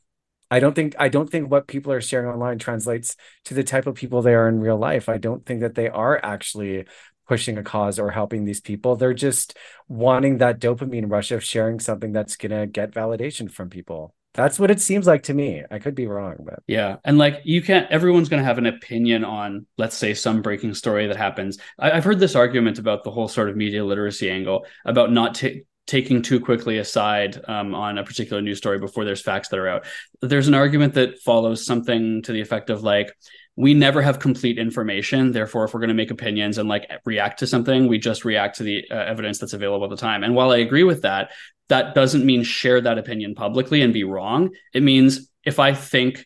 I 0.52 0.60
don't 0.60 0.76
think 0.76 0.96
I 1.00 1.08
don't 1.08 1.30
think 1.30 1.50
what 1.50 1.68
people 1.68 1.94
are 1.94 2.02
sharing 2.02 2.28
online 2.28 2.60
translates 2.60 3.16
to 3.46 3.54
the 3.54 3.64
type 3.64 3.88
of 3.88 3.96
people 3.96 4.22
they 4.22 4.36
are 4.36 4.50
in 4.50 4.60
real 4.60 4.78
life. 4.78 5.08
I 5.08 5.18
don't 5.18 5.46
think 5.46 5.62
that 5.62 5.76
they 5.76 5.88
are 5.88 6.20
actually 6.22 6.86
pushing 7.28 7.58
a 7.58 7.64
cause 7.64 7.98
or 7.98 8.12
helping 8.12 8.44
these 8.44 8.60
people. 8.60 8.98
They're 8.98 9.14
just 9.14 9.58
wanting 9.88 10.40
that 10.40 10.60
dopamine 10.60 11.10
rush 11.10 11.32
of 11.32 11.42
sharing 11.42 11.80
something 11.80 12.12
that's 12.12 12.36
going 12.36 12.52
to 12.52 12.68
get 12.68 12.92
validation 12.92 13.50
from 13.50 13.70
people. 13.70 14.14
That's 14.34 14.60
what 14.60 14.72
it 14.72 14.82
seems 14.82 15.08
like 15.08 15.24
to 15.24 15.34
me. 15.34 15.64
I 15.72 15.80
could 15.80 15.96
be 15.96 16.08
wrong, 16.08 16.36
but 16.40 16.60
yeah. 16.68 16.98
And 17.06 17.18
like 17.18 17.42
you 17.46 17.62
can't, 17.62 17.90
everyone's 17.90 18.30
going 18.30 18.42
to 18.42 18.46
have 18.46 18.58
an 18.58 18.66
opinion 18.66 19.24
on, 19.24 19.66
let's 19.78 19.96
say, 19.96 20.14
some 20.14 20.42
breaking 20.42 20.74
story 20.74 21.08
that 21.08 21.18
happens. 21.18 21.58
I, 21.80 21.92
have 21.92 22.04
heard 22.04 22.20
this 22.20 22.36
argument 22.36 22.80
about 22.80 23.04
the 23.04 23.12
whole 23.12 23.28
sort 23.28 23.50
of 23.50 23.56
media 23.56 23.84
literacy 23.84 24.30
angle 24.30 24.66
about 24.86 25.12
not 25.12 25.36
t- 25.36 25.64
taking 25.92 26.22
too 26.22 26.40
quickly 26.40 26.78
aside 26.78 27.38
um, 27.50 27.76
on 27.76 27.98
a 27.98 28.04
particular 28.04 28.42
news 28.42 28.58
story 28.58 28.80
before 28.80 29.04
there's 29.04 29.22
facts 29.22 29.50
that 29.50 29.60
are 29.60 29.68
out. 29.68 29.86
There's 30.22 30.48
an 30.48 30.54
argument 30.54 30.94
that 30.94 31.20
follows 31.20 31.66
something 31.66 32.22
to 32.22 32.32
the 32.32 32.40
effect 32.40 32.70
of 32.70 32.82
like, 32.82 33.12
we 33.58 33.74
never 33.74 34.02
have 34.02 34.18
complete 34.18 34.58
information. 34.58 35.34
Therefore, 35.34 35.66
if 35.66 35.74
we're 35.74 35.82
going 35.82 35.90
to 35.90 35.94
make 35.94 36.10
opinions 36.10 36.58
and 36.58 36.70
like 36.70 36.90
react 37.04 37.40
to 37.40 37.48
something, 37.48 37.90
we 37.90 38.00
just 38.00 38.24
react 38.24 38.56
to 38.58 38.64
the 38.64 38.86
uh, 38.90 38.96
evidence 38.96 39.38
that's 39.38 39.52
available 39.52 39.84
at 39.84 39.90
the 39.90 39.98
time. 39.98 40.24
And 40.24 40.34
while 40.34 40.52
I 40.52 40.60
agree 40.60 40.86
with 40.86 41.02
that, 41.02 41.32
that 41.68 41.94
doesn't 41.94 42.26
mean 42.26 42.44
share 42.44 42.80
that 42.80 42.98
opinion 42.98 43.36
publicly 43.36 43.82
and 43.82 43.92
be 43.92 44.06
wrong. 44.06 44.52
It 44.74 44.84
means 44.84 45.30
if 45.44 45.60
I 45.60 45.74
think 45.74 46.26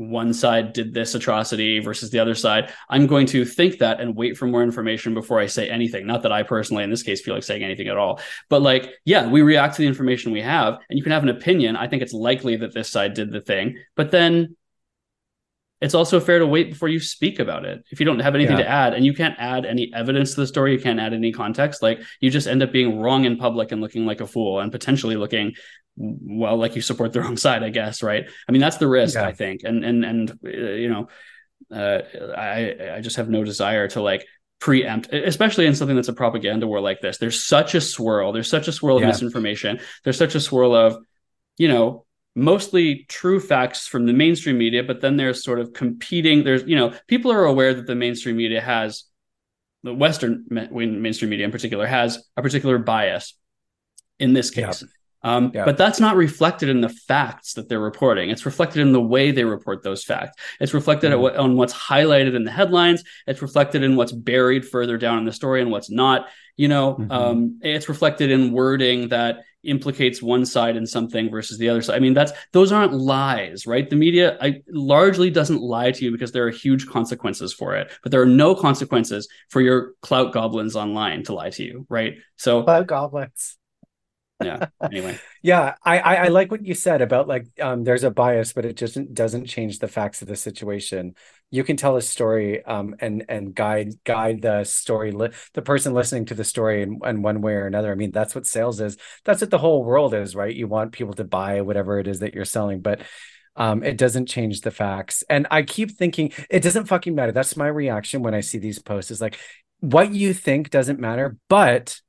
one 0.00 0.32
side 0.32 0.72
did 0.72 0.94
this 0.94 1.14
atrocity 1.14 1.78
versus 1.78 2.08
the 2.10 2.18
other 2.18 2.34
side. 2.34 2.72
I'm 2.88 3.06
going 3.06 3.26
to 3.26 3.44
think 3.44 3.78
that 3.78 4.00
and 4.00 4.16
wait 4.16 4.38
for 4.38 4.46
more 4.46 4.62
information 4.62 5.12
before 5.12 5.38
I 5.38 5.44
say 5.44 5.68
anything. 5.68 6.06
Not 6.06 6.22
that 6.22 6.32
I 6.32 6.42
personally, 6.42 6.84
in 6.84 6.90
this 6.90 7.02
case, 7.02 7.20
feel 7.20 7.34
like 7.34 7.42
saying 7.42 7.62
anything 7.62 7.88
at 7.88 7.98
all. 7.98 8.18
But 8.48 8.62
like, 8.62 8.94
yeah, 9.04 9.28
we 9.28 9.42
react 9.42 9.76
to 9.76 9.82
the 9.82 9.88
information 9.88 10.32
we 10.32 10.40
have, 10.40 10.78
and 10.88 10.98
you 10.98 11.02
can 11.02 11.12
have 11.12 11.22
an 11.22 11.28
opinion. 11.28 11.76
I 11.76 11.86
think 11.86 12.02
it's 12.02 12.14
likely 12.14 12.56
that 12.56 12.72
this 12.72 12.88
side 12.88 13.12
did 13.12 13.30
the 13.30 13.42
thing, 13.42 13.76
but 13.94 14.10
then 14.10 14.56
it's 15.80 15.94
also 15.94 16.20
fair 16.20 16.38
to 16.38 16.46
wait 16.46 16.70
before 16.70 16.88
you 16.88 17.00
speak 17.00 17.38
about 17.38 17.64
it. 17.64 17.82
If 17.90 18.00
you 18.00 18.06
don't 18.06 18.18
have 18.18 18.34
anything 18.34 18.58
yeah. 18.58 18.64
to 18.64 18.68
add 18.68 18.94
and 18.94 19.04
you 19.04 19.14
can't 19.14 19.34
add 19.38 19.64
any 19.64 19.90
evidence 19.94 20.34
to 20.34 20.40
the 20.40 20.46
story, 20.46 20.72
you 20.72 20.78
can't 20.78 21.00
add 21.00 21.14
any 21.14 21.32
context, 21.32 21.82
like 21.82 22.00
you 22.20 22.30
just 22.30 22.46
end 22.46 22.62
up 22.62 22.72
being 22.72 22.98
wrong 22.98 23.24
in 23.24 23.36
public 23.36 23.72
and 23.72 23.80
looking 23.80 24.04
like 24.04 24.20
a 24.20 24.26
fool 24.26 24.60
and 24.60 24.70
potentially 24.70 25.16
looking 25.16 25.54
well 25.96 26.56
like 26.56 26.76
you 26.76 26.82
support 26.82 27.12
the 27.12 27.20
wrong 27.22 27.36
side, 27.36 27.62
I 27.62 27.70
guess, 27.70 28.02
right? 28.02 28.28
I 28.48 28.52
mean, 28.52 28.60
that's 28.60 28.76
the 28.76 28.88
risk, 28.88 29.14
yeah. 29.14 29.26
I 29.26 29.32
think. 29.32 29.62
And 29.64 29.84
and 29.84 30.04
and 30.04 30.30
uh, 30.44 30.50
you 30.50 30.88
know, 30.88 31.08
uh, 31.74 32.02
I 32.36 32.96
I 32.96 33.00
just 33.00 33.16
have 33.16 33.28
no 33.28 33.44
desire 33.44 33.88
to 33.88 34.02
like 34.02 34.26
preempt, 34.60 35.12
especially 35.12 35.66
in 35.66 35.74
something 35.74 35.96
that's 35.96 36.08
a 36.08 36.12
propaganda 36.12 36.66
war 36.66 36.80
like 36.80 37.00
this. 37.00 37.18
There's 37.18 37.42
such 37.42 37.74
a 37.74 37.80
swirl. 37.80 38.32
There's 38.32 38.50
such 38.50 38.68
a 38.68 38.72
swirl 38.72 38.96
of 38.96 39.02
yeah. 39.02 39.08
misinformation. 39.08 39.80
There's 40.04 40.18
such 40.18 40.34
a 40.34 40.40
swirl 40.40 40.74
of, 40.74 40.98
you 41.56 41.68
know, 41.68 42.04
mostly 42.34 43.06
true 43.08 43.40
facts 43.40 43.86
from 43.86 44.06
the 44.06 44.12
mainstream 44.12 44.58
media, 44.58 44.82
but 44.82 45.00
then 45.00 45.16
there's 45.16 45.42
sort 45.42 45.60
of 45.60 45.72
competing. 45.72 46.44
There's, 46.44 46.62
you 46.64 46.76
know, 46.76 46.94
people 47.06 47.32
are 47.32 47.44
aware 47.44 47.74
that 47.74 47.86
the 47.86 47.94
mainstream 47.94 48.36
media 48.36 48.60
has, 48.60 49.04
the 49.82 49.94
Western 49.94 50.44
mainstream 50.50 51.30
media 51.30 51.44
in 51.44 51.52
particular, 51.52 51.86
has 51.86 52.22
a 52.36 52.42
particular 52.42 52.78
bias 52.78 53.34
in 54.18 54.32
this 54.32 54.50
case. 54.50 54.82
Yeah. 54.82 54.88
Um, 55.22 55.52
yeah. 55.54 55.64
But 55.66 55.76
that's 55.76 56.00
not 56.00 56.16
reflected 56.16 56.70
in 56.70 56.80
the 56.80 56.88
facts 56.88 57.54
that 57.54 57.68
they're 57.68 57.80
reporting. 57.80 58.30
It's 58.30 58.46
reflected 58.46 58.80
in 58.80 58.92
the 58.92 59.02
way 59.02 59.32
they 59.32 59.44
report 59.44 59.82
those 59.82 60.02
facts. 60.02 60.40
It's 60.60 60.72
reflected 60.72 61.12
mm-hmm. 61.12 61.38
on 61.38 61.56
what's 61.56 61.74
highlighted 61.74 62.34
in 62.34 62.44
the 62.44 62.50
headlines. 62.50 63.04
It's 63.26 63.42
reflected 63.42 63.82
in 63.82 63.96
what's 63.96 64.12
buried 64.12 64.66
further 64.66 64.96
down 64.96 65.18
in 65.18 65.24
the 65.26 65.32
story 65.32 65.60
and 65.60 65.70
what's 65.70 65.90
not. 65.90 66.28
You 66.56 66.68
know, 66.68 66.94
mm-hmm. 66.94 67.10
um, 67.10 67.58
it's 67.60 67.88
reflected 67.88 68.30
in 68.30 68.52
wording 68.52 69.08
that 69.08 69.44
implicates 69.64 70.22
one 70.22 70.46
side 70.46 70.76
in 70.76 70.86
something 70.86 71.30
versus 71.30 71.58
the 71.58 71.68
other 71.68 71.82
side. 71.82 71.96
I 71.96 71.98
mean, 71.98 72.14
that's 72.14 72.32
those 72.52 72.72
aren't 72.72 72.92
lies, 72.92 73.66
right? 73.66 73.88
The 73.88 73.96
media 73.96 74.38
I, 74.40 74.62
largely 74.68 75.30
doesn't 75.30 75.60
lie 75.60 75.92
to 75.92 76.04
you 76.04 76.10
because 76.10 76.32
there 76.32 76.46
are 76.46 76.50
huge 76.50 76.86
consequences 76.86 77.52
for 77.52 77.76
it, 77.76 77.90
but 78.02 78.12
there 78.12 78.22
are 78.22 78.26
no 78.26 78.54
consequences 78.54 79.28
for 79.48 79.60
your 79.60 79.92
clout 80.02 80.32
goblins 80.32 80.76
online 80.76 81.24
to 81.24 81.34
lie 81.34 81.50
to 81.50 81.62
you, 81.62 81.86
right? 81.88 82.14
So 82.36 82.62
clout 82.62 82.86
goblins 82.86 83.56
yeah 84.42 84.68
anyway 84.82 85.18
yeah 85.42 85.74
I, 85.84 85.98
I, 85.98 86.14
I 86.14 86.28
like 86.28 86.50
what 86.50 86.64
you 86.64 86.72
said 86.72 87.02
about 87.02 87.28
like 87.28 87.46
um 87.60 87.84
there's 87.84 88.04
a 88.04 88.10
bias 88.10 88.54
but 88.54 88.64
it 88.64 88.74
just 88.74 88.98
doesn't 89.12 89.44
change 89.44 89.80
the 89.80 89.88
facts 89.88 90.22
of 90.22 90.28
the 90.28 90.36
situation 90.36 91.14
you 91.50 91.64
can 91.64 91.76
tell 91.76 91.96
a 91.96 92.02
story 92.02 92.64
um 92.64 92.94
and 93.00 93.24
and 93.28 93.54
guide 93.54 93.92
guide 94.04 94.42
the 94.42 94.64
story 94.64 95.12
li- 95.12 95.30
the 95.54 95.62
person 95.62 95.94
listening 95.94 96.24
to 96.24 96.34
the 96.34 96.44
story 96.44 96.82
in, 96.82 96.98
in 97.04 97.22
one 97.22 97.40
way 97.40 97.54
or 97.54 97.66
another 97.66 97.90
i 97.90 97.94
mean 97.94 98.10
that's 98.10 98.34
what 98.34 98.46
sales 98.46 98.80
is 98.80 98.96
that's 99.24 99.40
what 99.40 99.50
the 99.50 99.58
whole 99.58 99.84
world 99.84 100.14
is 100.14 100.34
right 100.34 100.54
you 100.54 100.66
want 100.66 100.92
people 100.92 101.14
to 101.14 101.24
buy 101.24 101.60
whatever 101.60 101.98
it 101.98 102.06
is 102.06 102.20
that 102.20 102.34
you're 102.34 102.44
selling 102.44 102.80
but 102.80 103.00
um, 103.56 103.82
it 103.82 103.98
doesn't 103.98 104.26
change 104.26 104.60
the 104.60 104.70
facts. 104.70 105.24
And 105.28 105.46
I 105.50 105.62
keep 105.62 105.90
thinking 105.90 106.32
it 106.48 106.62
doesn't 106.62 106.86
fucking 106.86 107.14
matter. 107.14 107.32
That's 107.32 107.56
my 107.56 107.66
reaction 107.66 108.22
when 108.22 108.32
I 108.32 108.40
see 108.40 108.58
these 108.58 108.78
posts 108.78 109.10
is 109.10 109.20
like, 109.20 109.38
what 109.80 110.14
you 110.14 110.32
think 110.32 110.70
doesn't 110.70 111.00
matter, 111.00 111.36
but 111.48 112.00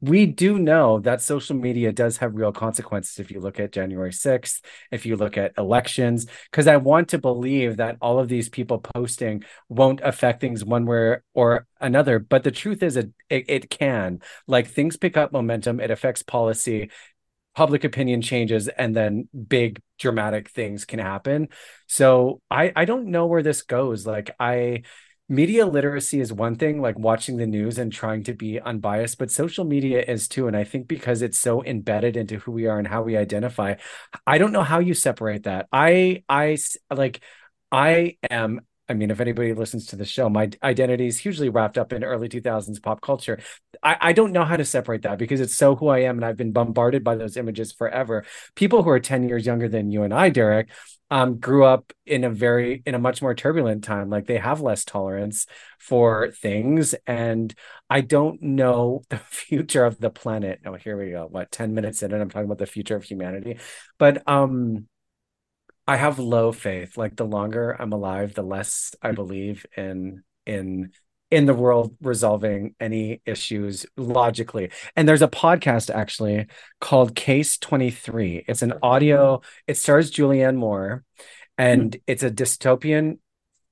we 0.00 0.26
do 0.26 0.58
know 0.58 0.98
that 1.00 1.20
social 1.20 1.54
media 1.54 1.92
does 1.92 2.16
have 2.18 2.34
real 2.34 2.52
consequences 2.52 3.18
if 3.18 3.30
you 3.30 3.40
look 3.40 3.60
at 3.60 3.72
January 3.72 4.12
6th, 4.12 4.62
if 4.90 5.04
you 5.04 5.16
look 5.16 5.36
at 5.36 5.52
elections, 5.58 6.26
because 6.50 6.66
I 6.66 6.78
want 6.78 7.08
to 7.10 7.18
believe 7.18 7.76
that 7.76 7.96
all 8.00 8.18
of 8.18 8.28
these 8.28 8.48
people 8.48 8.78
posting 8.78 9.44
won't 9.68 10.00
affect 10.02 10.40
things 10.40 10.64
one 10.64 10.86
way 10.86 11.18
or 11.34 11.66
another. 11.80 12.18
But 12.18 12.44
the 12.44 12.50
truth 12.50 12.82
is, 12.82 12.96
it, 12.96 13.10
it, 13.28 13.70
can. 13.70 14.20
Like 14.46 14.68
things 14.68 14.96
pick 14.96 15.16
up 15.16 15.32
momentum, 15.32 15.80
it 15.80 15.90
affects 15.90 16.22
policy, 16.22 16.90
public 17.54 17.84
opinion 17.84 18.22
changes, 18.22 18.68
and 18.68 18.96
then 18.96 19.28
big 19.48 19.80
dramatic 19.98 20.48
things 20.48 20.86
can 20.86 20.98
happen. 20.98 21.48
So 21.86 22.40
I, 22.50 22.72
I 22.74 22.84
don't 22.86 23.08
know 23.08 23.26
where 23.26 23.42
this 23.42 23.62
goes. 23.62 24.06
Like, 24.06 24.34
I 24.40 24.82
media 25.30 25.64
literacy 25.64 26.20
is 26.20 26.32
one 26.32 26.56
thing, 26.56 26.82
like 26.82 26.98
watching 26.98 27.36
the 27.36 27.46
news 27.46 27.78
and 27.78 27.92
trying 27.92 28.24
to 28.24 28.34
be 28.34 28.60
unbiased, 28.60 29.16
but 29.16 29.30
social 29.30 29.64
media 29.64 30.02
is 30.02 30.26
too. 30.28 30.48
And 30.48 30.56
I 30.56 30.64
think 30.64 30.88
because 30.88 31.22
it's 31.22 31.38
so 31.38 31.64
embedded 31.64 32.16
into 32.16 32.38
who 32.38 32.50
we 32.52 32.66
are 32.66 32.78
and 32.78 32.88
how 32.88 33.02
we 33.02 33.16
identify, 33.16 33.76
I 34.26 34.38
don't 34.38 34.52
know 34.52 34.64
how 34.64 34.80
you 34.80 34.92
separate 34.92 35.44
that. 35.44 35.68
I, 35.72 36.24
I 36.28 36.58
like, 36.90 37.20
I 37.70 38.16
am 38.28 38.60
I 38.90 38.94
mean, 38.94 39.12
if 39.12 39.20
anybody 39.20 39.54
listens 39.54 39.86
to 39.86 39.96
the 39.96 40.04
show, 40.04 40.28
my 40.28 40.50
identity 40.64 41.06
is 41.06 41.16
hugely 41.16 41.48
wrapped 41.48 41.78
up 41.78 41.92
in 41.92 42.02
early 42.02 42.28
2000s 42.28 42.82
pop 42.82 43.00
culture. 43.00 43.38
I, 43.84 43.96
I, 44.00 44.12
don't 44.12 44.32
know 44.32 44.44
how 44.44 44.56
to 44.56 44.64
separate 44.64 45.02
that 45.02 45.16
because 45.16 45.40
it's 45.40 45.54
so 45.54 45.76
who 45.76 45.86
I 45.86 46.00
am. 46.00 46.16
And 46.16 46.24
I've 46.24 46.36
been 46.36 46.50
bombarded 46.50 47.04
by 47.04 47.14
those 47.14 47.36
images 47.36 47.70
forever. 47.70 48.24
People 48.56 48.82
who 48.82 48.90
are 48.90 48.98
10 48.98 49.28
years 49.28 49.46
younger 49.46 49.68
than 49.68 49.92
you 49.92 50.02
and 50.02 50.12
I, 50.12 50.28
Derek, 50.28 50.70
um, 51.08 51.38
grew 51.38 51.64
up 51.64 51.92
in 52.04 52.24
a 52.24 52.30
very, 52.30 52.82
in 52.84 52.96
a 52.96 52.98
much 52.98 53.22
more 53.22 53.32
turbulent 53.32 53.84
time. 53.84 54.10
Like 54.10 54.26
they 54.26 54.38
have 54.38 54.60
less 54.60 54.84
tolerance 54.84 55.46
for 55.78 56.32
things. 56.32 56.96
And 57.06 57.54
I 57.88 58.00
don't 58.00 58.42
know 58.42 59.02
the 59.08 59.18
future 59.18 59.84
of 59.84 60.00
the 60.00 60.10
planet. 60.10 60.62
Oh, 60.66 60.74
here 60.74 60.98
we 60.98 61.12
go. 61.12 61.28
What, 61.30 61.52
10 61.52 61.74
minutes 61.74 62.02
in 62.02 62.12
and 62.12 62.20
I'm 62.20 62.28
talking 62.28 62.46
about 62.46 62.58
the 62.58 62.66
future 62.66 62.96
of 62.96 63.04
humanity. 63.04 63.60
But, 63.98 64.28
um, 64.28 64.88
I 65.90 65.96
have 65.96 66.20
low 66.20 66.52
faith. 66.52 66.96
Like 66.96 67.16
the 67.16 67.26
longer 67.26 67.74
I'm 67.76 67.92
alive, 67.92 68.34
the 68.34 68.44
less 68.44 68.94
I 69.02 69.10
believe 69.10 69.66
in 69.76 70.22
in 70.46 70.92
in 71.32 71.46
the 71.46 71.54
world 71.54 71.96
resolving 72.00 72.76
any 72.78 73.22
issues 73.26 73.86
logically. 73.96 74.70
And 74.94 75.08
there's 75.08 75.20
a 75.20 75.26
podcast 75.26 75.92
actually 75.92 76.46
called 76.80 77.16
Case 77.16 77.58
63. 77.60 78.44
It's 78.46 78.62
an 78.62 78.74
audio, 78.84 79.40
it 79.66 79.78
stars 79.78 80.12
Julianne 80.12 80.54
Moore 80.54 81.02
and 81.58 81.90
mm-hmm. 81.90 82.00
it's 82.06 82.22
a 82.22 82.30
dystopian 82.30 83.18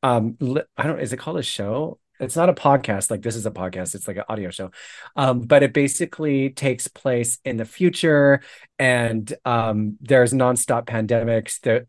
um 0.03 0.37
I 0.77 0.89
don't 0.89 0.99
is 0.99 1.13
it 1.13 1.19
called 1.19 1.39
a 1.39 1.43
show? 1.45 2.01
It's 2.21 2.37
not 2.37 2.49
a 2.49 2.55
podcast 2.55 3.11
like 3.11 3.23
this 3.23 3.37
is 3.37 3.47
a 3.47 3.51
podcast. 3.51 3.95
It's 3.95 4.09
like 4.09 4.17
an 4.17 4.25
audio 4.29 4.51
show. 4.51 4.71
Um, 5.17 5.41
but 5.41 5.63
it 5.63 5.73
basically 5.73 6.51
takes 6.51 6.89
place 6.89 7.39
in 7.45 7.57
the 7.57 7.65
future 7.65 8.41
and 8.79 9.33
um, 9.45 9.97
there's 10.01 10.33
nonstop 10.33 10.87
pandemics 10.87 11.61
that 11.61 11.87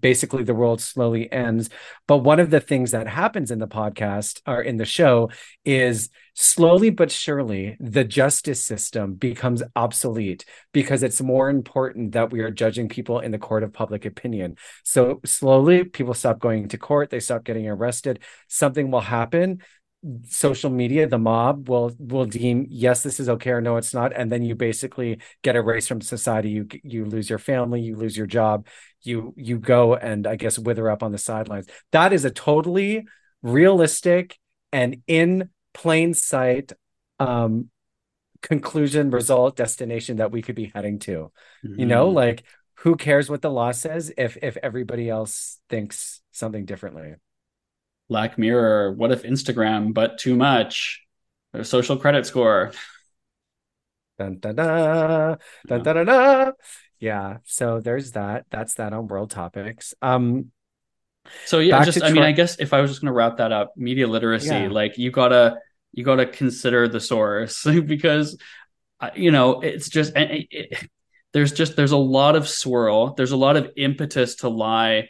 basically 0.00 0.42
the 0.42 0.54
world 0.54 0.80
slowly 0.80 1.30
ends 1.30 1.68
but 2.06 2.18
one 2.18 2.40
of 2.40 2.50
the 2.50 2.60
things 2.60 2.92
that 2.92 3.06
happens 3.06 3.50
in 3.50 3.58
the 3.58 3.68
podcast 3.68 4.40
or 4.46 4.62
in 4.62 4.76
the 4.76 4.86
show 4.86 5.30
is 5.64 6.08
slowly 6.34 6.90
but 6.90 7.10
surely 7.10 7.76
the 7.80 8.04
justice 8.04 8.62
system 8.62 9.14
becomes 9.14 9.62
obsolete 9.76 10.44
because 10.72 11.02
it's 11.02 11.20
more 11.20 11.50
important 11.50 12.12
that 12.12 12.30
we 12.30 12.40
are 12.40 12.50
judging 12.50 12.88
people 12.88 13.20
in 13.20 13.30
the 13.30 13.38
court 13.38 13.62
of 13.62 13.72
public 13.72 14.04
opinion. 14.04 14.56
So 14.84 15.20
slowly 15.24 15.84
people 15.84 16.14
stop 16.14 16.38
going 16.38 16.68
to 16.68 16.78
court 16.78 17.10
they 17.10 17.20
stop 17.20 17.44
getting 17.44 17.68
arrested. 17.68 18.20
Something 18.48 18.90
will 18.90 19.00
happen 19.00 19.60
social 20.26 20.70
media 20.70 21.06
the 21.06 21.18
mob 21.18 21.68
will 21.68 21.92
will 21.98 22.24
deem 22.24 22.66
yes 22.70 23.02
this 23.02 23.20
is 23.20 23.28
okay 23.28 23.50
or 23.50 23.60
no 23.60 23.76
it's 23.76 23.92
not 23.92 24.14
and 24.14 24.32
then 24.32 24.42
you 24.42 24.54
basically 24.54 25.20
get 25.42 25.56
erased 25.56 25.88
from 25.88 26.00
society. 26.00 26.48
You 26.50 26.68
you 26.82 27.04
lose 27.04 27.28
your 27.28 27.38
family 27.38 27.82
you 27.82 27.96
lose 27.96 28.16
your 28.16 28.26
job 28.26 28.66
you 29.02 29.34
you 29.36 29.58
go 29.58 29.94
and 29.96 30.26
i 30.26 30.36
guess 30.36 30.58
wither 30.58 30.90
up 30.90 31.02
on 31.02 31.12
the 31.12 31.18
sidelines. 31.18 31.66
That 31.92 32.12
is 32.14 32.24
a 32.24 32.30
totally 32.30 33.06
realistic 33.42 34.38
and 34.72 35.02
in 35.06 35.50
plain 35.80 36.14
sight 36.14 36.72
um 37.18 37.70
conclusion 38.42 39.10
result 39.10 39.56
destination 39.56 40.16
that 40.16 40.30
we 40.30 40.42
could 40.42 40.54
be 40.54 40.70
heading 40.74 40.98
to 40.98 41.30
mm-hmm. 41.64 41.80
you 41.80 41.86
know 41.86 42.06
mm-hmm. 42.06 42.16
like 42.16 42.44
who 42.76 42.96
cares 42.96 43.28
what 43.28 43.42
the 43.42 43.50
law 43.50 43.70
says 43.72 44.12
if 44.16 44.38
if 44.42 44.56
everybody 44.58 45.08
else 45.08 45.58
thinks 45.68 46.22
something 46.32 46.64
differently 46.64 47.14
Black 48.10 48.36
Mirror, 48.36 48.94
what 48.94 49.12
if 49.12 49.22
Instagram, 49.22 49.94
but 49.94 50.18
too 50.18 50.34
much? 50.34 51.06
Their 51.52 51.62
social 51.62 51.96
credit 51.96 52.26
score. 52.26 52.72
Dun, 54.18 54.38
dun, 54.40 54.56
dun, 54.56 54.66
dun, 54.66 55.38
dun, 55.82 55.94
dun, 55.94 56.06
dun. 56.06 56.52
Yeah. 56.98 57.38
So 57.44 57.80
there's 57.80 58.12
that. 58.12 58.46
That's 58.50 58.74
that 58.74 58.92
on 58.92 59.06
world 59.06 59.30
topics. 59.30 59.94
Um 60.02 60.50
so 61.46 61.60
yeah, 61.60 61.84
just 61.84 62.02
I 62.02 62.10
mean, 62.10 62.24
I 62.24 62.32
guess 62.32 62.58
if 62.58 62.72
I 62.74 62.80
was 62.80 62.90
just 62.90 63.00
gonna 63.00 63.12
wrap 63.12 63.36
that 63.36 63.52
up, 63.52 63.74
media 63.76 64.08
literacy, 64.08 64.48
yeah. 64.48 64.68
like 64.68 64.98
you 64.98 65.12
gotta 65.12 65.58
you 65.92 66.04
gotta 66.04 66.26
consider 66.26 66.88
the 66.88 67.00
source 67.00 67.64
because 67.86 68.38
uh, 69.00 69.10
you 69.14 69.30
know 69.30 69.60
it's 69.60 69.88
just 69.88 70.16
it, 70.16 70.46
it, 70.50 70.90
there's 71.32 71.52
just 71.52 71.76
there's 71.76 71.92
a 71.92 71.96
lot 71.96 72.36
of 72.36 72.48
swirl, 72.48 73.14
there's 73.14 73.32
a 73.32 73.36
lot 73.36 73.56
of 73.56 73.70
impetus 73.76 74.36
to 74.36 74.48
lie 74.48 75.08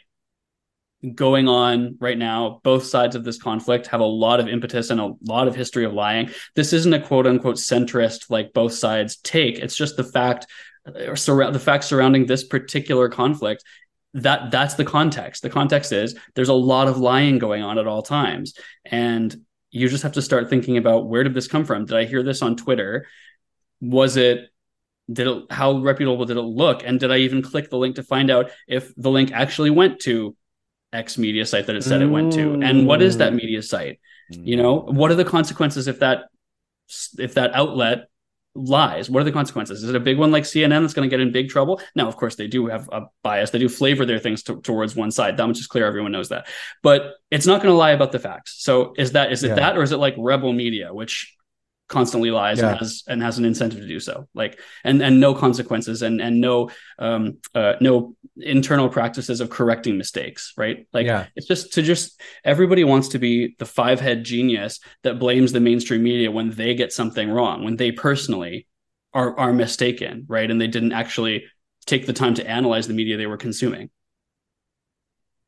going 1.15 1.47
on 1.47 1.97
right 1.99 2.17
now. 2.17 2.59
Both 2.63 2.85
sides 2.85 3.15
of 3.15 3.23
this 3.23 3.41
conflict 3.41 3.87
have 3.87 4.01
a 4.01 4.05
lot 4.05 4.39
of 4.39 4.47
impetus 4.47 4.91
and 4.91 5.01
a 5.01 5.13
lot 5.23 5.47
of 5.47 5.55
history 5.55 5.83
of 5.83 5.93
lying. 5.93 6.29
This 6.55 6.73
isn't 6.73 6.93
a 6.93 7.01
quote 7.01 7.25
unquote 7.25 7.55
centrist 7.55 8.29
like 8.29 8.53
both 8.53 8.73
sides 8.73 9.17
take. 9.17 9.57
It's 9.57 9.75
just 9.75 9.97
the 9.97 10.03
fact 10.03 10.45
or 11.07 11.15
surround 11.15 11.55
the 11.55 11.59
fact 11.59 11.83
surrounding 11.83 12.25
this 12.25 12.43
particular 12.43 13.09
conflict 13.09 13.63
that 14.13 14.51
that's 14.51 14.73
the 14.73 14.83
context 14.83 15.41
the 15.41 15.49
context 15.49 15.91
is 15.91 16.15
there's 16.35 16.49
a 16.49 16.53
lot 16.53 16.87
of 16.87 16.97
lying 16.97 17.37
going 17.37 17.61
on 17.61 17.77
at 17.77 17.87
all 17.87 18.01
times 18.01 18.55
and 18.83 19.35
you 19.71 19.89
just 19.89 20.03
have 20.03 20.13
to 20.13 20.21
start 20.21 20.49
thinking 20.49 20.77
about 20.77 21.07
where 21.07 21.23
did 21.23 21.33
this 21.33 21.47
come 21.47 21.65
from? 21.65 21.85
Did 21.85 21.97
i 21.97 22.05
hear 22.05 22.23
this 22.23 22.41
on 22.41 22.55
twitter? 22.55 23.07
Was 23.79 24.17
it 24.17 24.49
did 25.11 25.27
it 25.27 25.43
how 25.49 25.79
reputable 25.79 26.25
did 26.25 26.37
it 26.37 26.41
look? 26.41 26.83
And 26.85 26.99
did 26.99 27.11
i 27.11 27.17
even 27.17 27.41
click 27.41 27.69
the 27.69 27.77
link 27.77 27.95
to 27.95 28.03
find 28.03 28.29
out 28.29 28.51
if 28.67 28.93
the 28.95 29.09
link 29.09 29.31
actually 29.31 29.69
went 29.69 29.99
to 30.01 30.35
X 30.93 31.17
media 31.17 31.45
site 31.45 31.67
that 31.67 31.75
it 31.75 31.83
said 31.83 32.01
it 32.01 32.07
went 32.07 32.33
to, 32.33 32.61
and 32.61 32.85
what 32.85 33.01
is 33.01 33.17
that 33.17 33.31
mm. 33.31 33.37
media 33.37 33.61
site? 33.61 33.99
You 34.29 34.57
know, 34.57 34.79
what 34.79 35.11
are 35.11 35.15
the 35.15 35.25
consequences 35.25 35.87
if 35.87 35.99
that 35.99 36.25
if 37.17 37.35
that 37.35 37.53
outlet 37.53 38.07
lies? 38.55 39.09
What 39.09 39.21
are 39.21 39.23
the 39.23 39.31
consequences? 39.31 39.83
Is 39.83 39.89
it 39.89 39.95
a 39.95 39.99
big 39.99 40.17
one 40.17 40.31
like 40.31 40.43
CNN 40.43 40.81
that's 40.81 40.93
going 40.93 41.09
to 41.09 41.13
get 41.13 41.21
in 41.21 41.31
big 41.31 41.49
trouble? 41.49 41.81
Now, 41.95 42.07
of 42.07 42.17
course, 42.17 42.35
they 42.35 42.47
do 42.47 42.67
have 42.67 42.89
a 42.91 43.03
bias. 43.23 43.49
They 43.49 43.59
do 43.59 43.69
flavor 43.69 44.05
their 44.05 44.19
things 44.19 44.43
to, 44.43 44.61
towards 44.61 44.95
one 44.95 45.11
side. 45.11 45.37
That 45.37 45.47
much 45.47 45.59
is 45.59 45.67
clear. 45.67 45.85
Everyone 45.85 46.11
knows 46.11 46.29
that. 46.29 46.47
But 46.83 47.13
it's 47.29 47.45
not 47.45 47.61
going 47.61 47.73
to 47.73 47.77
lie 47.77 47.91
about 47.91 48.11
the 48.11 48.19
facts. 48.19 48.55
So 48.63 48.93
is 48.97 49.13
that 49.13 49.31
is 49.31 49.43
it 49.43 49.49
yeah. 49.49 49.55
that 49.55 49.77
or 49.77 49.83
is 49.83 49.91
it 49.91 49.97
like 49.97 50.15
rebel 50.17 50.53
media, 50.53 50.93
which 50.93 51.35
constantly 51.91 52.31
lies 52.31 52.59
yeah. 52.59 52.69
and 52.69 52.79
has 52.79 53.03
and 53.05 53.21
has 53.21 53.37
an 53.37 53.43
incentive 53.43 53.81
to 53.81 53.87
do 53.87 53.99
so 53.99 54.25
like 54.33 54.57
and 54.85 55.01
and 55.03 55.19
no 55.19 55.35
consequences 55.35 56.01
and 56.01 56.21
and 56.21 56.39
no 56.39 56.71
um 56.97 57.37
uh 57.53 57.73
no 57.81 58.15
internal 58.37 58.87
practices 58.87 59.41
of 59.41 59.49
correcting 59.49 59.97
mistakes 59.97 60.53
right 60.55 60.87
like 60.93 61.05
yeah. 61.05 61.27
it's 61.35 61.47
just 61.47 61.73
to 61.73 61.81
just 61.81 62.19
everybody 62.45 62.85
wants 62.85 63.09
to 63.09 63.19
be 63.19 63.55
the 63.59 63.65
five 63.65 63.99
head 63.99 64.23
genius 64.23 64.79
that 65.03 65.19
blames 65.19 65.51
the 65.51 65.59
mainstream 65.59 66.01
media 66.01 66.31
when 66.31 66.49
they 66.51 66.73
get 66.73 66.93
something 66.93 67.29
wrong 67.29 67.63
when 67.65 67.75
they 67.75 67.91
personally 67.91 68.65
are 69.13 69.37
are 69.37 69.51
mistaken 69.51 70.25
right 70.29 70.49
and 70.49 70.61
they 70.61 70.67
didn't 70.67 70.93
actually 70.93 71.43
take 71.85 72.05
the 72.05 72.13
time 72.13 72.33
to 72.33 72.47
analyze 72.47 72.87
the 72.87 72.93
media 72.93 73.17
they 73.17 73.27
were 73.27 73.37
consuming 73.37 73.89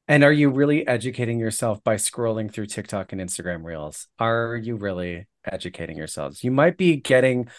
and 0.10 0.26
are 0.26 0.34
you 0.34 0.50
really 0.50 0.86
educating 0.86 1.40
yourself 1.40 1.82
by 1.82 1.96
scrolling 1.96 2.52
through 2.52 2.66
TikTok 2.66 3.14
and 3.14 3.22
Instagram 3.22 3.64
reels? 3.64 4.08
Are 4.20 4.58
you 4.58 4.76
really? 4.76 5.28
Educating 5.46 5.98
yourselves. 5.98 6.44
You 6.44 6.52
might 6.52 6.78
be 6.78 6.98
getting 6.98 7.50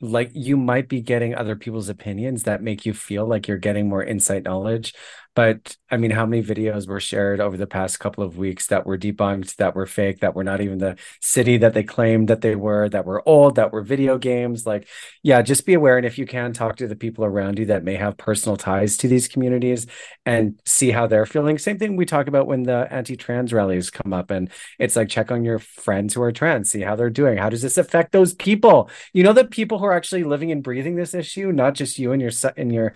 like 0.00 0.30
you 0.34 0.56
might 0.56 0.88
be 0.88 1.00
getting 1.00 1.34
other 1.34 1.54
people's 1.54 1.88
opinions 1.88 2.42
that 2.44 2.62
make 2.62 2.84
you 2.84 2.92
feel 2.92 3.26
like 3.28 3.46
you're 3.46 3.58
getting 3.58 3.88
more 3.88 4.02
insight 4.02 4.42
knowledge 4.42 4.92
but 5.34 5.76
i 5.90 5.96
mean 5.96 6.10
how 6.10 6.26
many 6.26 6.42
videos 6.42 6.86
were 6.86 7.00
shared 7.00 7.40
over 7.40 7.56
the 7.56 7.66
past 7.66 8.00
couple 8.00 8.24
of 8.24 8.36
weeks 8.36 8.66
that 8.66 8.84
were 8.86 8.98
debunked 8.98 9.56
that 9.56 9.74
were 9.74 9.86
fake 9.86 10.20
that 10.20 10.34
were 10.34 10.44
not 10.44 10.60
even 10.60 10.78
the 10.78 10.96
city 11.20 11.56
that 11.56 11.74
they 11.74 11.82
claimed 11.82 12.28
that 12.28 12.40
they 12.40 12.54
were 12.54 12.88
that 12.88 13.04
were 13.04 13.26
old 13.26 13.54
that 13.56 13.72
were 13.72 13.82
video 13.82 14.18
games? 14.18 14.66
Like 14.66 14.88
yeah 15.22 15.42
just 15.42 15.66
be 15.66 15.74
aware 15.74 15.96
and 15.96 16.06
if 16.06 16.18
you 16.18 16.26
can 16.26 16.52
talk 16.52 16.76
to 16.76 16.88
the 16.88 16.96
people 16.96 17.24
around 17.24 17.58
you 17.58 17.66
that 17.66 17.84
may 17.84 17.94
have 17.94 18.16
personal 18.16 18.56
ties 18.56 18.96
to 18.98 19.08
these 19.08 19.28
communities 19.28 19.86
and 20.26 20.60
see 20.64 20.90
how 20.90 21.06
they're 21.06 21.26
feeling. 21.26 21.58
Same 21.58 21.78
thing 21.78 21.96
we 21.96 22.06
talk 22.06 22.26
about 22.26 22.46
when 22.46 22.62
the 22.62 22.86
anti-trans 22.90 23.52
rallies 23.52 23.90
come 23.90 24.12
up 24.12 24.30
and 24.30 24.50
it's 24.78 24.96
like 24.96 25.08
check 25.08 25.30
on 25.30 25.44
your 25.44 25.58
friends 25.58 26.14
who 26.14 26.22
are 26.22 26.32
trans 26.32 26.70
see 26.70 26.80
how 26.80 26.96
they're 26.96 27.10
doing. 27.10 27.38
How 27.38 27.50
does 27.50 27.62
this 27.62 27.78
affect 27.78 28.12
those 28.12 28.34
people? 28.34 28.90
You 29.12 29.22
know 29.22 29.32
the 29.32 29.44
people 29.44 29.78
who 29.78 29.84
are 29.84 29.92
actually 29.92 30.24
living 30.24 30.50
and 30.50 30.62
breathing 30.62 30.96
this 30.96 31.14
issue, 31.14 31.52
not 31.52 31.74
just 31.74 31.98
you 31.98 32.12
and 32.12 32.20
your 32.20 32.32
in 32.56 32.70
your 32.70 32.94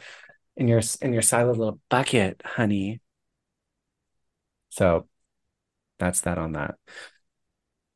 in 0.57 0.69
your 0.69 0.81
in 1.01 1.13
your 1.13 1.23
silent 1.23 1.59
little 1.59 1.81
bucket, 1.89 2.43
honey. 2.45 3.01
So 4.71 5.09
that's 5.99 6.21
that 6.23 6.39
on 6.39 6.53
that. 6.53 6.77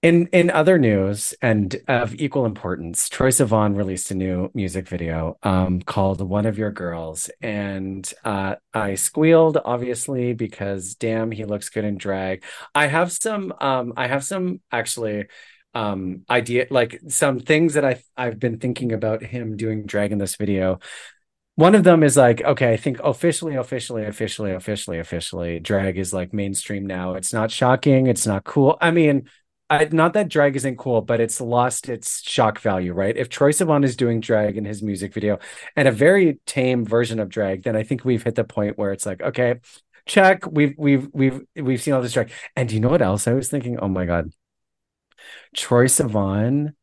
In 0.03 0.29
in 0.29 0.51
other 0.51 0.79
news 0.79 1.35
and 1.43 1.77
of 1.87 2.15
equal 2.15 2.47
importance, 2.47 3.11
Troye 3.11 3.29
Sivan 3.29 3.77
released 3.77 4.11
a 4.11 4.15
new 4.15 4.51
music 4.55 4.89
video 4.89 5.37
um, 5.43 5.83
called 5.83 6.23
"One 6.23 6.47
of 6.47 6.57
Your 6.57 6.71
Girls," 6.71 7.31
and 7.43 8.11
uh, 8.25 8.55
I 8.73 8.95
squealed 8.95 9.59
obviously 9.63 10.33
because 10.33 10.95
damn, 10.95 11.31
he 11.31 11.45
looks 11.45 11.69
good 11.69 11.85
in 11.85 11.99
drag. 11.99 12.45
I 12.75 12.87
have 12.87 13.13
some, 13.13 13.53
um, 13.61 13.93
I 13.97 14.07
have 14.07 14.25
some 14.25 14.61
actually 14.73 15.27
um 15.73 16.25
idea 16.29 16.67
like 16.71 17.01
some 17.07 17.39
things 17.39 17.75
that 17.75 17.85
i've 17.85 18.03
i've 18.17 18.41
been 18.41 18.59
thinking 18.59 18.91
about 18.91 19.23
him 19.23 19.57
doing 19.57 19.87
drag 19.87 20.11
in 20.11 20.19
this 20.19 20.35
video 20.35 20.81
one 21.61 21.75
of 21.75 21.85
them 21.85 22.03
is 22.03 22.17
like 22.17 22.43
okay 22.43 22.73
i 22.73 22.77
think 22.77 22.99
officially 23.05 23.55
officially 23.55 24.05
officially 24.05 24.53
officially 24.53 24.99
officially 24.99 25.61
drag 25.61 25.99
is 25.99 26.13
like 26.13 26.33
mainstream 26.33 26.87
now 26.87 27.15
it's 27.15 27.33
not 27.35 27.51
shocking 27.51 28.07
it's 28.07 28.27
not 28.27 28.45
cool 28.45 28.79
i 28.81 28.91
mean 28.91 29.29
I, 29.69 29.89
not 29.93 30.15
that 30.15 30.29
drag 30.29 30.57
isn't 30.57 30.79
cool, 30.79 31.01
but 31.01 31.21
it's 31.21 31.41
lost 31.41 31.89
its 31.89 32.29
shock 32.29 32.59
value, 32.59 32.93
right? 32.93 33.17
If 33.17 33.29
Troye 33.29 33.53
Sivan 33.53 33.85
is 33.85 33.95
doing 33.95 34.19
drag 34.19 34.57
in 34.57 34.65
his 34.65 34.83
music 34.83 35.15
video 35.15 35.39
and 35.77 35.87
a 35.87 35.93
very 35.93 36.41
tame 36.45 36.85
version 36.85 37.21
of 37.21 37.29
drag, 37.29 37.63
then 37.63 37.77
I 37.77 37.85
think 37.85 38.05
we've 38.05 38.21
hit 38.21 38.35
the 38.35 38.43
point 38.43 38.77
where 38.79 38.91
it's 38.91 39.07
like, 39.07 39.23
okay, 39.23 39.61
check. 40.07 40.45
We've 40.45 40.75
we've 40.77 41.09
we've 41.13 41.43
we've 41.55 41.81
seen 41.81 41.95
all 41.95 42.03
this 42.03 42.13
drag. 42.13 42.33
And 42.57 42.69
do 42.69 42.75
you 42.75 42.81
know 42.81 42.89
what 42.89 43.01
else 43.01 43.29
I 43.29 43.33
was 43.33 43.49
thinking? 43.49 43.79
Oh 43.79 43.87
my 43.87 44.07
god, 44.07 44.33
Troye 45.57 45.87
Sivan 45.87 46.75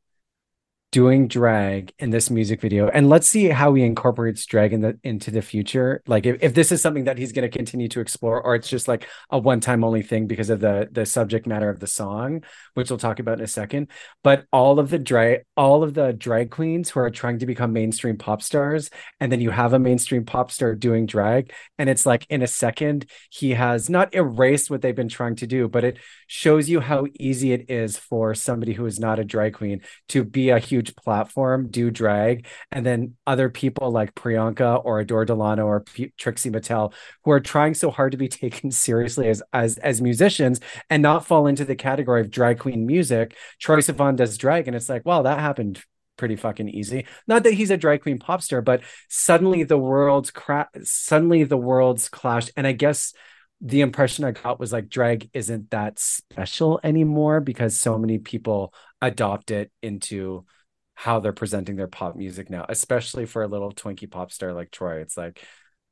doing 0.92 1.28
drag 1.28 1.94
in 2.00 2.12
this 2.12 2.30
music 2.30 2.62
video 2.62 2.88
and 2.88 3.10
let's 3.10 3.28
see 3.28 3.50
how 3.50 3.74
he 3.74 3.84
incorporates 3.84 4.46
drag 4.46 4.72
in 4.72 4.80
the 4.80 4.98
into 5.04 5.32
the 5.32 5.42
future. 5.42 6.02
Like 6.08 6.26
if, 6.26 6.42
if 6.42 6.54
this 6.54 6.72
is 6.72 6.82
something 6.82 7.04
that 7.04 7.18
he's 7.18 7.34
going 7.34 7.50
to 7.50 7.56
continue 7.56 7.90
to 7.90 8.00
explore 8.00 8.42
or 8.42 8.56
it's 8.56 8.70
just 8.70 8.88
like 8.88 9.06
a 9.30 9.38
one 9.38 9.60
time 9.60 9.84
only 9.84 10.02
thing 10.02 10.28
because 10.28 10.50
of 10.50 10.62
the 10.62 10.88
the 10.90 11.06
subject 11.06 11.46
matter 11.46 11.70
of 11.70 11.80
the 11.82 11.88
song 11.88 12.44
which 12.74 12.90
we'll 12.90 12.98
talk 12.98 13.20
about 13.20 13.40
in 13.40 13.44
a 13.44 13.48
second. 13.48 13.90
But 14.24 14.46
all 14.52 14.80
of 14.80 14.90
the 14.90 14.98
drag 14.98 15.42
all 15.58 15.84
of 15.84 15.94
the 15.94 16.14
drag 16.14 16.52
queens 16.52 16.90
who 16.90 17.02
are 17.02 17.10
trying 17.10 17.40
to 17.40 17.46
become 17.46 17.74
mainstream 17.74 18.18
pop 18.18 18.42
stars 18.42 18.90
and 19.20 19.30
then 19.30 19.42
you 19.42 19.50
have 19.50 19.74
a 19.74 19.80
mainstream 19.80 20.24
pop 20.24 20.52
star 20.52 20.74
doing 20.74 21.06
drag 21.06 21.52
and 21.78 21.90
it's 21.90 22.06
like 22.06 22.26
in 22.30 22.42
a 22.42 22.48
second 22.48 23.06
he 23.30 23.52
has 23.52 23.90
not 23.90 24.16
erased 24.16 24.70
what 24.70 24.82
they've 24.82 24.96
been 24.96 25.10
trying 25.10 25.36
to 25.36 25.48
do 25.48 25.68
but 25.68 25.84
it 25.84 25.98
shows 26.28 26.70
you 26.70 26.80
how 26.80 27.06
easy 27.20 27.52
it 27.52 27.70
is 27.70 27.98
for 27.98 28.34
somebody 28.34 28.74
who 28.74 28.86
is 28.86 29.00
not 29.00 29.20
a 29.20 29.26
drag 29.26 29.54
queen 29.54 29.82
to 30.08 30.24
be 30.24 30.50
a 30.50 30.60
huge 30.60 30.77
huge 30.78 30.96
platform 30.96 31.70
do 31.70 31.90
drag, 31.90 32.46
and 32.72 32.86
then 32.86 33.16
other 33.26 33.50
people 33.50 33.92
like 33.92 34.14
Priyanka 34.14 34.84
or 34.86 35.00
Adore 35.00 35.26
Delano 35.26 35.66
or 35.66 35.82
P- 35.82 36.14
Trixie 36.18 36.52
Mattel 36.52 36.94
who 37.24 37.32
are 37.32 37.40
trying 37.40 37.74
so 37.74 37.90
hard 37.90 38.12
to 38.12 38.18
be 38.18 38.28
taken 38.44 38.72
seriously 38.72 39.28
as 39.28 39.42
as 39.54 39.78
as 39.80 40.02
musicians 40.02 40.60
and 40.90 41.02
not 41.02 41.26
fall 41.26 41.48
into 41.48 41.66
the 41.66 41.76
category 41.76 42.22
of 42.22 42.30
drag 42.30 42.60
queen 42.60 42.86
music. 42.86 43.36
Troye 43.62 43.80
Sivan 43.80 44.16
does 44.16 44.38
drag, 44.38 44.68
and 44.68 44.76
it's 44.76 44.90
like, 44.90 45.04
well, 45.06 45.24
that 45.24 45.40
happened 45.40 45.82
pretty 46.18 46.36
fucking 46.36 46.70
easy. 46.70 47.06
Not 47.28 47.44
that 47.44 47.54
he's 47.54 47.72
a 47.72 47.78
drag 47.78 48.02
queen 48.02 48.20
pop 48.20 48.42
star, 48.42 48.62
but 48.62 48.82
suddenly 49.08 49.64
the 49.64 49.78
world's 49.78 50.32
cra- 50.32 50.70
suddenly 50.84 51.44
the 51.44 51.58
world's 51.58 52.10
clashed, 52.10 52.52
and 52.56 52.68
I 52.68 52.74
guess 52.74 53.14
the 53.60 53.82
impression 53.82 54.24
I 54.24 54.32
got 54.32 54.60
was 54.60 54.72
like 54.72 54.88
drag 54.88 55.30
isn't 55.34 55.72
that 55.72 55.98
special 55.98 56.80
anymore 56.84 57.40
because 57.40 57.76
so 57.76 57.98
many 57.98 58.20
people 58.20 58.72
adopt 59.02 59.50
it 59.50 59.72
into 59.82 60.46
how 61.00 61.20
they're 61.20 61.32
presenting 61.32 61.76
their 61.76 61.88
pop 61.88 62.16
music 62.16 62.50
now, 62.50 62.66
especially 62.68 63.28
for 63.28 63.44
a 63.44 63.48
little 63.48 63.72
Twinkie 63.72 64.10
pop 64.10 64.32
star 64.32 64.52
like 64.52 64.72
Troye. 64.72 65.04
It's 65.04 65.16
like 65.16 65.46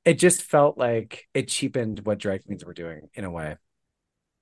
it 0.04 0.18
just 0.18 0.42
felt 0.42 0.80
like 0.80 1.28
it 1.32 1.48
cheapened 1.48 2.00
what 2.04 2.18
drag 2.18 2.44
queens 2.44 2.66
were 2.66 2.74
doing 2.74 3.02
in 3.14 3.24
a 3.24 3.30
way. 3.30 3.56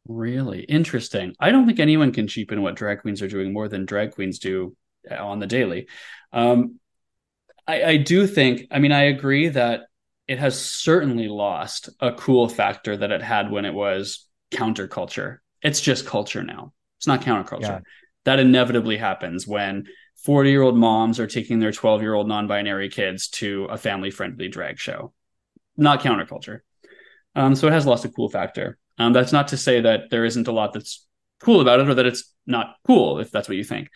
Really 0.07 0.61
interesting. 0.61 1.35
I 1.37 1.51
don't 1.51 1.67
think 1.67 1.81
anyone 1.81 2.13
can 2.13 2.29
cheapen 2.29 2.61
what 2.61 2.75
drag 2.75 3.01
queens 3.01 3.21
are 3.21 3.27
doing 3.27 3.51
more 3.51 3.67
than 3.67 3.83
drag 3.83 4.11
queens 4.11 4.39
do 4.39 4.73
on 5.11 5.39
the 5.39 5.47
daily. 5.47 5.89
Um, 6.31 6.79
I, 7.67 7.83
I 7.83 7.97
do 7.97 8.25
think, 8.25 8.67
I 8.71 8.79
mean, 8.79 8.93
I 8.93 9.03
agree 9.03 9.49
that 9.49 9.81
it 10.29 10.39
has 10.39 10.57
certainly 10.57 11.27
lost 11.27 11.89
a 11.99 12.13
cool 12.13 12.47
factor 12.47 12.95
that 12.95 13.11
it 13.11 13.21
had 13.21 13.51
when 13.51 13.65
it 13.65 13.73
was 13.73 14.29
counterculture. 14.49 15.39
It's 15.61 15.81
just 15.81 16.05
culture 16.05 16.41
now. 16.41 16.71
It's 16.99 17.07
not 17.07 17.21
counterculture. 17.21 17.61
Yeah. 17.63 17.79
That 18.23 18.39
inevitably 18.39 18.95
happens 18.95 19.45
when 19.45 19.87
40 20.23 20.49
year 20.49 20.61
old 20.61 20.77
moms 20.77 21.19
are 21.19 21.27
taking 21.27 21.59
their 21.59 21.71
12 21.71 22.01
year 22.01 22.13
old 22.13 22.27
non 22.27 22.47
binary 22.47 22.89
kids 22.89 23.27
to 23.29 23.65
a 23.65 23.77
family 23.77 24.11
friendly 24.11 24.47
drag 24.47 24.79
show. 24.79 25.13
Not 25.75 26.01
counterculture. 26.01 26.59
Um, 27.35 27.55
so 27.55 27.67
it 27.67 27.73
has 27.73 27.85
lost 27.85 28.05
a 28.05 28.09
cool 28.09 28.29
factor. 28.29 28.77
Um, 28.97 29.13
that's 29.13 29.31
not 29.31 29.49
to 29.49 29.57
say 29.57 29.81
that 29.81 30.09
there 30.11 30.23
isn't 30.23 30.47
a 30.47 30.51
lot 30.51 30.73
that's 30.73 31.05
cool 31.41 31.61
about 31.61 31.79
it 31.79 31.89
or 31.89 31.95
that 31.95 32.05
it's 32.05 32.31
not 32.45 32.75
cool, 32.85 33.19
if 33.19 33.31
that's 33.31 33.47
what 33.49 33.57
you 33.57 33.63
think. 33.63 33.89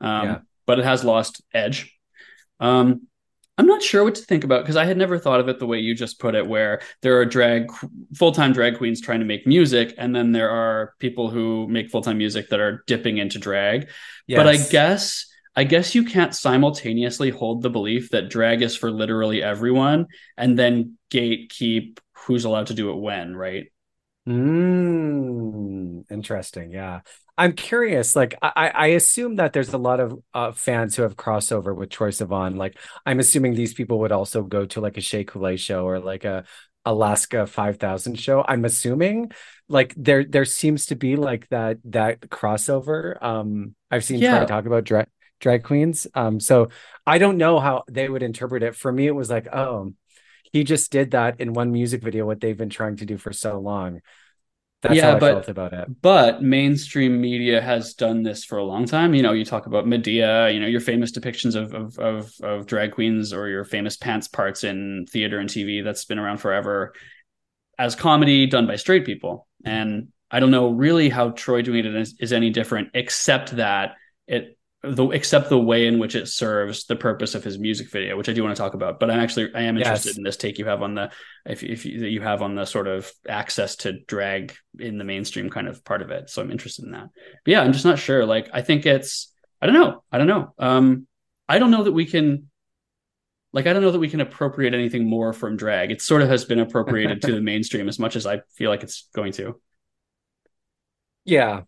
Um, 0.00 0.26
yeah. 0.26 0.38
But 0.66 0.78
it 0.78 0.84
has 0.84 1.04
lost 1.04 1.42
edge. 1.52 1.98
Um, 2.60 3.08
I'm 3.58 3.66
not 3.66 3.82
sure 3.82 4.04
what 4.04 4.14
to 4.14 4.22
think 4.22 4.44
about 4.44 4.62
because 4.62 4.76
I 4.76 4.84
had 4.84 4.96
never 4.96 5.18
thought 5.18 5.40
of 5.40 5.48
it 5.48 5.58
the 5.58 5.66
way 5.66 5.78
you 5.78 5.94
just 5.94 6.18
put 6.18 6.34
it, 6.34 6.46
where 6.46 6.80
there 7.02 7.18
are 7.18 7.24
drag 7.24 7.70
full 8.14 8.32
time 8.32 8.52
drag 8.52 8.78
queens 8.78 9.00
trying 9.00 9.20
to 9.20 9.26
make 9.26 9.46
music, 9.46 9.94
and 9.98 10.14
then 10.14 10.32
there 10.32 10.50
are 10.50 10.94
people 10.98 11.28
who 11.28 11.68
make 11.68 11.90
full 11.90 12.02
time 12.02 12.18
music 12.18 12.48
that 12.48 12.60
are 12.60 12.82
dipping 12.86 13.18
into 13.18 13.38
drag. 13.38 13.88
Yes. 14.26 14.38
But 14.38 14.48
I 14.48 14.56
guess 14.56 15.26
I 15.54 15.64
guess 15.64 15.94
you 15.94 16.04
can't 16.04 16.34
simultaneously 16.34 17.30
hold 17.30 17.62
the 17.62 17.70
belief 17.70 18.10
that 18.10 18.30
drag 18.30 18.62
is 18.62 18.76
for 18.76 18.90
literally 18.90 19.42
everyone 19.42 20.06
and 20.36 20.58
then 20.58 20.96
gatekeep 21.10 21.98
who's 22.14 22.44
allowed 22.44 22.68
to 22.68 22.74
do 22.74 22.90
it 22.90 22.96
when, 22.96 23.36
right? 23.36 23.66
Mm, 24.26 26.10
interesting. 26.10 26.70
Yeah. 26.70 27.00
I'm 27.36 27.52
curious. 27.52 28.14
Like, 28.14 28.34
I, 28.40 28.70
I 28.74 28.86
assume 28.88 29.36
that 29.36 29.52
there's 29.52 29.72
a 29.72 29.78
lot 29.78 30.00
of 30.00 30.18
uh, 30.32 30.52
fans 30.52 30.94
who 30.94 31.02
have 31.02 31.16
crossover 31.16 31.74
with 31.74 31.88
Troye 31.88 32.10
Sivan. 32.10 32.56
Like, 32.56 32.78
I'm 33.04 33.20
assuming 33.20 33.54
these 33.54 33.74
people 33.74 34.00
would 34.00 34.12
also 34.12 34.42
go 34.42 34.66
to 34.66 34.80
like 34.80 34.96
a 34.96 35.00
Shea 35.00 35.24
Coulee 35.24 35.56
show 35.56 35.86
or 35.86 35.98
like 35.98 36.24
a 36.24 36.44
Alaska 36.84 37.46
5000 37.46 38.18
show. 38.18 38.44
I'm 38.46 38.64
assuming 38.64 39.32
like 39.68 39.94
there 39.96 40.24
there 40.24 40.44
seems 40.44 40.86
to 40.86 40.96
be 40.96 41.16
like 41.16 41.48
that 41.48 41.78
that 41.84 42.20
crossover. 42.22 43.22
Um, 43.22 43.74
I've 43.90 44.04
seen 44.04 44.18
yeah. 44.18 44.32
try 44.32 44.40
to 44.40 44.46
talk 44.46 44.66
about 44.66 44.84
drag 44.84 45.06
drag 45.42 45.64
queens. 45.64 46.06
Um, 46.14 46.40
so 46.40 46.70
I 47.06 47.18
don't 47.18 47.36
know 47.36 47.60
how 47.60 47.84
they 47.90 48.08
would 48.08 48.22
interpret 48.22 48.62
it. 48.62 48.74
For 48.74 48.90
me, 48.90 49.06
it 49.06 49.14
was 49.14 49.28
like, 49.28 49.48
oh, 49.52 49.92
he 50.52 50.64
just 50.64 50.90
did 50.90 51.10
that 51.10 51.40
in 51.40 51.52
one 51.52 51.72
music 51.72 52.02
video. 52.02 52.24
What 52.24 52.40
they've 52.40 52.56
been 52.56 52.70
trying 52.70 52.96
to 52.96 53.04
do 53.04 53.18
for 53.18 53.32
so 53.32 53.58
long. 53.58 54.00
That's 54.80 54.96
yeah, 54.96 55.16
but, 55.16 55.48
about 55.48 55.72
it. 55.72 56.02
But 56.02 56.42
mainstream 56.42 57.20
media 57.20 57.60
has 57.60 57.94
done 57.94 58.24
this 58.24 58.44
for 58.44 58.58
a 58.58 58.64
long 58.64 58.84
time. 58.84 59.14
You 59.14 59.22
know, 59.22 59.32
you 59.32 59.44
talk 59.44 59.66
about 59.66 59.86
Madea, 59.86 60.52
you 60.52 60.58
know, 60.58 60.66
your 60.66 60.80
famous 60.80 61.12
depictions 61.12 61.54
of, 61.54 61.72
of 61.72 61.98
of 61.98 62.32
of, 62.42 62.66
drag 62.66 62.92
queens 62.92 63.32
or 63.32 63.48
your 63.48 63.64
famous 63.64 63.96
pants 63.96 64.26
parts 64.26 64.64
in 64.64 65.06
theater 65.08 65.38
and 65.38 65.48
TV 65.48 65.84
that's 65.84 66.04
been 66.04 66.18
around 66.18 66.38
forever 66.38 66.94
as 67.78 67.94
comedy 67.94 68.46
done 68.46 68.66
by 68.66 68.74
straight 68.74 69.06
people. 69.06 69.46
And 69.64 70.08
I 70.32 70.40
don't 70.40 70.50
know 70.50 70.70
really 70.70 71.08
how 71.08 71.30
Troye 71.30 71.64
doing 71.64 71.84
it 71.84 71.94
is, 71.94 72.16
is 72.18 72.32
any 72.32 72.50
different, 72.50 72.88
except 72.94 73.56
that 73.56 73.94
it 74.26 74.58
the 74.82 75.10
except 75.10 75.48
the 75.48 75.58
way 75.58 75.86
in 75.86 75.98
which 76.00 76.16
it 76.16 76.26
serves 76.26 76.86
the 76.86 76.96
purpose 76.96 77.34
of 77.34 77.44
his 77.44 77.58
music 77.58 77.88
video, 77.90 78.16
which 78.16 78.28
I 78.28 78.32
do 78.32 78.42
want 78.42 78.56
to 78.56 78.60
talk 78.60 78.74
about. 78.74 78.98
But 78.98 79.10
I'm 79.10 79.20
actually 79.20 79.54
I 79.54 79.62
am 79.62 79.76
interested 79.76 80.10
yes. 80.10 80.16
in 80.16 80.24
this 80.24 80.36
take 80.36 80.58
you 80.58 80.64
have 80.64 80.82
on 80.82 80.94
the 80.94 81.10
if 81.46 81.62
if 81.62 81.86
you, 81.86 82.04
you 82.04 82.20
have 82.20 82.42
on 82.42 82.56
the 82.56 82.64
sort 82.64 82.88
of 82.88 83.10
access 83.28 83.76
to 83.76 84.00
drag 84.06 84.54
in 84.78 84.98
the 84.98 85.04
mainstream 85.04 85.50
kind 85.50 85.68
of 85.68 85.84
part 85.84 86.02
of 86.02 86.10
it. 86.10 86.30
So 86.30 86.42
I'm 86.42 86.50
interested 86.50 86.84
in 86.84 86.90
that. 86.92 87.08
But 87.44 87.50
yeah, 87.52 87.60
I'm 87.62 87.72
just 87.72 87.84
not 87.84 88.00
sure. 88.00 88.26
Like 88.26 88.50
I 88.52 88.62
think 88.62 88.84
it's 88.84 89.32
I 89.60 89.66
don't 89.66 89.76
know. 89.76 90.02
I 90.10 90.18
don't 90.18 90.26
know. 90.26 90.52
Um 90.58 91.06
I 91.48 91.60
don't 91.60 91.70
know 91.70 91.84
that 91.84 91.92
we 91.92 92.06
can 92.06 92.50
like 93.52 93.68
I 93.68 93.72
don't 93.72 93.82
know 93.82 93.92
that 93.92 94.00
we 94.00 94.08
can 94.08 94.20
appropriate 94.20 94.74
anything 94.74 95.08
more 95.08 95.32
from 95.32 95.56
drag. 95.56 95.92
It 95.92 96.02
sort 96.02 96.22
of 96.22 96.28
has 96.28 96.44
been 96.44 96.58
appropriated 96.58 97.22
to 97.22 97.32
the 97.32 97.40
mainstream 97.52 97.88
as 97.88 98.00
much 98.00 98.16
as 98.16 98.26
I 98.26 98.40
feel 98.56 98.70
like 98.70 98.82
it's 98.82 99.08
going 99.14 99.32
to. 99.34 99.60
Yeah, 101.24 101.62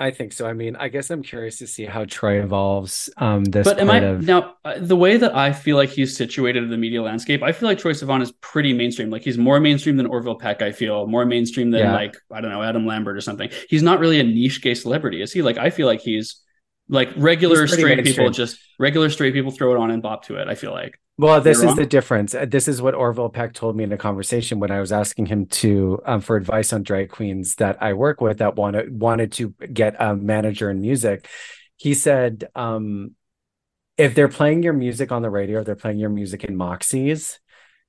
I 0.00 0.10
think 0.10 0.32
so. 0.32 0.46
I 0.46 0.54
mean, 0.54 0.74
I 0.74 0.88
guess 0.88 1.10
I'm 1.10 1.22
curious 1.22 1.58
to 1.58 1.68
see 1.68 1.84
how 1.84 2.04
Troye 2.04 2.42
evolves. 2.42 3.08
Um, 3.16 3.44
this 3.44 3.64
but 3.64 3.78
am 3.78 3.90
I 3.90 3.98
of... 3.98 4.24
now 4.24 4.56
uh, 4.64 4.74
the 4.78 4.96
way 4.96 5.16
that 5.16 5.36
I 5.36 5.52
feel 5.52 5.76
like 5.76 5.90
he's 5.90 6.16
situated 6.16 6.64
in 6.64 6.70
the 6.70 6.76
media 6.76 7.00
landscape? 7.00 7.44
I 7.44 7.52
feel 7.52 7.68
like 7.68 7.78
Troye 7.78 7.92
Sivan 7.92 8.20
is 8.20 8.32
pretty 8.40 8.72
mainstream. 8.72 9.10
Like 9.10 9.22
he's 9.22 9.38
more 9.38 9.60
mainstream 9.60 9.96
than 9.96 10.06
Orville 10.06 10.34
Peck. 10.34 10.62
I 10.62 10.72
feel 10.72 11.06
more 11.06 11.24
mainstream 11.24 11.70
than 11.70 11.82
yeah. 11.82 11.92
like 11.92 12.16
I 12.32 12.40
don't 12.40 12.50
know 12.50 12.62
Adam 12.62 12.86
Lambert 12.86 13.16
or 13.16 13.20
something. 13.20 13.50
He's 13.68 13.84
not 13.84 14.00
really 14.00 14.18
a 14.18 14.24
niche 14.24 14.62
gay 14.62 14.74
celebrity, 14.74 15.22
is 15.22 15.32
he? 15.32 15.42
Like 15.42 15.58
I 15.58 15.70
feel 15.70 15.86
like 15.86 16.00
he's 16.00 16.40
like 16.88 17.10
regular 17.16 17.66
straight 17.66 18.04
people 18.04 18.30
just 18.30 18.58
regular 18.78 19.08
straight 19.10 19.32
people 19.32 19.50
throw 19.50 19.74
it 19.74 19.78
on 19.78 19.90
and 19.90 20.02
bop 20.02 20.24
to 20.26 20.36
it. 20.36 20.48
I 20.48 20.54
feel 20.54 20.72
like. 20.72 20.98
Well, 21.16 21.40
this 21.40 21.62
is 21.62 21.76
the 21.76 21.86
difference. 21.86 22.34
Uh, 22.34 22.44
this 22.44 22.66
is 22.66 22.82
what 22.82 22.94
Orville 22.94 23.28
Peck 23.28 23.52
told 23.52 23.76
me 23.76 23.84
in 23.84 23.92
a 23.92 23.96
conversation 23.96 24.58
when 24.58 24.72
I 24.72 24.80
was 24.80 24.90
asking 24.90 25.26
him 25.26 25.46
to 25.46 26.02
um, 26.04 26.20
for 26.20 26.34
advice 26.36 26.72
on 26.72 26.82
drag 26.82 27.08
queens 27.10 27.54
that 27.56 27.80
I 27.80 27.92
work 27.92 28.20
with 28.20 28.38
that 28.38 28.56
wanted 28.56 29.00
wanted 29.00 29.30
to 29.32 29.50
get 29.72 29.94
a 30.00 30.16
manager 30.16 30.70
in 30.70 30.80
music. 30.80 31.28
He 31.76 31.94
said, 31.94 32.48
um, 32.56 33.12
if 33.96 34.16
they're 34.16 34.28
playing 34.28 34.64
your 34.64 34.72
music 34.72 35.12
on 35.12 35.22
the 35.22 35.30
radio, 35.30 35.62
they're 35.62 35.76
playing 35.76 35.98
your 35.98 36.10
music 36.10 36.42
in 36.42 36.56
Moxies, 36.56 37.38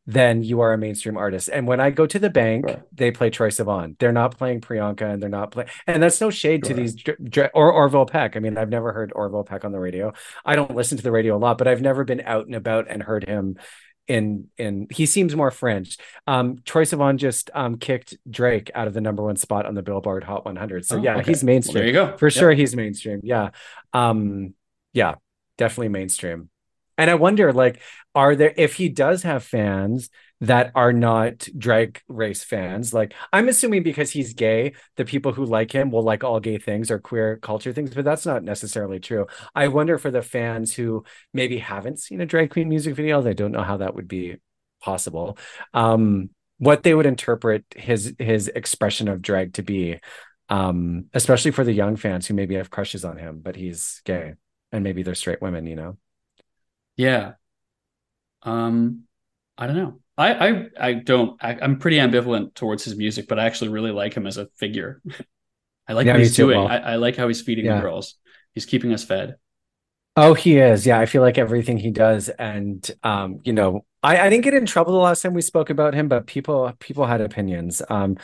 then 0.08 0.44
you 0.44 0.62
are 0.62 0.74
a 0.74 0.78
mainstream 0.78 1.18
artist. 1.18 1.50
And 1.52 1.68
when 1.68 1.80
I 1.80 1.90
go 1.90 2.06
to 2.06 2.20
the 2.20 2.30
bank, 2.30 2.70
sure. 2.70 2.84
they 2.94 3.12
play 3.12 3.32
Troye 3.32 3.50
Sivan. 3.50 3.98
They're 3.98 4.12
not 4.12 4.38
playing 4.38 4.62
Priyanka 4.62 5.14
and 5.14 5.22
they're 5.22 5.30
not 5.30 5.52
playing, 5.52 5.70
and 5.88 6.02
that's 6.02 6.22
no 6.22 6.30
shade 6.30 6.66
sure. 6.66 6.76
to 6.76 6.82
these 6.82 7.50
or 7.54 7.72
Orville 7.72 8.06
Peck. 8.06 8.36
I 8.36 8.40
mean, 8.40 8.58
I've 8.58 8.70
never 8.70 8.94
heard 8.94 9.12
Orville 9.16 9.44
Peck 9.44 9.66
on 9.66 9.72
the 9.72 9.80
radio. 9.80 10.14
I 10.44 10.56
don't 10.56 10.76
listen 10.76 10.98
to 10.98 11.04
the 11.04 11.12
radio 11.12 11.36
a 11.36 11.40
lot, 11.40 11.58
but 11.58 11.68
I've 11.68 11.82
never 11.82 12.04
been 12.04 12.22
out 12.22 12.46
and 12.46 12.56
about 12.56 12.88
and 12.90 13.02
heard 13.02 13.26
him 13.26 13.58
in 14.08 14.48
in 14.58 14.88
he 14.92 15.06
seems 15.06 15.36
more 15.36 15.50
fringe. 15.50 15.98
Um 16.28 16.58
Troye 16.58 16.84
Sivan 16.84 17.18
just 17.18 17.50
um 17.56 17.78
kicked 17.78 18.16
Drake 18.30 18.70
out 18.76 18.88
of 18.88 18.94
the 18.94 19.02
number 19.02 19.24
one 19.24 19.36
spot 19.36 19.66
on 19.66 19.74
the 19.74 19.82
Billboard 19.82 20.24
Hot 20.24 20.46
100. 20.46 20.86
So 20.86 20.98
oh, 20.98 21.02
yeah, 21.02 21.18
okay. 21.18 21.32
he's 21.32 21.44
mainstream. 21.44 21.74
Well, 21.74 21.94
there 21.94 22.04
you 22.06 22.12
go. 22.12 22.18
For 22.18 22.28
yep. 22.28 22.34
sure 22.34 22.52
he's 22.52 22.76
mainstream. 22.76 23.22
Yeah. 23.24 23.50
Um 23.94 24.54
yeah, 24.94 25.16
definitely 25.58 25.90
mainstream. 25.90 26.50
And 26.98 27.10
I 27.10 27.16
wonder, 27.16 27.52
like, 27.52 27.82
are 28.14 28.36
there 28.36 28.54
if 28.56 28.76
he 28.76 28.90
does 28.90 29.24
have 29.24 29.44
fans 29.44 30.10
that 30.42 30.72
are 30.76 30.94
not 30.94 31.48
drag 31.58 32.02
race 32.08 32.44
fans? 32.44 32.94
Like, 32.94 33.14
I'm 33.34 33.50
assuming 33.50 33.84
because 33.84 34.12
he's 34.12 34.34
gay, 34.34 34.74
the 34.96 35.06
people 35.06 35.34
who 35.34 35.46
like 35.46 35.72
him 35.72 35.92
will 35.92 36.04
like 36.04 36.24
all 36.24 36.40
gay 36.40 36.58
things 36.58 36.92
or 36.92 37.00
queer 37.00 37.38
culture 37.38 37.74
things, 37.74 37.94
but 37.94 38.06
that's 38.06 38.26
not 38.26 38.44
necessarily 38.44 39.00
true. 39.00 39.28
I 39.54 39.68
wonder 39.68 39.98
for 39.98 40.12
the 40.12 40.22
fans 40.22 40.74
who 40.74 41.04
maybe 41.34 41.58
haven't 41.58 42.00
seen 42.00 42.22
a 42.22 42.26
drag 42.26 42.52
queen 42.52 42.70
music 42.70 42.96
video, 42.96 43.22
they 43.22 43.34
don't 43.34 43.52
know 43.52 43.64
how 43.64 43.78
that 43.78 43.96
would 43.96 44.08
be 44.08 44.38
possible. 44.82 45.38
Um, 45.74 46.30
what 46.58 46.84
they 46.84 46.94
would 46.94 47.06
interpret 47.06 47.66
his 47.76 48.16
his 48.18 48.48
expression 48.48 49.10
of 49.10 49.22
drag 49.22 49.54
to 49.56 49.64
be, 49.64 50.00
um, 50.48 51.06
especially 51.14 51.52
for 51.52 51.66
the 51.66 51.74
young 51.74 51.98
fans 51.98 52.28
who 52.28 52.34
maybe 52.34 52.56
have 52.56 52.70
crushes 52.70 53.04
on 53.04 53.18
him, 53.18 53.42
but 53.44 53.56
he's 53.58 54.02
gay 54.06 54.36
and 54.72 54.84
maybe 54.84 55.04
they're 55.04 55.16
straight 55.16 55.42
women, 55.42 55.66
you 55.66 55.76
know. 55.76 55.98
Yeah. 56.98 57.34
Um, 58.44 59.04
I 59.58 59.68
don't 59.68 59.76
know. 59.76 60.00
I 60.18 60.50
I 60.50 60.66
I 60.80 60.94
don't. 60.94 61.44
I, 61.44 61.54
am 61.62 61.80
pretty 61.80 61.98
ambivalent 61.98 62.54
towards 62.54 62.84
his 62.84 62.96
music, 62.96 63.28
but 63.28 63.40
I 63.40 63.46
actually 63.46 63.70
really 63.70 63.92
like 63.92 64.14
him 64.14 64.28
as 64.28 64.38
a 64.38 64.48
figure. 64.56 65.02
I 65.88 65.94
like 65.94 66.06
yeah, 66.06 66.14
what 66.14 66.20
he's 66.20 66.36
doing. 66.36 66.58
Well. 66.58 66.68
I, 66.68 66.78
I, 66.78 66.96
like 66.96 67.16
how 67.16 67.28
he's 67.28 67.42
feeding 67.42 67.66
yeah. 67.66 67.76
the 67.76 67.82
girls. 67.82 68.16
He's 68.54 68.66
keeping 68.66 68.92
us 68.92 69.04
fed. 69.04 69.36
Oh, 70.16 70.34
he 70.34 70.58
is. 70.58 70.86
Yeah, 70.86 71.00
I 71.00 71.06
feel 71.06 71.22
like 71.22 71.38
everything 71.38 71.78
he 71.78 71.92
does, 71.92 72.30
and 72.30 72.90
um, 73.04 73.42
you 73.44 73.54
know, 73.54 73.86
I, 74.02 74.18
I 74.20 74.30
didn't 74.30 74.46
get 74.46 74.54
in 74.54 74.66
trouble 74.66 74.94
the 74.94 75.00
last 75.00 75.22
time 75.22 75.34
we 75.34 75.42
spoke 75.42 75.70
about 75.70 75.94
him, 75.94 76.08
but 76.08 76.26
people 76.26 76.72
people 76.80 77.06
had 77.06 77.22
opinions. 77.22 77.82
Um, 77.90 78.18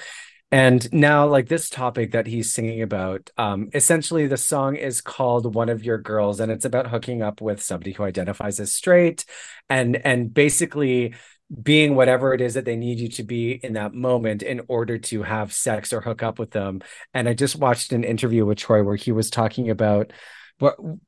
And 0.54 0.92
now, 0.92 1.28
like 1.28 1.48
this 1.48 1.70
topic 1.70 2.12
that 2.12 2.28
he's 2.28 2.54
singing 2.54 2.82
about, 2.82 3.30
um, 3.38 3.70
essentially 3.74 4.28
the 4.28 4.36
song 4.36 4.76
is 4.76 5.00
called 5.00 5.56
"One 5.56 5.70
of 5.70 5.86
Your 5.86 5.98
Girls," 5.98 6.42
and 6.42 6.52
it's 6.52 6.66
about 6.66 6.88
hooking 6.88 7.22
up 7.22 7.40
with 7.40 7.62
somebody 7.62 7.94
who 7.94 8.04
identifies 8.04 8.60
as 8.60 8.74
straight, 8.74 9.24
and 9.70 9.96
and 9.96 10.34
basically 10.34 11.14
being 11.62 11.96
whatever 11.96 12.34
it 12.34 12.42
is 12.42 12.54
that 12.56 12.66
they 12.66 12.76
need 12.76 13.00
you 13.00 13.10
to 13.10 13.24
be 13.24 13.52
in 13.52 13.74
that 13.74 13.94
moment 13.94 14.42
in 14.44 14.62
order 14.68 14.98
to 14.98 15.24
have 15.24 15.54
sex 15.54 15.94
or 15.94 16.02
hook 16.02 16.24
up 16.24 16.40
with 16.40 16.52
them. 16.52 16.82
And 17.14 17.28
I 17.30 17.34
just 17.34 17.58
watched 17.58 17.92
an 17.94 18.04
interview 18.04 18.46
with 18.46 18.58
Troye 18.58 18.86
where 18.86 18.96
he 18.96 19.12
was 19.12 19.30
talking 19.30 19.70
about 19.70 20.12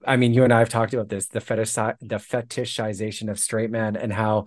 I 0.06 0.18
mean, 0.18 0.34
you 0.34 0.44
and 0.44 0.54
I 0.54 0.60
have 0.60 0.70
talked 0.70 0.94
about 0.94 1.10
this 1.10 1.28
the 1.28 1.40
fetish 1.40 1.74
the 1.74 2.18
fetishization 2.18 3.30
of 3.30 3.40
straight 3.40 3.70
men 3.70 3.96
and 3.96 4.12
how 4.12 4.46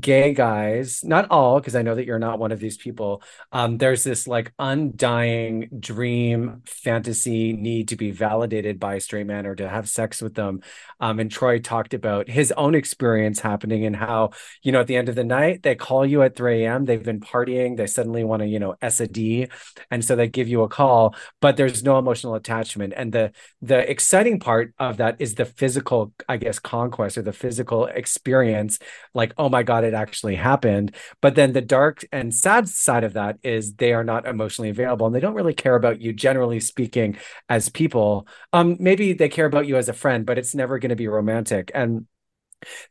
gay 0.00 0.34
guys, 0.34 1.04
not 1.04 1.30
all, 1.30 1.60
because 1.60 1.76
I 1.76 1.82
know 1.82 1.94
that 1.94 2.06
you're 2.06 2.18
not 2.18 2.38
one 2.38 2.52
of 2.52 2.58
these 2.58 2.76
people. 2.76 3.22
Um, 3.52 3.78
there's 3.78 4.04
this 4.04 4.26
like 4.26 4.52
undying 4.58 5.68
dream, 5.78 6.62
fantasy 6.66 7.52
need 7.52 7.88
to 7.88 7.96
be 7.96 8.10
validated 8.10 8.80
by 8.80 8.94
a 8.94 9.00
straight 9.00 9.26
man 9.26 9.46
or 9.46 9.54
to 9.54 9.68
have 9.68 9.88
sex 9.88 10.20
with 10.20 10.34
them. 10.34 10.62
Um, 10.98 11.20
and 11.20 11.30
Troye 11.30 11.62
talked 11.62 11.94
about 11.94 12.28
his 12.28 12.52
own 12.52 12.74
experience 12.74 13.40
happening 13.40 13.86
and 13.86 13.94
how, 13.94 14.30
you 14.62 14.72
know, 14.72 14.80
at 14.80 14.88
the 14.88 14.96
end 14.96 15.08
of 15.08 15.14
the 15.14 15.24
night, 15.24 15.62
they 15.62 15.74
call 15.74 16.04
you 16.04 16.22
at 16.22 16.34
3 16.34 16.64
a.m. 16.64 16.84
They've 16.84 17.02
been 17.02 17.20
partying, 17.20 17.76
they 17.76 17.86
suddenly 17.86 18.24
want 18.24 18.42
to, 18.42 18.48
you 18.48 18.58
know, 18.58 18.76
S 18.82 19.00
a 19.00 19.06
D. 19.06 19.46
And 19.90 20.04
so 20.04 20.16
they 20.16 20.28
give 20.28 20.48
you 20.48 20.62
a 20.62 20.68
call, 20.68 21.14
but 21.40 21.56
there's 21.56 21.84
no 21.84 21.98
emotional 21.98 22.34
attachment. 22.34 22.92
And 22.96 23.12
the 23.12 23.32
the 23.62 23.88
exciting 23.90 24.40
part 24.40 24.47
of 24.78 24.96
that 24.98 25.16
is 25.20 25.34
the 25.34 25.44
physical, 25.44 26.12
I 26.28 26.36
guess, 26.36 26.58
conquest 26.58 27.18
or 27.18 27.22
the 27.22 27.32
physical 27.32 27.86
experience. 27.86 28.78
Like, 29.14 29.32
oh 29.38 29.48
my 29.48 29.62
God, 29.62 29.84
it 29.84 29.94
actually 29.94 30.36
happened. 30.36 30.94
But 31.20 31.34
then 31.34 31.52
the 31.52 31.60
dark 31.60 32.04
and 32.12 32.34
sad 32.34 32.68
side 32.68 33.04
of 33.04 33.14
that 33.14 33.38
is 33.42 33.74
they 33.74 33.92
are 33.92 34.04
not 34.04 34.26
emotionally 34.26 34.70
available 34.70 35.06
and 35.06 35.14
they 35.14 35.20
don't 35.20 35.34
really 35.34 35.54
care 35.54 35.76
about 35.76 36.00
you, 36.00 36.12
generally 36.12 36.60
speaking, 36.60 37.16
as 37.48 37.68
people. 37.68 38.26
Um, 38.52 38.76
maybe 38.80 39.12
they 39.12 39.28
care 39.28 39.46
about 39.46 39.66
you 39.66 39.76
as 39.76 39.88
a 39.88 39.92
friend, 39.92 40.24
but 40.26 40.38
it's 40.38 40.54
never 40.54 40.78
going 40.78 40.90
to 40.90 40.96
be 40.96 41.08
romantic. 41.08 41.70
And 41.74 42.06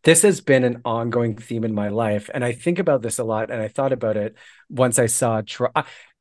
this 0.03 0.21
has 0.21 0.41
been 0.41 0.63
an 0.63 0.81
ongoing 0.85 1.35
theme 1.35 1.63
in 1.63 1.73
my 1.73 1.89
life 1.89 2.29
and 2.33 2.43
i 2.43 2.53
think 2.53 2.79
about 2.79 3.01
this 3.01 3.19
a 3.19 3.23
lot 3.23 3.51
and 3.51 3.61
i 3.61 3.67
thought 3.67 3.91
about 3.91 4.15
it 4.15 4.35
once 4.69 4.97
i 4.97 5.05
saw 5.05 5.41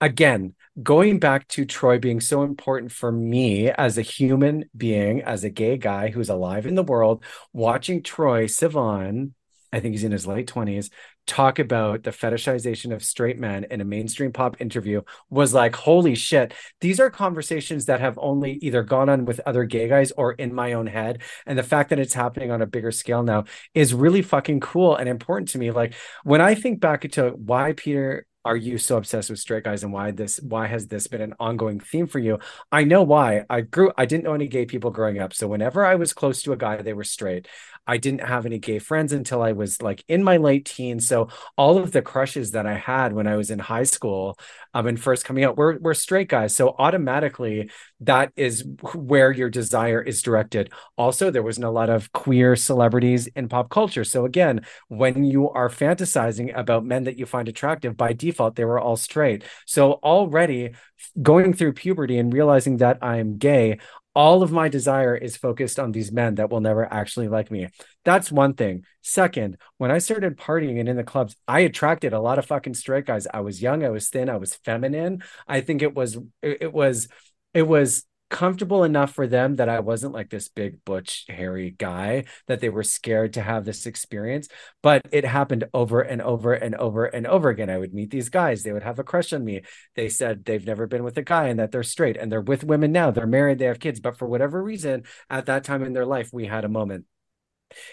again 0.01 0.55
going 0.83 1.19
back 1.19 1.49
to 1.49 1.65
troye 1.65 2.01
being 2.01 2.21
so 2.21 2.43
important 2.43 2.93
for 2.93 3.11
me 3.11 3.71
as 3.71 3.97
a 3.97 4.03
human 4.03 4.65
being 4.77 5.23
as 5.23 5.45
a 5.45 5.51
gay 5.51 5.77
guy 5.77 6.11
who's 6.11 6.29
alive 6.29 6.67
in 6.67 6.75
the 6.75 6.83
world 6.83 7.25
watching 7.53 8.03
troye 8.03 8.45
sivan 8.45 9.31
i 9.73 9.81
think 9.81 9.93
he's 9.93 10.05
in 10.05 10.13
his 10.13 10.27
late 10.27 10.47
20s 10.47 10.91
talk 11.27 11.59
about 11.59 12.05
the 12.05 12.11
fetishization 12.11 12.95
of 12.95 13.03
straight 13.03 13.39
men 13.39 13.65
in 13.65 13.81
a 13.81 13.85
mainstream 13.85 14.33
pop 14.33 14.61
interview 14.61 15.03
was 15.29 15.53
like, 15.53 15.75
holy 15.75 16.15
shit, 16.15 16.55
these 16.81 17.01
are 17.01 17.11
conversations 17.11 17.87
that 17.87 18.01
have 18.01 18.19
only 18.21 18.53
either 18.63 18.83
gone 18.83 19.09
on 19.09 19.25
with 19.25 19.41
other 19.45 19.65
gay 19.65 19.89
guys 19.89 20.13
or 20.13 20.33
in 20.33 20.55
my 20.55 20.73
own 20.75 20.87
head. 20.87 21.23
And 21.45 21.59
the 21.59 21.65
fact 21.65 21.91
that 21.91 21.99
it's 21.99 22.15
happening 22.15 22.51
on 22.51 22.63
a 22.63 22.67
bigger 22.67 22.93
scale 22.93 23.23
now 23.23 23.45
is 23.75 23.93
really 23.93 24.23
fucking 24.23 24.61
cool 24.61 24.95
and 24.97 25.09
important 25.09 25.51
to 25.51 25.59
me. 25.59 25.71
Like 25.71 25.95
when 26.23 26.41
I 26.41 26.55
think 26.55 26.81
back 26.81 27.03
to 27.13 27.31
why 27.31 27.73
Peter 27.73 28.27
are 28.47 28.57
you 28.57 28.79
so 28.79 28.97
obsessed 28.97 29.29
with 29.29 29.41
straight 29.41 29.65
guys 29.65 29.83
and 29.83 29.93
why 29.93 30.13
this 30.13 30.41
why 30.41 30.67
has 30.69 30.87
this 30.87 31.07
been 31.09 31.21
an 31.21 31.35
ongoing 31.41 31.81
theme 31.81 32.07
for 32.07 32.19
you? 32.21 32.39
I 32.71 32.85
know 32.85 33.03
why. 33.03 33.45
I 33.51 33.61
grew 33.63 33.93
i 33.99 34.07
didn't 34.07 34.25
know 34.25 34.35
any 34.35 34.47
gay 34.49 34.67
people 34.67 34.91
growing 34.91 35.19
up. 35.19 35.35
So 35.35 35.49
whenever 35.49 35.85
i 35.85 35.97
was 35.97 36.13
close 36.13 36.43
to 36.43 36.53
a 36.53 36.57
guy 36.57 36.81
they 36.83 36.93
were 36.95 37.05
straight 37.05 37.49
I 37.87 37.97
didn't 37.99 38.23
have 38.23 38.47
any 38.47 38.59
gay 38.59 38.79
friends 38.79 39.13
until 39.13 39.43
I 39.43 39.53
was 39.53 39.81
like 39.81 40.05
in 40.09 40.23
my 40.23 40.37
late 40.37 40.65
teens. 40.65 41.07
So 41.07 41.29
all 41.57 41.79
of 41.79 41.93
the 41.93 42.03
crushes 42.03 42.53
that 42.53 42.67
I 42.67 42.75
had 42.75 43.13
when 43.13 43.27
I 43.27 43.37
was 43.37 43.51
in 43.51 43.59
high 43.59 43.85
school 43.85 44.39
um, 44.75 44.87
and 44.87 45.01
first 45.01 45.25
coming 45.25 45.45
out 45.45 45.57
were, 45.57 45.79
were 45.81 45.95
straight 45.95 46.29
guys. 46.29 46.55
So 46.55 46.75
automatically 46.79 47.71
that 48.01 48.33
is 48.37 48.65
where 48.95 49.33
your 49.33 49.49
desire 49.49 50.03
is 50.03 50.23
directed. 50.23 50.71
Also, 50.99 51.31
there 51.31 51.43
wasn't 51.43 51.67
a 51.67 51.71
lot 51.71 51.89
of 51.89 52.13
queer 52.13 52.57
celebrities 52.57 53.27
in 53.29 53.49
pop 53.49 53.71
culture. 53.71 54.05
So 54.05 54.25
again, 54.25 54.67
when 54.89 55.25
you 55.25 55.49
are 55.51 55.69
fantasizing 55.69 56.57
about 56.57 56.85
men 56.85 57.05
that 57.05 57.19
you 57.19 57.27
find 57.27 57.49
attractive, 57.49 57.97
by 57.97 58.13
default, 58.13 58.57
they 58.57 58.65
were 58.65 58.81
all 58.81 58.97
straight. 58.97 59.45
So 59.65 59.93
already 60.03 60.75
going 61.23 61.53
through 61.53 61.73
puberty 61.75 62.19
and 62.19 62.33
realizing 62.33 62.79
that 62.79 62.99
I'm 63.03 63.39
gay, 63.39 63.79
all 64.17 64.43
of 64.43 64.51
my 64.51 64.71
desire 64.71 65.15
is 65.15 65.37
focused 65.37 65.79
on 65.79 65.93
these 65.93 66.11
men 66.11 66.37
that 66.37 66.49
will 66.51 66.63
never 66.63 66.91
actually 66.91 67.29
like 67.29 67.51
me. 67.51 67.69
That's 68.03 68.33
one 68.33 68.55
thing. 68.55 68.87
Second, 69.03 69.59
when 69.77 69.91
I 69.91 69.99
started 69.99 70.39
partying 70.39 70.81
and 70.81 70.89
in 70.89 70.97
the 70.97 71.05
clubs, 71.05 71.37
I 71.47 71.61
attracted 71.61 72.15
a 72.15 72.19
lot 72.19 72.39
of 72.39 72.47
fucking 72.47 72.73
straight 72.73 73.05
guys. 73.05 73.27
I 73.33 73.41
was 73.41 73.61
young, 73.61 73.85
I 73.85 73.91
was 73.91 74.09
thin, 74.09 74.31
I 74.31 74.39
was 74.39 74.55
feminine. 74.55 75.23
I 75.47 75.61
think 75.61 75.83
it 75.83 75.95
was 75.95 76.17
it 76.43 76.73
was 76.73 77.09
it 77.53 77.69
was 77.69 78.07
comfortable 78.29 78.83
enough 78.83 79.13
for 79.13 79.27
them 79.27 79.57
that 79.57 79.69
I 79.69 79.81
wasn't 79.81 80.13
like 80.13 80.31
this 80.31 80.49
big 80.49 80.85
butch 80.85 81.25
hairy 81.29 81.71
guy 81.71 82.25
that 82.49 82.61
they 82.61 82.69
were 82.69 82.83
scared 82.83 83.35
to 83.35 83.43
have 83.43 83.65
this 83.65 83.87
experience 83.87 84.49
but 84.83 85.07
it 85.13 85.25
happened 85.25 85.65
over 85.73 86.01
and 86.01 86.21
over 86.21 86.53
and 86.53 86.75
over 86.75 87.05
and 87.05 87.27
over 87.27 87.51
again. 87.51 87.71
I 87.71 87.79
would 87.79 87.95
meet 87.95 88.11
these 88.11 88.29
guys 88.29 88.63
they 88.63 88.73
would 88.73 88.83
have 88.83 88.99
a 88.99 89.05
crush 89.05 89.33
on 89.33 89.45
me. 89.45 89.63
They 89.95 90.09
said 90.09 90.45
they've 90.45 90.67
never 90.67 90.87
been 90.87 91.05
with 91.05 91.17
a 91.19 91.23
guy 91.23 91.49
and 91.49 91.61
that 91.61 91.71
they're 91.71 91.83
straight 91.85 92.17
and 92.17 92.31
they're 92.31 92.41
with 92.41 92.65
women 92.65 92.91
now 92.91 93.11
they're 93.13 93.27
married 93.27 93.59
they 93.59 93.67
have 93.67 93.81
kids 93.81 94.01
but 94.01 94.17
for 94.17 94.27
whatever 94.27 94.63
reason 94.63 95.05
at 95.31 95.47
that 95.47 95.65
time 95.65 95.85
in 95.85 95.93
their 95.93 96.07
life 96.07 96.31
we 96.33 96.47
had 96.47 96.65
a 96.65 96.69
moment. 96.69 97.05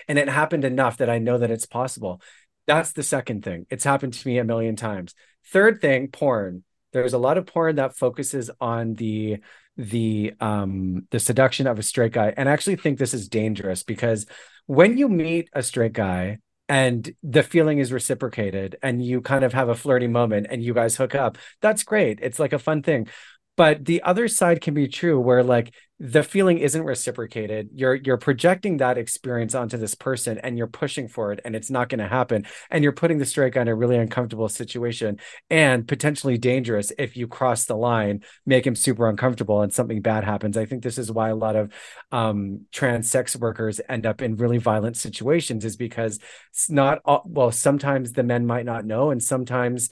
And 0.07 0.17
it 0.17 0.29
happened 0.29 0.65
enough 0.65 0.97
that 0.97 1.09
I 1.09 1.19
know 1.19 1.37
that 1.37 1.51
it's 1.51 1.65
possible. 1.65 2.21
That's 2.65 2.93
the 2.93 3.03
second 3.03 3.43
thing. 3.43 3.65
It's 3.69 3.83
happened 3.83 4.13
to 4.13 4.27
me 4.27 4.37
a 4.37 4.43
million 4.43 4.75
times. 4.75 5.13
Third 5.47 5.81
thing 5.81 6.07
porn. 6.07 6.63
There's 6.93 7.13
a 7.13 7.17
lot 7.17 7.37
of 7.37 7.47
porn 7.47 7.75
that 7.77 7.97
focuses 7.97 8.49
on 8.61 8.93
the 8.93 9.39
the 9.77 10.33
um 10.39 11.07
the 11.09 11.19
seduction 11.19 11.67
of 11.67 11.79
a 11.79 11.83
straight 11.83 12.11
guy. 12.11 12.33
And 12.35 12.47
I 12.47 12.51
actually 12.51 12.75
think 12.75 12.99
this 12.99 13.13
is 13.13 13.27
dangerous 13.27 13.83
because 13.83 14.25
when 14.65 14.97
you 14.97 15.09
meet 15.09 15.49
a 15.53 15.63
straight 15.63 15.93
guy 15.93 16.39
and 16.69 17.13
the 17.23 17.43
feeling 17.43 17.79
is 17.79 17.91
reciprocated 17.91 18.77
and 18.81 19.03
you 19.03 19.21
kind 19.21 19.43
of 19.43 19.53
have 19.53 19.69
a 19.69 19.75
flirty 19.75 20.07
moment 20.07 20.47
and 20.49 20.63
you 20.63 20.73
guys 20.73 20.95
hook 20.95 21.15
up 21.15 21.37
that's 21.61 21.83
great. 21.83 22.19
It's 22.21 22.39
like 22.39 22.53
a 22.53 22.59
fun 22.59 22.83
thing 22.83 23.07
but 23.55 23.85
the 23.85 24.01
other 24.01 24.27
side 24.27 24.61
can 24.61 24.73
be 24.73 24.87
true 24.87 25.19
where 25.19 25.43
like 25.43 25.73
the 25.99 26.23
feeling 26.23 26.57
isn't 26.57 26.83
reciprocated. 26.83 27.69
You're 27.75 27.95
you're 27.95 28.17
projecting 28.17 28.77
that 28.77 28.97
experience 28.97 29.55
onto 29.55 29.77
this 29.77 29.95
person 29.95 30.37
and 30.39 30.57
you're 30.57 30.67
pushing 30.67 31.07
for 31.07 31.31
it 31.31 31.39
and 31.45 31.55
it's 31.55 31.69
not 31.69 31.87
going 31.87 31.99
to 31.99 32.07
happen. 32.07 32.45
And 32.69 32.83
you're 32.83 32.91
putting 32.91 33.19
the 33.19 33.49
guy 33.53 33.61
in 33.61 33.67
a 33.69 33.75
really 33.75 33.95
uncomfortable 33.95 34.49
situation 34.49 35.19
and 35.49 35.87
potentially 35.87 36.37
dangerous 36.37 36.91
if 36.97 37.15
you 37.15 37.27
cross 37.27 37.65
the 37.65 37.77
line 37.77 38.23
make 38.45 38.67
him 38.67 38.75
super 38.75 39.07
uncomfortable 39.07 39.61
and 39.61 39.71
something 39.71 40.01
bad 40.01 40.23
happens. 40.23 40.57
I 40.57 40.65
think 40.65 40.83
this 40.83 40.97
is 40.97 41.11
why 41.11 41.29
a 41.29 41.35
lot 41.35 41.55
of 41.55 41.71
um, 42.11 42.65
trans 42.71 43.09
sex 43.09 43.35
workers 43.35 43.79
end 43.87 44.05
up 44.05 44.21
in 44.21 44.35
really 44.35 44.57
violent 44.57 44.97
situations 44.97 45.63
is 45.63 45.77
because 45.77 46.19
it's 46.51 46.69
not 46.69 46.99
all, 47.05 47.23
well 47.25 47.51
sometimes 47.51 48.11
the 48.11 48.23
men 48.23 48.45
might 48.45 48.65
not 48.65 48.83
know 48.83 49.11
and 49.11 49.23
sometimes 49.23 49.89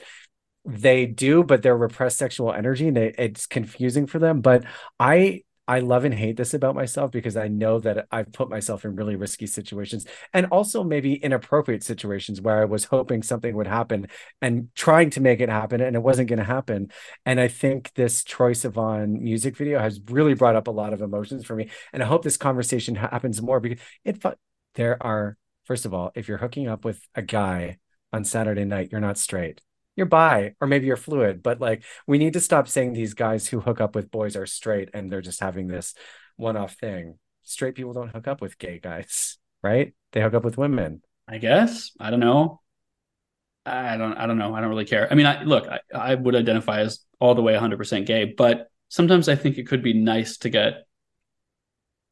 they 0.64 1.06
do 1.06 1.42
but 1.42 1.62
they're 1.62 1.76
repressed 1.76 2.18
sexual 2.18 2.52
energy 2.52 2.88
and 2.88 2.96
it's 2.96 3.46
confusing 3.46 4.06
for 4.06 4.18
them 4.18 4.40
but 4.40 4.64
i 5.00 5.40
I 5.68 5.78
love 5.78 6.04
and 6.04 6.12
hate 6.12 6.36
this 6.36 6.54
about 6.54 6.74
myself 6.74 7.12
because 7.12 7.36
I 7.36 7.46
know 7.46 7.78
that 7.80 8.06
I've 8.10 8.32
put 8.32 8.50
myself 8.50 8.84
in 8.84 8.96
really 8.96 9.14
risky 9.14 9.46
situations 9.46 10.06
and 10.34 10.46
also 10.46 10.82
maybe 10.82 11.14
inappropriate 11.14 11.84
situations 11.84 12.40
where 12.40 12.60
I 12.60 12.64
was 12.64 12.84
hoping 12.84 13.22
something 13.22 13.54
would 13.54 13.68
happen 13.68 14.08
and 14.40 14.68
trying 14.74 15.10
to 15.10 15.20
make 15.20 15.40
it 15.40 15.48
happen 15.48 15.80
and 15.80 15.94
it 15.94 16.02
wasn't 16.02 16.28
going 16.28 16.40
to 16.40 16.44
happen. 16.44 16.90
And 17.24 17.40
I 17.40 17.46
think 17.46 17.92
this 17.94 18.24
Troye 18.24 18.56
Sivan 18.56 19.20
music 19.20 19.56
video 19.56 19.78
has 19.78 20.00
really 20.10 20.34
brought 20.34 20.56
up 20.56 20.66
a 20.66 20.72
lot 20.72 20.92
of 20.92 21.00
emotions 21.00 21.44
for 21.44 21.54
me. 21.54 21.70
And 21.92 22.02
I 22.02 22.06
hope 22.06 22.24
this 22.24 22.36
conversation 22.36 22.96
happens 22.96 23.40
more 23.40 23.60
because 23.60 23.78
it 24.04 24.22
there 24.74 25.00
are 25.02 25.36
first 25.64 25.86
of 25.86 25.94
all, 25.94 26.10
if 26.16 26.26
you're 26.26 26.38
hooking 26.38 26.66
up 26.66 26.84
with 26.84 27.00
a 27.14 27.22
guy 27.22 27.78
on 28.12 28.24
Saturday 28.24 28.64
night, 28.64 28.88
you're 28.90 29.00
not 29.00 29.16
straight 29.16 29.60
you're 29.96 30.06
bi 30.06 30.54
or 30.60 30.66
maybe 30.66 30.86
you're 30.86 30.96
fluid 30.96 31.42
but 31.42 31.60
like 31.60 31.84
we 32.06 32.18
need 32.18 32.32
to 32.32 32.40
stop 32.40 32.68
saying 32.68 32.92
these 32.92 33.14
guys 33.14 33.46
who 33.46 33.60
hook 33.60 33.80
up 33.80 33.94
with 33.94 34.10
boys 34.10 34.36
are 34.36 34.46
straight 34.46 34.90
and 34.94 35.10
they're 35.10 35.20
just 35.20 35.40
having 35.40 35.66
this 35.66 35.94
one-off 36.36 36.74
thing. 36.74 37.18
Straight 37.42 37.74
people 37.74 37.92
don't 37.92 38.08
hook 38.08 38.26
up 38.26 38.40
with 38.40 38.58
gay 38.58 38.78
guys 38.78 39.38
right? 39.62 39.94
They 40.10 40.20
hook 40.20 40.34
up 40.34 40.44
with 40.44 40.58
women. 40.58 41.02
I 41.28 41.38
guess. 41.38 41.92
I 42.00 42.10
don't 42.10 42.20
know. 42.20 42.60
I 43.64 43.96
don't 43.96 44.14
i 44.14 44.26
don't 44.26 44.38
know. 44.38 44.54
I 44.54 44.60
don't 44.60 44.70
really 44.70 44.84
care. 44.84 45.08
I 45.10 45.14
mean 45.14 45.26
i 45.26 45.42
look 45.42 45.68
i, 45.68 45.80
I 45.94 46.14
would 46.14 46.34
identify 46.34 46.80
as 46.80 47.00
all 47.20 47.34
the 47.34 47.42
way 47.42 47.54
100% 47.54 48.06
gay 48.06 48.24
but 48.24 48.68
sometimes 48.88 49.28
i 49.28 49.36
think 49.36 49.56
it 49.56 49.68
could 49.68 49.82
be 49.82 49.92
nice 49.92 50.38
to 50.38 50.50
get 50.50 50.84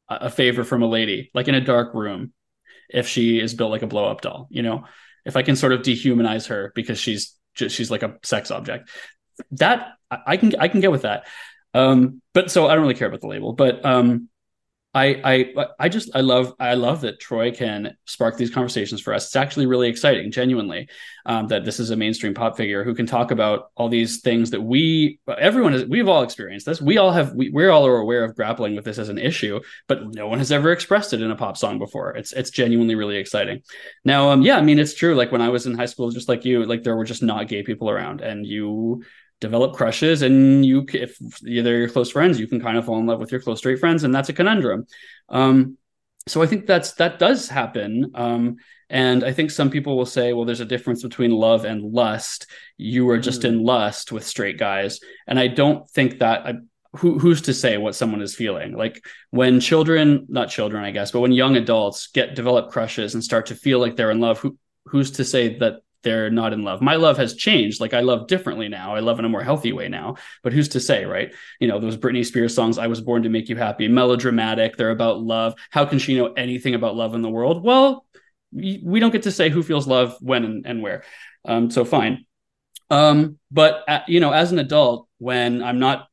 a, 0.09 0.27
a 0.27 0.29
favor 0.29 0.63
from 0.63 0.83
a 0.83 0.87
lady 0.87 1.29
like 1.33 1.49
in 1.49 1.55
a 1.55 1.61
dark 1.61 1.93
room 1.93 2.31
if 2.89 3.07
she 3.07 3.39
is 3.39 3.53
built 3.53 3.71
like 3.71 3.81
a 3.81 3.87
blow 3.87 4.05
up 4.05 4.21
doll 4.21 4.47
you 4.49 4.61
know? 4.61 4.85
If 5.25 5.35
i 5.35 5.43
can 5.43 5.57
sort 5.57 5.73
of 5.73 5.81
dehumanize 5.81 6.47
her 6.47 6.71
because 6.73 6.97
she's 6.97 7.35
just 7.53 7.75
she's 7.75 7.91
like 7.91 8.03
a 8.03 8.17
sex 8.23 8.51
object. 8.51 8.89
That 9.51 9.93
I 10.09 10.37
can 10.37 10.53
I 10.59 10.67
can 10.67 10.81
get 10.81 10.91
with 10.91 11.03
that. 11.03 11.27
Um, 11.73 12.21
but 12.33 12.51
so 12.51 12.67
I 12.67 12.73
don't 12.75 12.81
really 12.81 12.95
care 12.95 13.07
about 13.07 13.21
the 13.21 13.27
label. 13.27 13.53
But 13.53 13.85
um, 13.85 14.29
I 14.93 15.21
I 15.55 15.65
I 15.79 15.89
just 15.89 16.09
I 16.13 16.19
love 16.19 16.53
I 16.59 16.73
love 16.73 17.01
that 17.01 17.21
Troye 17.21 17.55
can 17.55 17.95
spark 18.05 18.35
these 18.35 18.49
conversations 18.49 18.99
for 18.99 19.13
us. 19.13 19.27
It's 19.27 19.35
actually 19.37 19.65
really 19.65 19.87
exciting, 19.87 20.31
genuinely, 20.31 20.89
um, 21.25 21.47
that 21.47 21.63
this 21.63 21.79
is 21.79 21.91
a 21.91 21.95
mainstream 21.95 22.33
pop 22.33 22.57
figure 22.57 22.83
who 22.83 22.93
can 22.93 23.05
talk 23.05 23.31
about 23.31 23.71
all 23.75 23.87
these 23.87 24.19
things 24.19 24.51
that 24.51 24.61
we 24.61 25.19
everyone 25.37 25.73
is 25.73 25.85
we've 25.85 26.09
all 26.09 26.23
experienced 26.23 26.65
this. 26.65 26.81
We 26.81 26.97
all 26.97 27.11
have 27.11 27.33
we, 27.33 27.49
we're 27.51 27.69
all 27.69 27.85
aware 27.85 28.25
of 28.25 28.35
grappling 28.35 28.75
with 28.75 28.83
this 28.83 28.97
as 28.97 29.07
an 29.07 29.17
issue, 29.17 29.61
but 29.87 30.13
no 30.13 30.27
one 30.27 30.39
has 30.39 30.51
ever 30.51 30.73
expressed 30.73 31.13
it 31.13 31.21
in 31.21 31.31
a 31.31 31.37
pop 31.37 31.55
song 31.55 31.79
before. 31.79 32.11
It's 32.17 32.33
it's 32.33 32.49
genuinely 32.49 32.95
really 32.95 33.15
exciting. 33.15 33.61
Now, 34.03 34.31
um, 34.31 34.41
yeah, 34.41 34.57
I 34.57 34.61
mean 34.61 34.77
it's 34.77 34.93
true. 34.93 35.15
Like 35.15 35.31
when 35.31 35.41
I 35.41 35.49
was 35.49 35.65
in 35.67 35.77
high 35.77 35.85
school, 35.85 36.11
just 36.11 36.27
like 36.27 36.43
you, 36.43 36.65
like 36.65 36.83
there 36.83 36.97
were 36.97 37.05
just 37.05 37.23
not 37.23 37.47
gay 37.47 37.63
people 37.63 37.89
around, 37.89 38.19
and 38.19 38.45
you 38.45 39.03
develop 39.41 39.73
crushes 39.73 40.21
and 40.21 40.63
you 40.65 40.85
if 40.93 41.17
either 41.45 41.75
your 41.77 41.89
close 41.89 42.11
friends 42.11 42.39
you 42.39 42.47
can 42.47 42.61
kind 42.61 42.77
of 42.77 42.85
fall 42.85 42.99
in 42.99 43.07
love 43.07 43.19
with 43.19 43.31
your 43.31 43.41
close 43.41 43.57
straight 43.57 43.79
friends 43.79 44.03
and 44.03 44.15
that's 44.15 44.29
a 44.29 44.33
conundrum. 44.33 44.85
Um, 45.27 45.77
so 46.27 46.41
i 46.41 46.45
think 46.45 46.67
that's 46.67 46.93
that 46.93 47.19
does 47.19 47.49
happen. 47.49 48.11
Um, 48.15 48.57
and 48.89 49.23
i 49.23 49.33
think 49.33 49.51
some 49.51 49.71
people 49.71 49.97
will 49.97 50.05
say 50.05 50.31
well 50.31 50.45
there's 50.45 50.59
a 50.59 50.65
difference 50.65 51.01
between 51.03 51.31
love 51.31 51.65
and 51.65 51.81
lust. 51.81 52.45
You 52.77 53.09
are 53.09 53.17
just 53.17 53.41
mm. 53.41 53.49
in 53.49 53.63
lust 53.63 54.11
with 54.11 54.25
straight 54.25 54.57
guys. 54.57 54.99
And 55.27 55.39
i 55.39 55.47
don't 55.47 55.89
think 55.89 56.19
that 56.19 56.45
I, 56.45 56.53
who, 56.97 57.17
who's 57.17 57.41
to 57.43 57.53
say 57.53 57.77
what 57.77 57.95
someone 57.95 58.21
is 58.21 58.35
feeling? 58.35 58.73
Like 58.73 59.03
when 59.31 59.59
children 59.59 60.27
not 60.29 60.49
children 60.49 60.83
i 60.85 60.91
guess 60.91 61.11
but 61.11 61.21
when 61.21 61.31
young 61.31 61.55
adults 61.57 62.07
get 62.07 62.35
develop 62.35 62.71
crushes 62.71 63.15
and 63.15 63.23
start 63.23 63.47
to 63.47 63.55
feel 63.55 63.79
like 63.79 63.95
they're 63.95 64.11
in 64.11 64.19
love 64.19 64.37
who 64.39 64.55
who's 64.85 65.11
to 65.11 65.25
say 65.25 65.57
that 65.57 65.81
they're 66.03 66.29
not 66.29 66.53
in 66.53 66.63
love. 66.63 66.81
My 66.81 66.95
love 66.95 67.17
has 67.17 67.35
changed. 67.35 67.79
Like 67.79 67.93
I 67.93 68.01
love 68.01 68.27
differently 68.27 68.67
now. 68.67 68.95
I 68.95 68.99
love 68.99 69.19
in 69.19 69.25
a 69.25 69.29
more 69.29 69.43
healthy 69.43 69.71
way 69.71 69.87
now. 69.87 70.15
But 70.43 70.53
who's 70.53 70.69
to 70.69 70.79
say, 70.79 71.05
right? 71.05 71.33
You 71.59 71.67
know, 71.67 71.79
those 71.79 71.97
Britney 71.97 72.25
Spears 72.25 72.55
songs, 72.55 72.77
I 72.77 72.87
was 72.87 73.01
born 73.01 73.23
to 73.23 73.29
make 73.29 73.49
you 73.49 73.55
happy, 73.55 73.87
melodramatic. 73.87 74.77
They're 74.77 74.89
about 74.91 75.21
love. 75.21 75.55
How 75.69 75.85
can 75.85 75.99
she 75.99 76.15
know 76.15 76.33
anything 76.33 76.75
about 76.75 76.95
love 76.95 77.15
in 77.15 77.21
the 77.21 77.29
world? 77.29 77.63
Well, 77.63 78.05
we 78.51 78.99
don't 78.99 79.11
get 79.11 79.23
to 79.23 79.31
say 79.31 79.49
who 79.49 79.63
feels 79.63 79.87
love 79.87 80.17
when 80.19 80.43
and, 80.43 80.65
and 80.65 80.81
where. 80.81 81.03
Um, 81.45 81.71
so 81.71 81.85
fine. 81.85 82.25
Um, 82.89 83.37
but 83.49 83.83
uh, 83.87 84.01
you 84.07 84.19
know, 84.19 84.31
as 84.31 84.51
an 84.51 84.59
adult, 84.59 85.07
when 85.17 85.63
I'm 85.63 85.79
not 85.79 86.07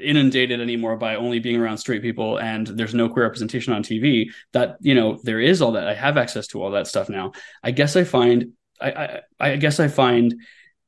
inundated 0.00 0.60
anymore 0.60 0.96
by 0.96 1.16
only 1.16 1.38
being 1.38 1.60
around 1.60 1.76
straight 1.76 2.00
people 2.00 2.38
and 2.38 2.66
there's 2.66 2.94
no 2.94 3.08
queer 3.08 3.26
representation 3.26 3.72
on 3.74 3.82
TV 3.82 4.30
that 4.52 4.76
you 4.80 4.94
know 4.94 5.18
there 5.24 5.40
is 5.40 5.60
all 5.60 5.72
that 5.72 5.86
I 5.86 5.94
have 5.94 6.16
access 6.16 6.46
to 6.48 6.62
all 6.62 6.70
that 6.70 6.86
stuff 6.86 7.10
now 7.10 7.32
I 7.62 7.70
guess 7.70 7.94
I 7.94 8.04
find 8.04 8.52
I, 8.80 8.90
I, 8.90 9.20
I 9.40 9.56
guess 9.56 9.80
I 9.80 9.88
find 9.88 10.34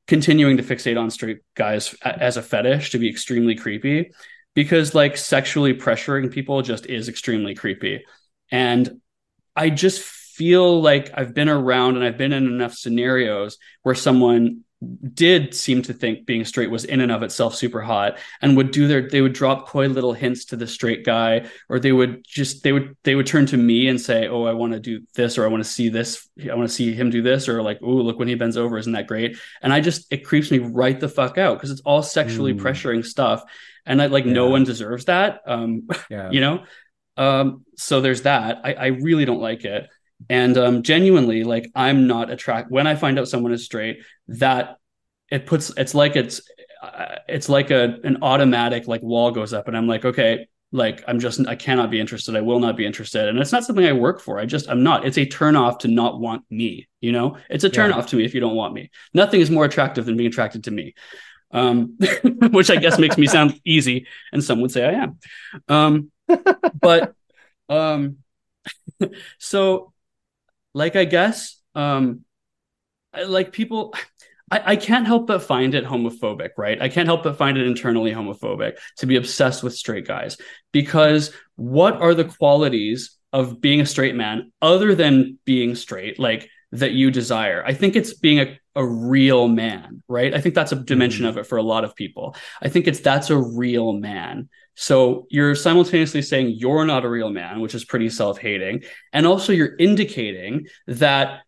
continuing 0.07 0.57
to 0.57 0.63
fixate 0.63 1.01
on 1.01 1.11
straight 1.11 1.39
guys 1.55 1.95
as 2.03 2.37
a 2.37 2.43
fetish 2.43 2.91
to 2.91 2.99
be 2.99 3.09
extremely 3.09 3.57
creepy 3.57 4.13
because 4.55 4.95
like 4.95 5.17
sexually 5.17 5.75
pressuring 5.75 6.31
people 6.31 6.63
just 6.63 6.87
is 6.87 7.09
extremely 7.09 7.55
creepy. 7.55 8.05
And 8.51 9.01
I 9.55 9.71
just 9.71 10.03
feel 10.03 10.81
like 10.81 11.11
I've 11.15 11.35
been 11.35 11.49
around 11.49 11.97
and 11.97 12.05
I've 12.05 12.19
been 12.19 12.33
in 12.33 12.47
enough 12.47 12.75
scenarios 12.75 13.59
where 13.83 13.95
someone 13.95 14.65
did 15.15 15.55
seem 15.55 15.81
to 15.81 15.95
think 15.95 16.27
being 16.27 16.45
straight 16.45 16.71
was 16.71 16.85
in 16.85 17.01
and 17.01 17.11
of 17.11 17.23
itself 17.23 17.55
super 17.55 17.81
hot 17.81 18.19
and 18.43 18.59
would 18.59 18.71
do 18.71 18.87
their 18.87 19.09
they 19.09 19.23
would 19.23 19.33
drop 19.33 19.67
coy 19.67 19.87
little 19.87 20.13
hints 20.13 20.45
to 20.45 20.57
the 20.57 20.67
straight 20.67 21.03
guy 21.03 21.47
or 21.71 21.79
they 21.81 21.93
would 21.93 22.23
just 22.27 22.63
they 22.63 22.73
would 22.73 22.95
they 23.03 23.15
would 23.15 23.27
turn 23.27 23.47
to 23.47 23.57
me 23.57 23.89
and 23.89 23.99
say 23.99 24.29
oh 24.29 24.45
i 24.45 24.53
want 24.53 24.75
to 24.75 24.79
do 24.81 25.01
this 25.15 25.39
or 25.39 25.45
i 25.45 25.49
want 25.49 25.65
to 25.65 25.69
see 25.69 25.89
this 25.89 26.29
i 26.51 26.55
want 26.55 26.69
to 26.69 26.75
see 26.75 26.93
him 26.93 27.09
do 27.09 27.23
this 27.23 27.49
or 27.49 27.63
like 27.63 27.79
oh 27.83 27.89
look 27.91 28.19
when 28.19 28.29
he 28.29 28.35
bends 28.35 28.59
over 28.59 28.77
isn't 28.77 28.93
that 28.93 29.07
great 29.07 29.39
and 29.63 29.73
i 29.73 29.81
just 29.81 30.07
it 30.13 30.27
creeps 30.27 30.51
me 30.51 30.59
right 30.59 31.01
the 31.01 31.09
fuck 31.09 31.39
out 31.39 31.55
because 31.55 31.71
it's 31.71 31.83
all 31.83 32.03
sexually 32.03 32.53
mm. 32.53 32.61
pressuring 32.61 33.05
stuff 33.05 33.43
and 33.87 34.03
i 34.03 34.07
like 34.07 34.27
yeah. 34.27 34.33
no 34.33 34.51
one 34.51 34.65
deserves 34.65 35.07
that 35.07 35.41
um 35.47 35.89
yeah. 36.11 36.31
you 36.31 36.41
know 36.41 36.63
um 37.17 37.65
so 37.79 38.03
there's 38.03 38.23
that 38.23 38.61
i 38.63 38.75
i 38.75 38.87
really 38.89 39.25
don't 39.25 39.41
like 39.41 39.65
it 39.65 39.89
and 40.29 40.57
um, 40.57 40.83
genuinely 40.83 41.45
like 41.45 41.71
i'm 41.75 42.07
not 42.07 42.31
attracted 42.31 42.73
when 42.73 42.87
i 42.87 42.95
find 42.95 43.19
out 43.19 43.29
someone 43.29 43.53
is 43.53 43.65
straight 43.65 43.99
that 44.29 44.77
it 45.31 45.47
puts 45.47 45.71
it's 45.77 45.95
like 45.95 46.17
it's 46.17 46.41
uh, 46.83 47.17
it's 47.29 47.49
like 47.49 47.71
a 47.71 47.99
an 48.05 48.19
automatic 48.23 48.87
like 48.87 49.03
wall 49.03 49.31
goes 49.31 49.53
up 49.53 49.69
and 49.69 49.77
i'm 49.77 49.87
like 49.87 50.05
okay 50.05 50.47
like 50.73 51.03
i'm 51.07 51.21
just 51.21 51.47
i 51.47 51.55
cannot 51.55 51.91
be 51.91 52.01
interested 52.01 52.35
i 52.37 52.41
will 52.41 52.59
not 52.59 52.77
be 52.77 52.85
interested. 52.85 53.29
And 53.29 53.39
it's 53.39 53.53
not 53.53 53.65
something 53.65 53.87
i 53.87 53.93
work 53.93 54.21
for 54.21 54.39
i 54.39 54.45
just 54.45 54.69
i'm 54.69 54.83
not. 54.83 55.07
It's 55.07 55.17
a 55.17 55.25
turn 55.25 55.55
off 55.57 55.79
to 55.79 55.89
not 55.89 56.21
want 56.21 56.45
me 56.51 56.89
you 57.01 57.13
know? 57.13 57.37
It's 57.49 57.63
a 57.63 57.71
turn 57.71 57.91
yeah. 57.91 57.99
off 57.99 58.09
to 58.09 58.17
me 58.17 58.25
if 58.25 58.35
you 58.35 58.41
don't 58.41 58.57
want 58.57 58.75
me. 58.75 58.91
Nothing 59.15 59.41
is 59.41 59.51
more 59.51 59.65
attractive 59.65 60.07
than 60.07 60.17
being 60.17 60.29
attracted 60.29 60.65
to 60.65 60.71
me 60.71 60.95
um 61.53 61.97
which 62.51 62.71
i 62.71 62.77
guess 62.77 62.99
makes 62.99 63.17
me 63.17 63.27
sound 63.27 63.59
easy 63.65 64.07
and 64.33 64.43
some 64.43 64.61
would 64.61 64.73
say 64.73 64.85
i 64.85 64.93
am. 64.93 65.19
Um 65.69 66.11
but 66.81 67.15
um 67.69 68.17
so 69.39 69.93
like 70.77 70.95
I 70.95 71.07
guess 71.07 71.59
um 71.75 72.21
like 73.27 73.51
people 73.51 73.95
I, 74.51 74.73
I 74.73 74.77
can't 74.77 75.07
help 75.07 75.27
but 75.27 75.43
find 75.43 75.75
it 75.75 75.85
homophobic, 75.85 76.51
right? 76.57 76.81
I 76.81 76.89
can't 76.89 77.09
help 77.09 77.25
but 77.25 77.39
find 77.39 77.59
it 77.59 77.67
internally 77.67 78.13
homophobic 78.13 78.77
to 78.99 79.07
be 79.07 79.17
obsessed 79.17 79.65
with 79.65 79.75
straight 79.75 80.07
guys 80.07 80.37
because 80.71 81.33
what 81.57 81.95
are 81.95 82.15
the 82.15 82.27
qualities 82.27 83.17
of 83.33 83.61
being 83.61 83.81
a 83.81 83.87
straight 83.87 84.15
man 84.15 84.53
other 84.63 84.95
than 84.95 85.39
being 85.45 85.75
straight, 85.75 86.21
like 86.21 86.49
that 86.73 86.93
you 86.93 87.11
desire? 87.11 87.65
I 87.67 87.73
think 87.73 87.97
it's 87.97 88.15
being 88.15 88.39
a, 88.39 88.59
a 88.77 88.87
real 88.87 89.49
man, 89.49 90.03
right? 90.09 90.33
I 90.33 90.41
think 90.41 90.55
that's 90.55 90.73
a 90.73 90.77
dimension 90.77 91.25
mm-hmm. 91.25 91.31
of 91.31 91.39
it 91.39 91.49
for 91.49 91.59
a 91.59 91.63
lot 91.63 91.85
of 91.85 91.97
people. 91.97 92.37
I 92.63 92.69
think 92.69 92.87
it's 92.87 93.01
that's 93.01 93.31
a 93.31 93.37
real 93.37 93.95
man. 93.95 94.49
So 94.77 95.27
you're 95.31 95.55
simultaneously 95.55 96.23
saying 96.23 96.55
you're 96.59 96.85
not 96.85 97.05
a 97.05 97.09
real 97.09 97.31
man, 97.31 97.61
which 97.61 97.75
is 97.75 97.85
pretty 97.85 98.11
self 98.11 98.39
hating. 98.39 98.85
And 99.13 99.27
also 99.27 99.53
you're 99.53 99.75
indicating 99.77 100.67
that 100.87 101.41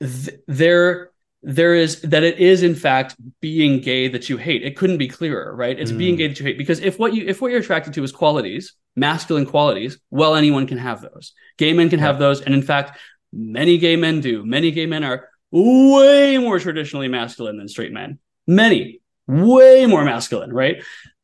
th- 0.00 0.38
there, 0.46 1.10
there 1.42 1.74
is 1.74 2.00
that 2.02 2.22
it 2.22 2.38
is 2.38 2.62
in 2.62 2.74
fact 2.74 3.16
being 3.40 3.80
gay 3.80 4.08
that 4.08 4.28
you 4.28 4.36
hate. 4.36 4.62
It 4.62 4.76
couldn't 4.76 4.98
be 4.98 5.08
clearer, 5.08 5.54
right? 5.54 5.78
It's 5.78 5.90
mm. 5.90 5.98
being 5.98 6.16
gay 6.16 6.28
that 6.28 6.38
you 6.38 6.46
hate. 6.46 6.58
Because 6.58 6.78
if 6.80 6.98
what 6.98 7.12
you 7.12 7.26
if 7.26 7.42
what 7.42 7.50
you're 7.50 7.60
attracted 7.60 7.92
to 7.94 8.04
is 8.04 8.12
qualities, 8.12 8.74
masculine 8.94 9.46
qualities, 9.46 9.98
well, 10.10 10.36
anyone 10.36 10.66
can 10.66 10.78
have 10.78 11.02
those. 11.02 11.32
Gay 11.58 11.72
men 11.72 11.90
can 11.90 11.98
yeah. 11.98 12.06
have 12.06 12.18
those. 12.20 12.40
And 12.40 12.54
in 12.54 12.62
fact, 12.62 12.98
many 13.32 13.78
gay 13.78 13.96
men 13.96 14.20
do. 14.20 14.46
Many 14.46 14.70
gay 14.70 14.86
men 14.86 15.02
are 15.02 15.28
way 15.50 16.38
more 16.38 16.60
traditionally 16.60 17.08
masculine 17.08 17.56
than 17.58 17.68
straight 17.68 17.92
men. 17.92 18.20
Many, 18.46 19.00
way 19.26 19.86
more 19.86 20.04
masculine, 20.04 20.52
right? 20.52 20.82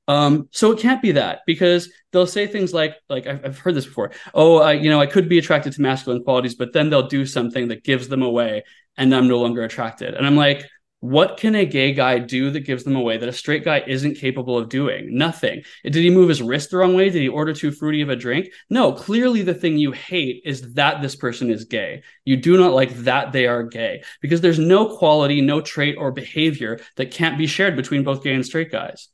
Um, 0.08 0.48
so 0.52 0.70
it 0.72 0.78
can't 0.78 1.02
be 1.02 1.12
that 1.12 1.40
because 1.46 1.90
they'll 2.12 2.26
say 2.26 2.46
things 2.46 2.72
like, 2.72 2.96
like 3.08 3.26
I've, 3.26 3.44
I've 3.44 3.58
heard 3.58 3.74
this 3.74 3.86
before. 3.86 4.12
Oh, 4.34 4.58
I, 4.58 4.72
you 4.72 4.88
know, 4.88 5.00
I 5.00 5.06
could 5.06 5.28
be 5.28 5.38
attracted 5.38 5.72
to 5.72 5.82
masculine 5.82 6.22
qualities, 6.22 6.54
but 6.54 6.72
then 6.72 6.90
they'll 6.90 7.08
do 7.08 7.26
something 7.26 7.68
that 7.68 7.84
gives 7.84 8.08
them 8.08 8.22
away, 8.22 8.64
and 8.96 9.14
I'm 9.14 9.28
no 9.28 9.40
longer 9.40 9.64
attracted. 9.64 10.14
And 10.14 10.26
I'm 10.26 10.36
like, 10.36 10.64
what 11.00 11.36
can 11.36 11.54
a 11.54 11.66
gay 11.66 11.92
guy 11.92 12.18
do 12.18 12.50
that 12.50 12.60
gives 12.60 12.82
them 12.82 12.96
away 12.96 13.18
that 13.18 13.28
a 13.28 13.32
straight 13.32 13.64
guy 13.64 13.82
isn't 13.86 14.16
capable 14.16 14.56
of 14.56 14.68
doing? 14.68 15.16
Nothing. 15.16 15.62
Did 15.84 15.94
he 15.94 16.10
move 16.10 16.28
his 16.28 16.40
wrist 16.42 16.70
the 16.70 16.78
wrong 16.78 16.94
way? 16.94 17.10
Did 17.10 17.20
he 17.20 17.28
order 17.28 17.52
too 17.52 17.70
fruity 17.70 18.00
of 18.00 18.08
a 18.08 18.16
drink? 18.16 18.48
No, 18.70 18.92
clearly 18.92 19.42
the 19.42 19.54
thing 19.54 19.76
you 19.76 19.92
hate 19.92 20.42
is 20.44 20.72
that 20.74 21.02
this 21.02 21.14
person 21.14 21.50
is 21.50 21.66
gay. 21.66 22.02
You 22.24 22.36
do 22.36 22.56
not 22.56 22.72
like 22.72 22.94
that 22.98 23.32
they 23.32 23.46
are 23.46 23.62
gay 23.62 24.02
because 24.22 24.40
there's 24.40 24.58
no 24.58 24.96
quality, 24.96 25.42
no 25.42 25.60
trait 25.60 25.96
or 25.98 26.12
behavior 26.12 26.80
that 26.96 27.10
can't 27.10 27.38
be 27.38 27.46
shared 27.46 27.76
between 27.76 28.02
both 28.02 28.24
gay 28.24 28.34
and 28.34 28.44
straight 28.44 28.72
guys. 28.72 29.08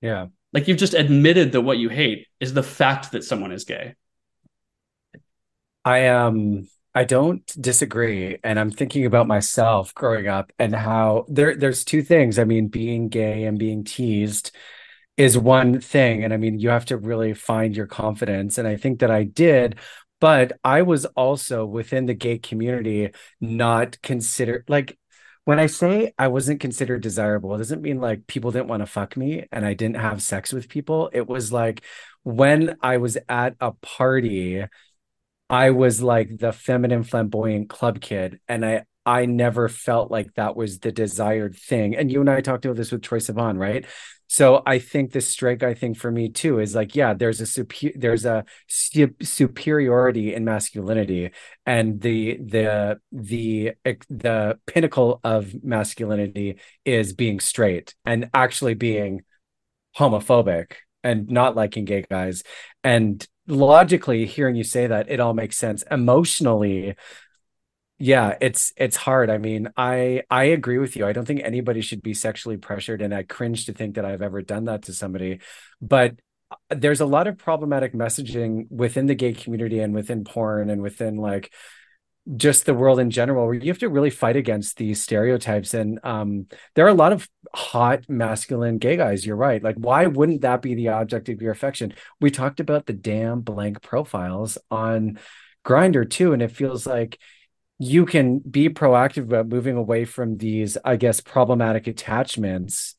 Yeah. 0.00 0.26
Like 0.52 0.66
you've 0.66 0.78
just 0.78 0.94
admitted 0.94 1.52
that 1.52 1.60
what 1.60 1.78
you 1.78 1.88
hate 1.88 2.26
is 2.40 2.54
the 2.54 2.62
fact 2.62 3.12
that 3.12 3.24
someone 3.24 3.52
is 3.52 3.64
gay. 3.64 3.94
I 5.84 6.08
um 6.08 6.68
I 6.94 7.04
don't 7.04 7.46
disagree 7.60 8.38
and 8.42 8.58
I'm 8.58 8.70
thinking 8.70 9.06
about 9.06 9.28
myself 9.28 9.94
growing 9.94 10.26
up 10.28 10.52
and 10.58 10.74
how 10.74 11.24
there 11.28 11.56
there's 11.56 11.84
two 11.84 12.02
things. 12.02 12.38
I 12.38 12.44
mean 12.44 12.68
being 12.68 13.08
gay 13.08 13.44
and 13.44 13.58
being 13.58 13.84
teased 13.84 14.50
is 15.16 15.38
one 15.38 15.80
thing 15.80 16.24
and 16.24 16.34
I 16.34 16.38
mean 16.38 16.60
you 16.60 16.70
have 16.70 16.86
to 16.86 16.98
really 16.98 17.34
find 17.34 17.76
your 17.76 17.86
confidence 17.88 18.58
and 18.58 18.68
I 18.68 18.76
think 18.76 19.00
that 19.00 19.10
I 19.12 19.24
did 19.24 19.78
but 20.20 20.52
I 20.64 20.82
was 20.82 21.06
also 21.06 21.66
within 21.66 22.06
the 22.06 22.14
gay 22.14 22.38
community 22.38 23.12
not 23.40 24.02
considered 24.02 24.64
like 24.68 24.98
when 25.50 25.58
I 25.58 25.66
say 25.66 26.14
I 26.16 26.28
wasn't 26.28 26.60
considered 26.60 27.02
desirable, 27.02 27.52
it 27.52 27.58
doesn't 27.58 27.82
mean 27.82 28.00
like 28.00 28.28
people 28.28 28.52
didn't 28.52 28.68
want 28.68 28.82
to 28.82 28.86
fuck 28.86 29.16
me 29.16 29.48
and 29.50 29.66
I 29.66 29.74
didn't 29.74 29.96
have 29.96 30.22
sex 30.22 30.52
with 30.52 30.68
people. 30.68 31.10
It 31.12 31.26
was 31.26 31.52
like 31.52 31.82
when 32.22 32.76
I 32.80 32.98
was 32.98 33.18
at 33.28 33.56
a 33.60 33.72
party, 33.72 34.64
I 35.48 35.70
was 35.70 36.00
like 36.00 36.38
the 36.38 36.52
feminine 36.52 37.02
flamboyant 37.02 37.68
club 37.68 38.00
kid 38.00 38.38
and 38.46 38.64
I 38.64 38.84
I 39.04 39.26
never 39.26 39.68
felt 39.68 40.08
like 40.08 40.32
that 40.34 40.54
was 40.54 40.78
the 40.78 40.92
desired 40.92 41.56
thing. 41.56 41.96
And 41.96 42.12
you 42.12 42.20
and 42.20 42.30
I 42.30 42.42
talked 42.42 42.64
about 42.64 42.76
this 42.76 42.92
with 42.92 43.00
Troye 43.00 43.18
Sivan, 43.18 43.58
right? 43.58 43.84
So 44.32 44.62
I 44.64 44.78
think 44.78 45.10
the 45.10 45.20
straight 45.20 45.58
guy 45.58 45.74
thing 45.74 45.92
for 45.92 46.08
me 46.08 46.28
too 46.28 46.60
is 46.60 46.72
like, 46.72 46.94
yeah, 46.94 47.14
there's 47.14 47.40
a 47.40 47.46
super, 47.46 47.74
there's 47.96 48.24
a 48.24 48.44
su- 48.68 49.16
superiority 49.20 50.32
in 50.34 50.44
masculinity, 50.44 51.32
and 51.66 52.00
the 52.00 52.36
the 52.36 53.00
the 53.10 53.72
the 54.08 54.60
pinnacle 54.66 55.18
of 55.24 55.64
masculinity 55.64 56.60
is 56.84 57.12
being 57.12 57.40
straight 57.40 57.96
and 58.04 58.30
actually 58.32 58.74
being 58.74 59.22
homophobic 59.98 60.74
and 61.02 61.28
not 61.28 61.56
liking 61.56 61.84
gay 61.84 62.04
guys, 62.08 62.44
and 62.84 63.26
logically 63.48 64.26
hearing 64.26 64.54
you 64.54 64.62
say 64.62 64.86
that, 64.86 65.10
it 65.10 65.18
all 65.18 65.34
makes 65.34 65.56
sense. 65.56 65.82
Emotionally, 65.90 66.94
yeah, 68.02 68.38
it's 68.40 68.72
it's 68.78 68.96
hard. 68.96 69.28
I 69.28 69.36
mean, 69.36 69.68
I 69.76 70.22
I 70.30 70.44
agree 70.44 70.78
with 70.78 70.96
you. 70.96 71.06
I 71.06 71.12
don't 71.12 71.26
think 71.26 71.42
anybody 71.44 71.82
should 71.82 72.02
be 72.02 72.14
sexually 72.14 72.56
pressured, 72.56 73.02
and 73.02 73.14
I 73.14 73.24
cringe 73.24 73.66
to 73.66 73.74
think 73.74 73.96
that 73.96 74.06
I've 74.06 74.22
ever 74.22 74.40
done 74.40 74.64
that 74.64 74.84
to 74.84 74.94
somebody. 74.94 75.40
But 75.82 76.18
uh, 76.50 76.56
there's 76.70 77.02
a 77.02 77.06
lot 77.06 77.26
of 77.26 77.36
problematic 77.36 77.92
messaging 77.92 78.70
within 78.70 79.04
the 79.04 79.14
gay 79.14 79.34
community 79.34 79.80
and 79.80 79.92
within 79.92 80.24
porn 80.24 80.70
and 80.70 80.80
within 80.80 81.16
like 81.16 81.52
just 82.36 82.64
the 82.64 82.72
world 82.72 83.00
in 83.00 83.10
general 83.10 83.44
where 83.44 83.54
you 83.54 83.68
have 83.70 83.78
to 83.80 83.88
really 83.90 84.08
fight 84.08 84.36
against 84.36 84.78
these 84.78 85.02
stereotypes 85.02 85.74
and 85.74 85.98
um, 86.02 86.46
there 86.74 86.86
are 86.86 86.90
a 86.90 86.94
lot 86.94 87.12
of 87.12 87.28
hot 87.54 88.08
masculine 88.08 88.78
gay 88.78 88.96
guys 88.96 89.24
you're 89.24 89.36
right 89.36 89.62
like 89.64 89.76
why 89.76 90.06
wouldn't 90.06 90.42
that 90.42 90.60
be 90.60 90.74
the 90.74 90.88
object 90.88 91.28
of 91.30 91.40
your 91.40 91.50
affection 91.50 91.94
we 92.20 92.30
talked 92.30 92.60
about 92.60 92.84
the 92.86 92.92
damn 92.92 93.40
blank 93.40 93.80
profiles 93.82 94.58
on 94.70 95.18
Grindr 95.64 96.08
too 96.08 96.32
and 96.34 96.42
it 96.42 96.52
feels 96.52 96.86
like 96.86 97.18
you 97.82 98.04
can 98.04 98.38
be 98.40 98.68
proactive 98.68 99.22
about 99.22 99.48
moving 99.48 99.74
away 99.74 100.04
from 100.04 100.36
these 100.36 100.76
i 100.84 100.96
guess 100.96 101.20
problematic 101.20 101.86
attachments 101.86 102.94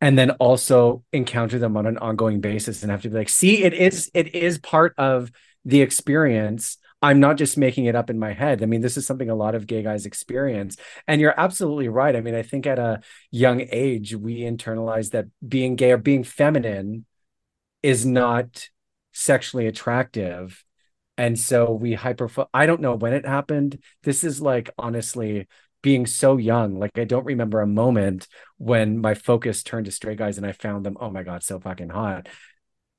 and 0.00 0.18
then 0.18 0.30
also 0.32 1.02
encounter 1.12 1.58
them 1.58 1.76
on 1.76 1.86
an 1.86 1.96
ongoing 1.98 2.40
basis 2.40 2.82
and 2.82 2.90
have 2.90 3.02
to 3.02 3.08
be 3.08 3.16
like 3.16 3.28
see 3.28 3.64
it 3.64 3.72
is 3.72 4.10
it 4.12 4.34
is 4.34 4.58
part 4.58 4.94
of 4.98 5.32
the 5.64 5.80
experience 5.80 6.76
I'm 7.02 7.20
not 7.20 7.36
just 7.36 7.58
making 7.58 7.84
it 7.84 7.94
up 7.94 8.08
in 8.08 8.18
my 8.18 8.32
head. 8.32 8.62
I 8.62 8.66
mean, 8.66 8.80
this 8.80 8.96
is 8.96 9.06
something 9.06 9.28
a 9.28 9.34
lot 9.34 9.54
of 9.54 9.66
gay 9.66 9.82
guys 9.82 10.06
experience. 10.06 10.76
And 11.06 11.20
you're 11.20 11.38
absolutely 11.38 11.88
right. 11.88 12.16
I 12.16 12.20
mean, 12.20 12.34
I 12.34 12.42
think 12.42 12.66
at 12.66 12.78
a 12.78 13.00
young 13.30 13.60
age, 13.70 14.14
we 14.14 14.40
internalize 14.40 15.10
that 15.10 15.26
being 15.46 15.76
gay 15.76 15.92
or 15.92 15.98
being 15.98 16.24
feminine 16.24 17.04
is 17.82 18.06
not 18.06 18.70
sexually 19.12 19.66
attractive. 19.66 20.64
And 21.18 21.38
so 21.38 21.72
we 21.72 21.94
hyper, 21.94 22.28
I 22.52 22.66
don't 22.66 22.80
know 22.80 22.94
when 22.94 23.12
it 23.12 23.26
happened. 23.26 23.78
This 24.02 24.24
is 24.24 24.40
like, 24.40 24.70
honestly, 24.78 25.46
being 25.82 26.06
so 26.06 26.36
young. 26.36 26.78
Like, 26.78 26.98
I 26.98 27.04
don't 27.04 27.24
remember 27.24 27.60
a 27.60 27.66
moment 27.66 28.26
when 28.58 29.00
my 29.00 29.14
focus 29.14 29.62
turned 29.62 29.86
to 29.86 29.92
straight 29.92 30.18
guys 30.18 30.36
and 30.36 30.46
I 30.46 30.52
found 30.52 30.84
them, 30.84 30.96
oh 31.00 31.10
my 31.10 31.22
God, 31.22 31.42
so 31.42 31.58
fucking 31.58 31.90
hot 31.90 32.28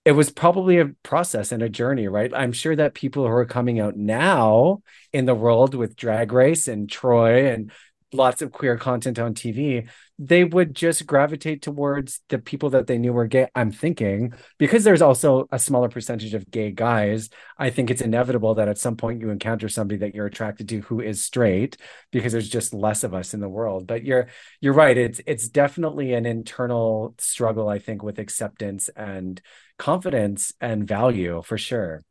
it 0.07 0.15
was 0.15 0.31
probably 0.31 0.79
a 0.79 0.93
process 1.03 1.51
and 1.51 1.61
a 1.61 1.67
journey, 1.67 2.07
right? 2.07 2.33
I'm 2.33 2.53
sure 2.53 2.73
that 2.77 2.93
people 2.93 3.27
who 3.27 3.33
are 3.33 3.45
coming 3.45 3.81
out 3.81 3.97
now 3.97 4.81
in 5.11 5.25
the 5.25 5.35
world 5.35 5.75
with 5.75 5.97
Drag 5.97 6.31
Race 6.31 6.69
and 6.69 6.87
Troye 6.87 7.53
and 7.53 7.73
lots 8.13 8.41
of 8.41 8.51
queer 8.51 8.77
content 8.77 9.19
on 9.19 9.33
TV, 9.33 9.87
they 10.17 10.43
would 10.43 10.73
just 10.73 11.05
gravitate 11.05 11.61
towards 11.61 12.21
the 12.29 12.39
people 12.39 12.69
that 12.71 12.87
they 12.87 12.97
knew 12.97 13.13
were 13.13 13.27
gay. 13.27 13.47
I'm 13.53 13.71
thinking 13.71 14.33
because 14.57 14.83
there's 14.83 15.01
also 15.01 15.47
a 15.51 15.59
smaller 15.59 15.89
percentage 15.89 16.33
of 16.33 16.49
gay 16.49 16.71
guys, 16.71 17.29
I 17.57 17.69
think 17.69 17.91
it's 17.91 18.01
inevitable 18.01 18.55
that 18.55 18.69
at 18.69 18.77
some 18.77 18.95
point 18.95 19.21
you 19.21 19.29
encounter 19.29 19.69
somebody 19.69 19.99
that 19.99 20.15
you're 20.15 20.25
attracted 20.25 20.69
to 20.69 20.81
who 20.81 21.01
is 21.01 21.21
straight 21.21 21.77
because 22.11 22.31
there's 22.31 22.49
just 22.49 22.73
less 22.73 23.03
of 23.03 23.13
us 23.13 23.33
in 23.33 23.41
the 23.41 23.49
world. 23.49 23.87
But 23.87 24.03
you're 24.03 24.27
you're 24.61 24.73
right. 24.73 24.97
It's 24.97 25.21
it's 25.27 25.49
definitely 25.49 26.13
an 26.13 26.25
internal 26.25 27.13
struggle, 27.17 27.69
I 27.69 27.79
think, 27.79 28.03
with 28.03 28.19
acceptance 28.19 28.89
and 28.89 29.41
confidence 29.77 30.53
and 30.61 30.87
value 30.87 31.41
for 31.43 31.57
sure. 31.57 32.01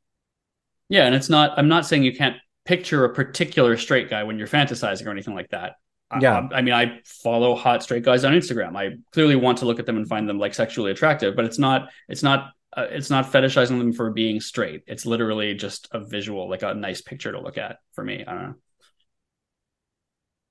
Yeah, 0.88 1.07
and 1.07 1.14
it's 1.14 1.28
not. 1.28 1.59
I'm 1.59 1.68
not 1.68 1.86
saying 1.86 2.05
you 2.05 2.14
can't 2.14 2.36
picture 2.64 3.05
a 3.05 3.14
particular 3.14 3.76
straight 3.76 4.11
guy 4.11 4.24
when 4.24 4.38
you're 4.38 4.47
fantasizing 4.47 5.07
or 5.07 5.11
anything 5.11 5.34
like 5.34 5.49
that. 5.51 5.76
Yeah, 6.20 6.48
I, 6.52 6.59
I, 6.59 6.62
mean, 6.62 6.74
I 6.74 7.00
follow 7.04 7.57
hot 7.57 7.82
straight 7.82 8.04
guys 8.04 8.24
on 8.24 8.32
Instagram. 8.32 8.76
I 8.76 8.96
clearly 9.12 9.34
want 9.34 9.59
to 9.59 9.66
look 9.66 9.80
at 9.80 9.86
them 9.86 9.96
and 9.96 10.07
find 10.07 10.28
them 10.28 10.38
like 10.38 10.54
sexually 10.54 10.92
attractive, 10.92 11.34
but 11.34 11.44
it's 11.44 11.59
not. 11.59 11.90
It's 12.09 12.22
not. 12.22 12.52
Uh, 12.76 12.86
it's 12.90 13.09
not 13.09 13.32
fetishizing 13.32 13.78
them 13.78 13.92
for 13.92 14.11
being 14.11 14.40
straight. 14.40 14.82
It's 14.86 15.07
literally 15.07 15.54
just 15.54 15.88
a 15.92 16.00
visual, 16.00 16.48
like 16.48 16.62
a 16.62 16.74
nice 16.74 17.00
picture 17.00 17.32
to 17.32 17.40
look 17.40 17.59
at 17.59 17.78
for 17.92 18.04
me. 18.04 18.24
I 18.26 18.32
don't 18.32 18.42
know. 18.42 18.54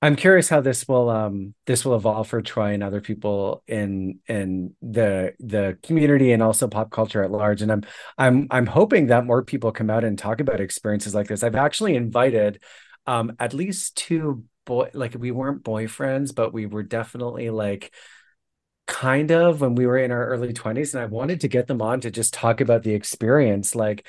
I'm 0.02 0.14
curious 0.14 0.48
how 0.48 0.60
this 0.60 0.86
will 0.86 1.08
um 1.08 1.54
this 1.64 1.84
will 1.84 1.96
evolve 1.96 2.28
for 2.28 2.42
Troye 2.42 2.74
and 2.74 2.82
other 2.82 3.00
people 3.00 3.62
in 3.66 4.20
in 4.28 4.74
the 4.82 5.34
the 5.40 5.78
community 5.82 6.32
and 6.32 6.42
also 6.42 6.68
pop 6.68 6.90
culture 6.90 7.22
at 7.22 7.30
large. 7.30 7.62
And 7.62 7.72
I'm 7.72 7.82
I'm 8.18 8.46
I'm 8.50 8.66
hoping 8.66 9.06
that 9.06 9.24
more 9.24 9.42
people 9.42 9.72
come 9.72 9.88
out 9.88 10.04
and 10.04 10.18
talk 10.18 10.40
about 10.40 10.60
experiences 10.60 11.14
like 11.14 11.28
this. 11.28 11.42
I've 11.42 11.54
actually 11.54 11.96
invited 11.96 12.62
um 13.06 13.32
at 13.38 13.54
least 13.54 13.96
two 13.96 14.44
boy 14.66 14.90
like 14.92 15.14
we 15.18 15.30
weren't 15.30 15.64
boyfriends, 15.64 16.34
but 16.34 16.52
we 16.52 16.66
were 16.66 16.82
definitely 16.82 17.48
like 17.48 17.94
kind 18.86 19.30
of 19.30 19.62
when 19.62 19.74
we 19.74 19.86
were 19.86 19.98
in 19.98 20.10
our 20.12 20.26
early 20.28 20.52
20s 20.52 20.94
and 20.94 21.02
I 21.02 21.06
wanted 21.06 21.40
to 21.40 21.48
get 21.48 21.66
them 21.66 21.82
on 21.82 22.02
to 22.02 22.10
just 22.10 22.34
talk 22.34 22.60
about 22.60 22.82
the 22.84 22.94
experience 22.94 23.74
like 23.74 24.06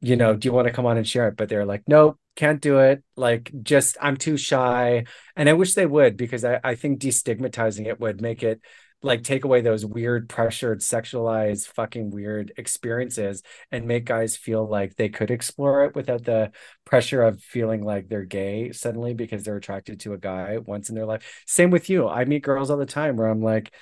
you 0.00 0.16
know 0.16 0.34
do 0.34 0.48
you 0.48 0.52
want 0.52 0.66
to 0.66 0.72
come 0.72 0.86
on 0.86 0.96
and 0.96 1.06
share 1.06 1.28
it? 1.28 1.36
But 1.36 1.50
they're 1.50 1.66
like 1.66 1.82
nope 1.86 2.18
can't 2.34 2.60
do 2.62 2.78
it. 2.78 3.02
Like 3.16 3.52
just 3.62 3.96
i'm 4.00 4.16
too 4.16 4.36
shy. 4.36 5.04
And 5.36 5.48
i 5.48 5.52
wish 5.52 5.74
they 5.74 5.86
would 5.86 6.16
because 6.16 6.44
i, 6.44 6.60
I 6.64 6.74
think 6.76 7.00
destigmatizing 7.00 7.86
it 7.86 8.00
would 8.00 8.20
make 8.22 8.42
it 8.42 8.60
like 9.02 9.22
take 9.22 9.44
away 9.44 9.60
those 9.60 9.86
weird 9.86 10.28
pressured 10.28 10.80
sexualized 10.80 11.68
fucking 11.68 12.10
weird 12.10 12.52
experiences 12.56 13.42
and 13.70 13.86
make 13.86 14.04
guys 14.04 14.36
feel 14.36 14.66
like 14.66 14.96
they 14.96 15.08
could 15.08 15.30
explore 15.30 15.84
it 15.84 15.94
without 15.94 16.24
the 16.24 16.50
pressure 16.84 17.22
of 17.22 17.40
feeling 17.40 17.84
like 17.84 18.08
they're 18.08 18.24
gay 18.24 18.72
suddenly 18.72 19.14
because 19.14 19.44
they're 19.44 19.56
attracted 19.56 20.00
to 20.00 20.14
a 20.14 20.18
guy 20.18 20.58
once 20.58 20.88
in 20.88 20.96
their 20.96 21.06
life. 21.06 21.42
Same 21.46 21.70
with 21.70 21.88
you. 21.88 22.08
I 22.08 22.24
meet 22.24 22.42
girls 22.42 22.70
all 22.70 22.76
the 22.76 22.86
time 22.86 23.16
where 23.16 23.28
i'm 23.28 23.42
like 23.42 23.72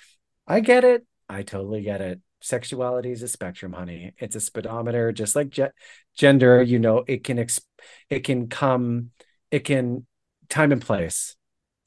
i 0.46 0.60
get 0.60 0.84
it. 0.84 1.06
I 1.28 1.42
totally 1.42 1.82
get 1.82 2.00
it. 2.00 2.20
Sexuality 2.40 3.10
is 3.10 3.22
a 3.22 3.28
spectrum 3.28 3.72
honey. 3.72 4.12
It's 4.18 4.36
a 4.36 4.40
speedometer. 4.40 5.10
Just 5.10 5.34
like 5.34 5.50
ge- 5.50 5.72
gender 6.16 6.62
you 6.62 6.78
know 6.78 7.04
it 7.06 7.24
can 7.24 7.36
exp- 7.36 7.64
it 8.10 8.20
can 8.20 8.48
come 8.48 9.10
it 9.50 9.60
can 9.60 10.06
time 10.48 10.72
and 10.72 10.82
place 10.82 11.36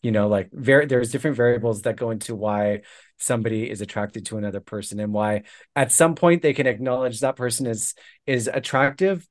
you 0.02 0.12
know 0.12 0.28
like 0.28 0.50
very 0.52 0.86
there's 0.86 1.12
different 1.12 1.36
variables 1.36 1.82
that 1.82 1.98
go 1.98 2.12
into 2.12 2.36
why 2.36 2.82
somebody 3.20 3.70
is 3.70 3.82
attracted 3.82 4.26
to 4.26 4.38
another 4.38 4.60
person 4.60 5.00
and 5.00 5.14
why 5.14 5.44
at 5.76 5.92
some 5.92 6.16
point 6.16 6.42
they 6.42 6.54
can 6.54 6.68
acknowledge 6.68 7.20
that 7.20 7.36
person 7.36 7.66
is 7.66 7.94
is 8.26 8.48
attractive 8.48 9.28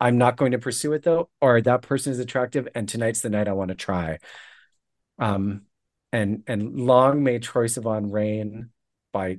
i'm 0.00 0.18
not 0.18 0.36
going 0.36 0.52
to 0.52 0.58
pursue 0.58 0.92
it 0.92 1.02
though 1.02 1.28
or 1.40 1.60
that 1.60 1.82
person 1.82 2.12
is 2.12 2.18
attractive 2.18 2.68
and 2.74 2.88
tonight's 2.88 3.20
the 3.20 3.30
night 3.30 3.48
i 3.48 3.52
want 3.52 3.68
to 3.68 3.74
try. 3.74 4.18
Um 5.18 5.62
and 6.12 6.42
and 6.46 6.78
long 6.78 7.22
may 7.22 7.38
troye 7.38 7.66
sivan 7.66 8.12
reign 8.12 8.70
by 9.12 9.38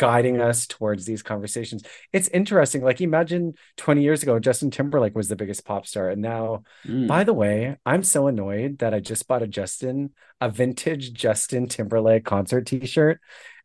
guiding 0.00 0.40
us 0.40 0.66
towards 0.66 1.04
these 1.04 1.22
conversations. 1.22 1.84
It's 2.10 2.28
interesting. 2.28 2.82
Like 2.82 3.02
imagine 3.02 3.52
20 3.76 4.02
years 4.02 4.22
ago, 4.22 4.38
Justin 4.38 4.70
Timberlake 4.70 5.14
was 5.14 5.28
the 5.28 5.36
biggest 5.36 5.66
pop 5.66 5.86
star. 5.86 6.08
And 6.08 6.22
now, 6.22 6.62
mm. 6.86 7.06
by 7.06 7.22
the 7.24 7.34
way, 7.34 7.76
I'm 7.84 8.02
so 8.02 8.26
annoyed 8.26 8.78
that 8.78 8.94
I 8.94 9.00
just 9.00 9.28
bought 9.28 9.42
a 9.42 9.46
Justin, 9.46 10.14
a 10.40 10.48
vintage 10.48 11.12
Justin 11.12 11.68
Timberlake 11.68 12.24
concert 12.24 12.64
t-shirt. 12.66 13.20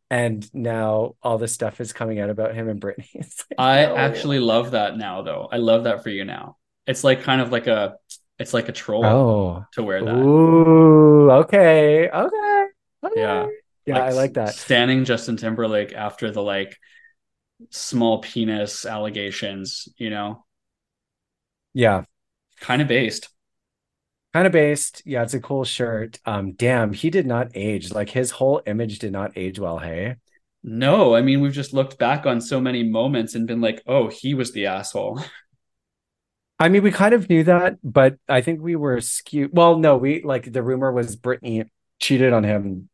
And 0.09 0.53
now 0.53 1.15
all 1.23 1.38
this 1.38 1.53
stuff 1.53 1.79
is 1.79 1.93
coming 1.93 2.19
out 2.19 2.29
about 2.29 2.53
him 2.53 2.67
and 2.67 2.81
Britney. 2.81 3.07
Like, 3.57 3.57
I 3.57 3.86
no. 3.86 3.95
actually 3.95 4.39
love 4.39 4.71
that 4.71 4.97
now 4.97 5.21
though. 5.21 5.47
I 5.49 5.57
love 5.57 5.86
that 5.86 6.03
for 6.03 6.09
you 6.09 6.25
now. 6.25 6.57
It's 6.86 7.05
like 7.05 7.23
kind 7.23 7.39
of 7.39 7.53
like 7.53 7.67
a 7.67 7.95
it's 8.39 8.53
like 8.53 8.67
a 8.67 8.73
troll 8.73 9.05
oh. 9.05 9.65
to 9.71 9.83
wear 9.83 10.03
that. 10.03 10.13
Ooh, 10.13 11.31
okay. 11.31 12.09
Okay. 12.09 12.65
okay. 13.05 13.21
Yeah. 13.21 13.47
Yeah, 13.86 13.99
like 13.99 14.03
I 14.03 14.13
like 14.13 14.33
that. 14.33 14.55
Standing 14.55 15.05
Justin 15.05 15.38
Timberlake 15.38 15.93
after 15.93 16.31
the 16.31 16.41
like 16.41 16.77
small 17.69 18.19
penis 18.19 18.86
allegations, 18.86 19.88
you 19.97 20.09
know? 20.09 20.45
Yeah. 21.73 22.03
Kind 22.59 22.81
of 22.81 22.88
based. 22.88 23.29
Kind 24.33 24.47
of 24.47 24.53
based. 24.53 25.01
Yeah, 25.05 25.23
it's 25.23 25.33
a 25.33 25.39
cool 25.39 25.63
shirt. 25.63 26.19
Um, 26.25 26.53
damn, 26.53 26.93
he 26.93 27.09
did 27.09 27.25
not 27.25 27.51
age. 27.53 27.91
Like 27.91 28.09
his 28.09 28.31
whole 28.31 28.61
image 28.65 28.99
did 28.99 29.11
not 29.11 29.33
age 29.36 29.59
well, 29.59 29.79
hey? 29.79 30.15
No, 30.63 31.15
I 31.15 31.21
mean 31.21 31.41
we've 31.41 31.53
just 31.53 31.73
looked 31.73 31.99
back 31.99 32.25
on 32.25 32.41
so 32.41 32.59
many 32.59 32.83
moments 32.83 33.36
and 33.36 33.47
been 33.47 33.61
like, 33.61 33.83
oh, 33.86 34.09
he 34.09 34.33
was 34.33 34.51
the 34.51 34.65
asshole. 34.65 35.21
I 36.59 36.69
mean, 36.69 36.83
we 36.83 36.91
kind 36.91 37.13
of 37.13 37.29
knew 37.29 37.43
that, 37.43 37.77
but 37.83 38.17
I 38.29 38.39
think 38.39 38.61
we 38.61 38.77
were 38.77 39.01
skewed. 39.01 39.51
Well, 39.53 39.77
no, 39.77 39.97
we 39.97 40.23
like 40.23 40.51
the 40.51 40.63
rumor 40.63 40.91
was 40.91 41.17
Britney 41.17 41.69
cheated 41.99 42.31
on 42.31 42.45
him 42.45 42.89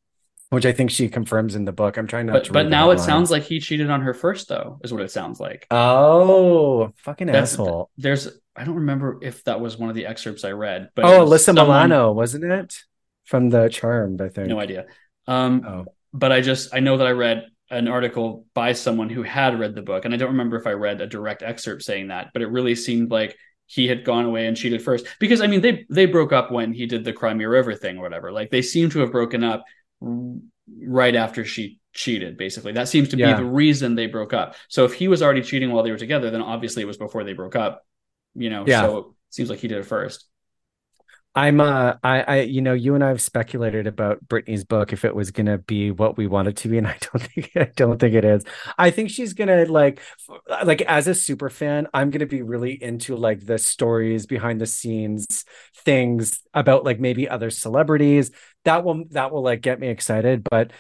which 0.51 0.65
I 0.65 0.73
think 0.73 0.91
she 0.91 1.07
confirms 1.07 1.55
in 1.55 1.63
the 1.63 1.71
book. 1.71 1.97
I'm 1.97 2.07
trying 2.07 2.25
not 2.25 2.33
but, 2.33 2.43
to. 2.45 2.53
But 2.53 2.69
now 2.69 2.91
it 2.91 2.99
sounds 2.99 3.31
like 3.31 3.43
he 3.43 3.61
cheated 3.61 3.89
on 3.89 4.01
her 4.01 4.13
first, 4.13 4.49
though, 4.49 4.79
is 4.83 4.91
what 4.91 5.01
it 5.01 5.09
sounds 5.09 5.39
like. 5.39 5.65
Oh, 5.71 6.91
fucking 6.97 7.27
That's, 7.27 7.53
asshole! 7.53 7.89
There's, 7.97 8.27
I 8.53 8.65
don't 8.65 8.75
remember 8.75 9.17
if 9.21 9.45
that 9.45 9.61
was 9.61 9.77
one 9.77 9.89
of 9.89 9.95
the 9.95 10.05
excerpts 10.05 10.43
I 10.43 10.51
read, 10.51 10.89
but 10.93 11.05
oh, 11.05 11.25
Alyssa 11.25 11.45
someone... 11.45 11.65
Milano, 11.65 12.11
wasn't 12.11 12.43
it? 12.43 12.77
From 13.23 13.49
the 13.49 13.69
Charmed, 13.69 14.21
I 14.21 14.27
think. 14.27 14.49
No 14.49 14.59
idea. 14.59 14.87
Um, 15.25 15.63
oh. 15.65 15.85
but 16.13 16.33
I 16.33 16.41
just 16.41 16.75
I 16.75 16.81
know 16.81 16.97
that 16.97 17.07
I 17.07 17.11
read 17.11 17.45
an 17.69 17.87
article 17.87 18.45
by 18.53 18.73
someone 18.73 19.09
who 19.09 19.23
had 19.23 19.57
read 19.57 19.73
the 19.73 19.81
book, 19.81 20.03
and 20.03 20.13
I 20.13 20.17
don't 20.17 20.31
remember 20.31 20.57
if 20.57 20.67
I 20.67 20.71
read 20.71 20.99
a 20.99 21.07
direct 21.07 21.43
excerpt 21.43 21.83
saying 21.83 22.09
that, 22.09 22.31
but 22.33 22.41
it 22.41 22.47
really 22.47 22.75
seemed 22.75 23.09
like 23.09 23.37
he 23.67 23.87
had 23.87 24.03
gone 24.03 24.25
away 24.25 24.47
and 24.47 24.57
cheated 24.57 24.81
first 24.81 25.07
because 25.17 25.39
I 25.39 25.47
mean 25.47 25.61
they 25.61 25.85
they 25.89 26.05
broke 26.05 26.33
up 26.33 26.51
when 26.51 26.73
he 26.73 26.87
did 26.87 27.05
the 27.05 27.13
Cry 27.13 27.33
Me 27.33 27.45
a 27.45 27.49
River 27.49 27.73
thing 27.73 27.99
or 27.99 28.01
whatever. 28.01 28.33
Like 28.33 28.49
they 28.49 28.61
seem 28.61 28.89
to 28.89 28.99
have 28.99 29.13
broken 29.13 29.45
up 29.45 29.63
right 30.01 31.15
after 31.15 31.45
she 31.45 31.79
cheated 31.93 32.37
basically 32.37 32.71
that 32.71 32.87
seems 32.87 33.09
to 33.09 33.17
Yeah. 33.17 33.33
be 33.33 33.43
the 33.43 33.49
reason 33.49 33.95
they 33.95 34.07
broke 34.07 34.33
up 34.33 34.55
so 34.69 34.85
if 34.85 34.93
he 34.93 35.07
was 35.07 35.21
already 35.21 35.41
cheating 35.41 35.71
while 35.71 35.83
they 35.83 35.91
were 35.91 35.97
together 35.97 36.31
then 36.31 36.41
obviously 36.41 36.81
it 36.81 36.85
was 36.85 36.97
before 36.97 37.23
they 37.23 37.33
broke 37.33 37.55
up 37.55 37.85
you 38.33 38.49
know 38.49 38.63
Yeah. 38.65 38.81
so 38.81 38.97
it 38.97 39.05
seems 39.29 39.49
like 39.49 39.59
he 39.59 39.67
did 39.67 39.77
it 39.79 39.85
first 39.85 40.25
I'm 41.33 41.61
uh 41.61 41.93
I 42.03 42.21
I 42.23 42.39
you 42.41 42.61
know 42.61 42.73
you 42.73 42.93
and 42.93 43.01
I 43.03 43.07
have 43.07 43.21
speculated 43.21 43.87
about 43.87 44.27
Britney's 44.27 44.65
book 44.65 44.91
if 44.91 45.05
it 45.05 45.15
was 45.15 45.31
gonna 45.31 45.57
be 45.57 45.89
what 45.89 46.17
we 46.17 46.27
want 46.27 46.49
it 46.49 46.57
to 46.57 46.67
be 46.67 46.77
and 46.77 46.85
I 46.87 46.97
don't 46.99 47.21
think 47.35 47.51
I 47.55 47.71
don't 47.75 47.99
think 47.99 48.15
it 48.15 48.25
is. 48.25 48.43
I 48.77 48.91
think 48.91 49.09
she's 49.09 49.33
gonna 49.33 49.65
like 49.65 50.01
f- 50.29 50.65
like 50.65 50.81
as 50.81 51.07
a 51.07 51.15
super 51.15 51.49
fan 51.49 51.87
I'm 51.93 52.09
gonna 52.09 52.25
be 52.25 52.41
really 52.41 52.81
into 52.81 53.15
like 53.15 53.45
the 53.45 53.57
stories 53.57 54.25
behind 54.25 54.59
the 54.59 54.65
scenes 54.65 55.45
things 55.85 56.41
about 56.53 56.83
like 56.83 56.99
maybe 56.99 57.29
other 57.29 57.49
celebrities 57.49 58.31
that 58.65 58.83
will 58.83 59.05
that 59.11 59.31
will 59.31 59.41
like 59.43 59.61
get 59.61 59.79
me 59.79 59.87
excited 59.87 60.43
but 60.49 60.71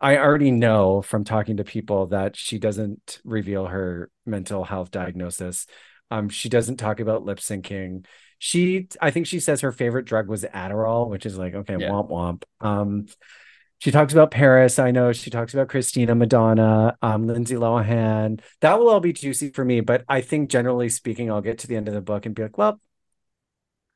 I 0.00 0.16
already 0.18 0.50
know 0.50 1.02
from 1.02 1.24
talking 1.24 1.58
to 1.58 1.64
people 1.64 2.06
that 2.06 2.34
she 2.36 2.58
doesn't 2.58 3.20
reveal 3.24 3.66
her 3.66 4.10
mental 4.24 4.64
health 4.64 4.90
diagnosis. 4.90 5.66
Um, 6.10 6.30
she 6.30 6.48
doesn't 6.48 6.78
talk 6.78 7.00
about 7.00 7.24
lip 7.24 7.38
syncing 7.38 8.06
she 8.40 8.88
I 9.00 9.10
think 9.12 9.26
she 9.26 9.38
says 9.38 9.60
her 9.60 9.70
favorite 9.70 10.06
drug 10.06 10.26
was 10.28 10.44
Adderall, 10.44 11.08
which 11.10 11.26
is 11.26 11.38
like 11.38 11.54
okay, 11.54 11.76
Yeah. 11.76 11.90
womp 11.90 12.10
womp. 12.10 12.42
Um, 12.60 13.06
she 13.78 13.90
talks 13.90 14.12
about 14.14 14.30
Paris. 14.30 14.78
I 14.78 14.90
know 14.90 15.12
she 15.12 15.30
talks 15.30 15.54
about 15.54 15.68
Christina, 15.68 16.14
Madonna, 16.14 16.96
um, 17.02 17.26
Lindsay 17.26 17.54
Lohan. 17.54 18.40
That 18.62 18.78
will 18.78 18.88
all 18.88 19.00
be 19.00 19.12
juicy 19.12 19.50
for 19.50 19.64
me, 19.64 19.80
but 19.80 20.04
I 20.08 20.22
think 20.22 20.50
generally 20.50 20.88
speaking, 20.88 21.30
I'll 21.30 21.42
get 21.42 21.58
to 21.60 21.66
the 21.66 21.76
end 21.76 21.88
of 21.88 21.94
the 21.94 22.00
book 22.00 22.26
and 22.26 22.34
be 22.34 22.42
like, 22.42 22.58
well, 22.58 22.80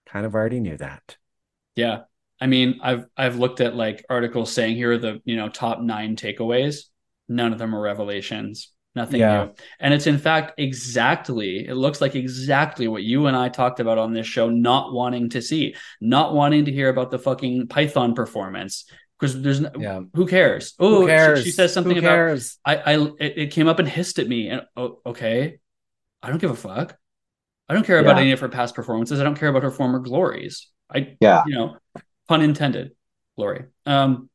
kind 0.07 0.27
of 0.27 0.35
already 0.35 0.61
knew 0.61 0.77
that. 0.77 1.17
Yeah. 1.77 2.03
I 2.41 2.47
mean, 2.47 2.81
I've 2.83 3.07
I've 3.17 3.37
looked 3.39 3.61
at 3.63 3.75
like 3.75 4.05
articles 4.11 4.53
saying 4.53 4.77
here 4.77 4.93
are 4.93 4.99
the, 4.99 5.21
you 5.25 5.37
know, 5.37 5.49
top 5.49 5.81
9 5.81 6.17
takeaways. 6.17 6.85
None 7.29 7.53
of 7.55 7.59
them 7.59 7.75
are 7.75 7.81
revelations. 7.81 8.74
Nothing 8.95 9.21
Yeah. 9.21 9.45
new. 9.47 9.55
And 9.81 9.93
it's 9.93 10.07
in 10.07 10.19
fact 10.19 10.53
exactly, 10.59 11.67
it 11.67 11.75
looks 11.75 12.01
like 12.01 12.15
exactly 12.15 12.87
what 12.87 13.03
you 13.03 13.27
and 13.27 13.37
I 13.37 13.49
talked 13.49 13.81
about 13.81 13.99
on 13.99 14.13
this 14.13 14.27
show 14.27 14.49
not 14.51 14.93
wanting 14.93 15.31
to 15.31 15.43
see, 15.43 15.75
not 16.01 16.33
wanting 16.35 16.67
to 16.67 16.73
hear 16.73 16.89
about 16.89 17.11
the 17.11 17.19
fucking 17.19 17.67
Python 17.67 18.15
performance 18.15 18.85
because 19.19 19.41
there's 19.43 19.61
no, 19.61 19.71
Yeah. 19.79 20.01
who 20.15 20.27
cares? 20.27 20.75
Oh, 20.79 21.07
Who? 21.07 21.37
She, 21.39 21.45
she 21.45 21.51
says 21.51 21.73
something 21.73 21.95
Who 21.95 21.99
about 22.01 22.09
cares? 22.09 22.59
I 22.65 22.77
I 22.77 22.99
it, 23.19 23.39
it 23.39 23.51
came 23.51 23.67
up 23.67 23.81
and 23.81 23.89
hissed 23.89 24.19
at 24.21 24.29
me 24.29 24.49
and 24.49 24.63
oh, 24.77 25.01
okay. 25.05 25.59
I 26.23 26.29
don't 26.29 26.41
give 26.41 26.51
a 26.53 26.57
fuck. 26.57 26.97
I 27.69 27.75
don't 27.75 27.85
care 27.87 27.99
about 27.99 28.17
Yeah. 28.17 28.23
any 28.23 28.33
of 28.33 28.41
her 28.41 28.49
past 28.49 28.75
performances. 28.77 29.21
I 29.21 29.25
don't 29.25 29.39
care 29.39 29.49
about 29.49 29.63
her 29.65 29.71
former 29.73 29.99
glories. 29.99 30.69
I 30.89 31.17
Yeah. 31.21 31.43
you 31.47 31.55
know, 31.57 31.77
pun 32.29 32.43
intended, 32.43 32.93
glory. 33.37 33.65
Um, 33.87 34.31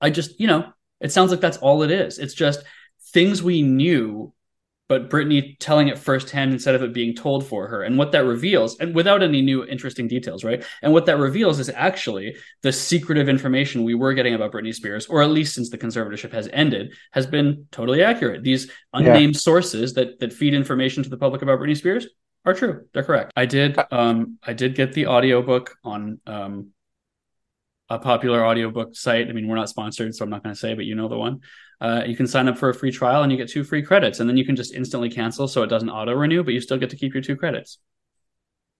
I 0.00 0.10
just, 0.10 0.38
you 0.38 0.46
know, 0.48 0.72
it 1.00 1.12
sounds 1.12 1.30
like 1.30 1.40
that's 1.40 1.56
all 1.58 1.82
it 1.82 1.90
is. 1.90 2.18
It's 2.18 2.34
just 2.34 2.62
things 3.12 3.42
we 3.42 3.62
knew, 3.62 4.32
but 4.88 5.10
Britney 5.10 5.56
telling 5.58 5.88
it 5.88 5.98
firsthand 5.98 6.52
instead 6.52 6.74
of 6.74 6.82
it 6.82 6.94
being 6.94 7.14
told 7.14 7.46
for 7.46 7.68
her. 7.68 7.82
And 7.82 7.98
what 7.98 8.12
that 8.12 8.24
reveals, 8.24 8.78
and 8.80 8.94
without 8.94 9.22
any 9.22 9.42
new 9.42 9.64
interesting 9.64 10.08
details, 10.08 10.44
right? 10.44 10.64
And 10.80 10.92
what 10.92 11.06
that 11.06 11.18
reveals 11.18 11.58
is 11.58 11.68
actually 11.68 12.36
the 12.62 12.72
secretive 12.72 13.28
information 13.28 13.84
we 13.84 13.94
were 13.94 14.14
getting 14.14 14.34
about 14.34 14.52
Britney 14.52 14.74
Spears, 14.74 15.06
or 15.06 15.22
at 15.22 15.30
least 15.30 15.54
since 15.54 15.68
the 15.68 15.78
conservatorship 15.78 16.32
has 16.32 16.48
ended, 16.52 16.94
has 17.12 17.26
been 17.26 17.66
totally 17.70 18.02
accurate. 18.02 18.42
These 18.42 18.70
unnamed 18.94 19.36
sources 19.36 19.94
that 19.94 20.20
that 20.20 20.32
feed 20.32 20.54
information 20.54 21.02
to 21.02 21.10
the 21.10 21.18
public 21.18 21.42
about 21.42 21.60
Britney 21.60 21.76
Spears 21.76 22.06
are 22.46 22.54
true. 22.54 22.86
They're 22.94 23.04
correct. 23.04 23.32
I 23.36 23.44
did 23.44 23.78
um 23.90 24.38
I 24.42 24.54
did 24.54 24.74
get 24.74 24.94
the 24.94 25.08
audiobook 25.08 25.76
on 25.84 26.20
um 26.26 26.70
a 27.90 27.98
popular 27.98 28.44
audiobook 28.44 28.94
site. 28.94 29.28
I 29.28 29.32
mean, 29.32 29.48
we're 29.48 29.56
not 29.56 29.68
sponsored, 29.68 30.14
so 30.14 30.24
I'm 30.24 30.30
not 30.30 30.42
going 30.42 30.54
to 30.54 30.58
say, 30.60 30.74
but 30.74 30.84
you 30.84 30.94
know 30.94 31.08
the 31.08 31.16
one. 31.16 31.40
Uh, 31.80 32.02
you 32.06 32.16
can 32.16 32.26
sign 32.26 32.48
up 32.48 32.58
for 32.58 32.68
a 32.68 32.74
free 32.74 32.90
trial 32.90 33.22
and 33.22 33.30
you 33.30 33.38
get 33.38 33.48
two 33.48 33.64
free 33.64 33.82
credits, 33.82 34.20
and 34.20 34.28
then 34.28 34.36
you 34.36 34.44
can 34.44 34.56
just 34.56 34.74
instantly 34.74 35.08
cancel, 35.08 35.46
so 35.46 35.62
it 35.62 35.68
doesn't 35.68 35.90
auto 35.90 36.12
renew, 36.12 36.42
but 36.42 36.54
you 36.54 36.60
still 36.60 36.78
get 36.78 36.90
to 36.90 36.96
keep 36.96 37.14
your 37.14 37.22
two 37.22 37.36
credits. 37.36 37.78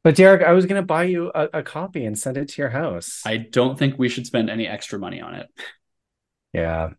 But 0.04 0.16
Derek, 0.16 0.42
I 0.42 0.52
was 0.52 0.66
gonna 0.66 0.82
buy 0.82 1.04
you 1.04 1.30
a, 1.34 1.48
a 1.54 1.62
copy 1.62 2.04
and 2.04 2.18
send 2.18 2.36
it 2.36 2.48
to 2.50 2.62
your 2.62 2.70
house. 2.70 3.22
I 3.26 3.36
don't 3.36 3.78
think 3.78 3.98
we 3.98 4.08
should 4.08 4.26
spend 4.26 4.50
any 4.50 4.66
extra 4.66 4.98
money 4.98 5.20
on 5.20 5.34
it. 5.34 5.48
yeah. 6.52 6.90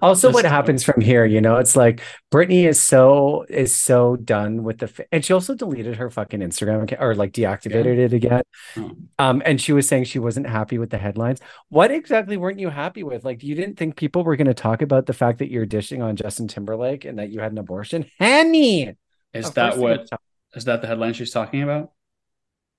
Also, 0.00 0.32
what 0.32 0.44
happens 0.44 0.82
from 0.82 1.00
here, 1.00 1.24
you 1.24 1.40
know, 1.40 1.56
it's 1.56 1.76
like 1.76 2.00
Britney 2.32 2.64
is 2.64 2.80
so 2.80 3.46
is 3.48 3.74
so 3.74 4.16
done 4.16 4.64
with 4.64 4.78
the 4.78 5.06
and 5.12 5.24
she 5.24 5.32
also 5.32 5.54
deleted 5.54 5.96
her 5.96 6.10
fucking 6.10 6.40
Instagram 6.40 6.82
account 6.82 7.00
or 7.00 7.14
like 7.14 7.32
deactivated 7.32 7.98
it 7.98 8.12
again. 8.12 8.42
Oh. 8.76 8.90
Um, 9.18 9.42
and 9.44 9.60
she 9.60 9.72
was 9.72 9.86
saying 9.86 10.04
she 10.04 10.18
wasn't 10.18 10.48
happy 10.48 10.78
with 10.78 10.90
the 10.90 10.98
headlines. 10.98 11.40
What 11.68 11.92
exactly 11.92 12.36
weren't 12.36 12.58
you 12.58 12.70
happy 12.70 13.04
with? 13.04 13.24
Like, 13.24 13.42
you 13.44 13.54
didn't 13.54 13.76
think 13.76 13.96
people 13.96 14.24
were 14.24 14.36
going 14.36 14.48
to 14.48 14.54
talk 14.54 14.82
about 14.82 15.06
the 15.06 15.12
fact 15.12 15.38
that 15.38 15.50
you're 15.50 15.66
dishing 15.66 16.02
on 16.02 16.16
Justin 16.16 16.48
Timberlake 16.48 17.04
and 17.04 17.18
that 17.18 17.30
you 17.30 17.40
had 17.40 17.52
an 17.52 17.58
abortion? 17.58 18.06
Henny, 18.18 18.94
Is 19.32 19.52
that 19.52 19.78
what 19.78 20.08
is 20.54 20.64
that 20.64 20.80
the 20.80 20.88
headline 20.88 21.14
she's 21.14 21.30
talking 21.30 21.62
about? 21.62 21.92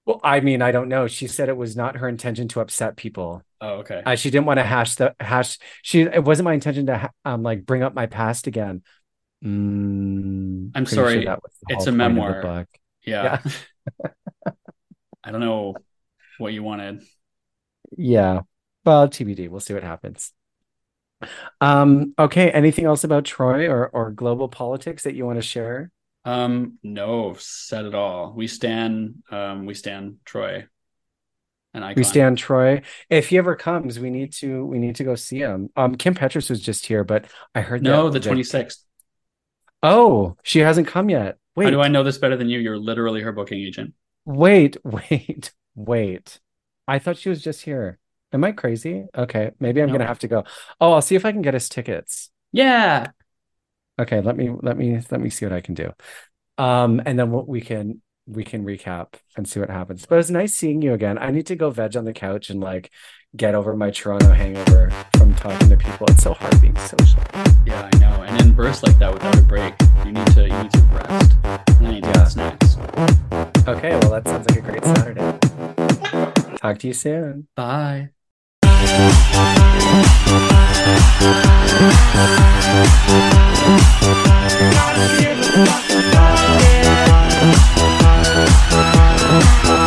Well, 0.05 0.19
I 0.23 0.41
mean, 0.41 0.61
I 0.61 0.71
don't 0.71 0.89
know. 0.89 1.07
She 1.07 1.27
said 1.27 1.47
it 1.49 1.55
was 1.57 1.75
not 1.75 1.97
her 1.97 2.09
intention 2.09 2.47
to 2.49 2.59
upset 2.59 2.97
people. 2.97 3.41
Oh, 3.61 3.75
okay. 3.75 4.01
Uh, 4.05 4.15
she 4.15 4.29
didn't 4.29 4.45
want 4.45 4.59
to 4.59 4.63
hash 4.63 4.95
the 4.95 5.15
hash. 5.19 5.57
She 5.81 6.01
it 6.01 6.23
wasn't 6.23 6.45
my 6.45 6.53
intention 6.53 6.87
to 6.87 7.09
um 7.23 7.43
like 7.43 7.65
bring 7.65 7.83
up 7.83 7.93
my 7.93 8.05
past 8.07 8.47
again. 8.47 8.83
Mm, 9.43 10.71
I'm 10.75 10.85
sorry, 10.85 11.25
was 11.25 11.37
it's 11.69 11.87
a 11.87 11.91
point 11.91 12.15
of 12.15 12.15
the 12.15 12.21
memoir. 12.21 12.41
book. 12.41 12.67
yeah. 13.05 13.41
I 15.23 15.31
don't 15.31 15.39
know 15.41 15.75
what 16.37 16.53
you 16.53 16.63
wanted. 16.63 17.01
Yeah. 17.97 18.41
Well, 18.85 19.07
TBD. 19.07 19.49
We'll 19.49 19.59
see 19.61 19.73
what 19.73 19.83
happens. 19.83 20.33
Um. 21.61 22.13
Okay. 22.19 22.51
Anything 22.51 22.85
else 22.85 23.03
about 23.03 23.23
Troye 23.23 23.69
or 23.69 23.87
or 23.87 24.11
global 24.11 24.49
politics 24.49 25.03
that 25.03 25.15
you 25.15 25.25
want 25.25 25.37
to 25.37 25.41
share? 25.41 25.91
Um, 26.25 26.77
no, 26.83 27.35
said 27.37 27.85
it 27.85 27.93
all. 27.95 28.33
We 28.33 28.47
stand 28.47 29.23
um 29.31 29.65
we 29.65 29.73
stand 29.73 30.17
Troye. 30.25 30.67
An 31.73 31.83
icon. 31.83 31.95
We 31.97 32.03
stand 32.03 32.37
Troye. 32.37 32.83
If 33.09 33.29
he 33.29 33.37
ever 33.37 33.55
comes, 33.55 33.99
we 33.99 34.09
need 34.09 34.31
to 34.33 34.65
we 34.65 34.79
need 34.79 34.95
to 34.97 35.03
go 35.03 35.15
see 35.15 35.39
him. 35.39 35.69
Um. 35.75 35.95
Kim 35.95 36.13
Petras 36.15 36.49
was 36.49 36.61
just 36.61 36.85
here, 36.85 37.03
but 37.03 37.25
I 37.55 37.61
heard 37.61 37.81
No, 37.83 38.09
that 38.09 38.21
the 38.21 38.29
that- 38.29 38.35
26th. 38.37 38.77
Oh, 39.81 40.37
she 40.43 40.59
hasn't 40.59 40.87
come 40.87 41.09
yet. 41.09 41.37
Wait. 41.55 41.65
How 41.65 41.71
do 41.71 41.81
I 41.81 41.87
know 41.89 42.03
this 42.03 42.17
better 42.17 42.37
than 42.37 42.49
you? 42.49 42.59
You're 42.59 42.77
literally 42.77 43.21
her 43.21 43.31
booking 43.33 43.59
agent. 43.59 43.93
Wait, 44.25 44.77
wait, 44.83 45.51
wait. 45.75 46.39
I 46.87 46.99
thought 46.99 47.17
she 47.17 47.29
was 47.29 47.41
just 47.41 47.61
here. 47.63 47.99
Am 48.31 48.43
I 48.43 48.51
crazy? 48.53 49.05
Okay, 49.15 49.51
maybe 49.59 49.81
I'm 49.81 49.87
No. 49.89 49.93
gonna 49.95 50.07
have 50.07 50.19
to 50.19 50.27
go. 50.27 50.45
Oh, 50.79 50.93
I'll 50.93 51.01
see 51.01 51.15
if 51.15 51.25
I 51.25 51.31
can 51.31 51.41
get 51.41 51.53
us 51.55 51.67
tickets. 51.69 52.29
Yeah. 52.51 53.11
Okay, 53.99 54.21
let 54.21 54.35
me 54.35 54.49
let 54.61 54.77
me 54.77 54.99
let 55.11 55.21
me 55.21 55.29
see 55.29 55.45
what 55.45 55.53
I 55.53 55.61
can 55.61 55.75
do. 55.75 55.91
Um, 56.57 57.01
and 57.05 57.17
then 57.17 57.31
what 57.31 57.47
we 57.47 57.61
can 57.61 58.01
we 58.25 58.43
can 58.43 58.63
recap 58.63 59.13
and 59.35 59.47
see 59.47 59.59
what 59.59 59.69
happens. 59.69 60.05
But 60.05 60.19
it's 60.19 60.29
nice 60.29 60.53
seeing 60.55 60.81
you 60.81 60.93
again. 60.93 61.17
I 61.17 61.29
need 61.31 61.47
to 61.47 61.55
go 61.55 61.69
veg 61.69 61.95
on 61.97 62.05
the 62.05 62.13
couch 62.13 62.49
and 62.49 62.59
like 62.59 62.91
get 63.35 63.53
over 63.55 63.75
my 63.75 63.91
Toronto 63.91 64.31
hangover 64.31 64.91
from 65.17 65.35
talking 65.35 65.69
to 65.69 65.77
people. 65.77 66.07
It's 66.09 66.23
so 66.23 66.33
hard 66.33 66.59
being 66.61 66.77
social. 66.77 67.21
Yeah, 67.65 67.89
I 67.93 67.97
know. 67.99 68.23
And 68.23 68.41
in 68.41 68.53
bursts 68.53 68.83
like 68.83 68.97
that 68.99 69.13
without 69.13 69.37
a 69.37 69.41
break, 69.41 69.73
you 70.05 70.11
need 70.11 70.27
to 70.27 70.47
you 70.47 70.63
need 70.63 70.71
to 70.71 70.81
rest. 70.91 71.35
And 71.43 71.85
then 71.85 71.93
you 71.95 72.01
Yeah. 72.01 72.23
snacks. 72.25 72.77
Okay, 73.67 73.91
well 73.99 74.11
that 74.11 74.27
sounds 74.27 74.49
like 74.49 74.59
a 74.59 74.61
great 74.61 74.83
Saturday. 74.83 76.57
Talk 76.57 76.79
to 76.79 76.87
you 76.87 76.93
soon. 76.93 77.47
Bye. 77.55 78.09
Thank 83.65 84.03
you. 89.67 89.82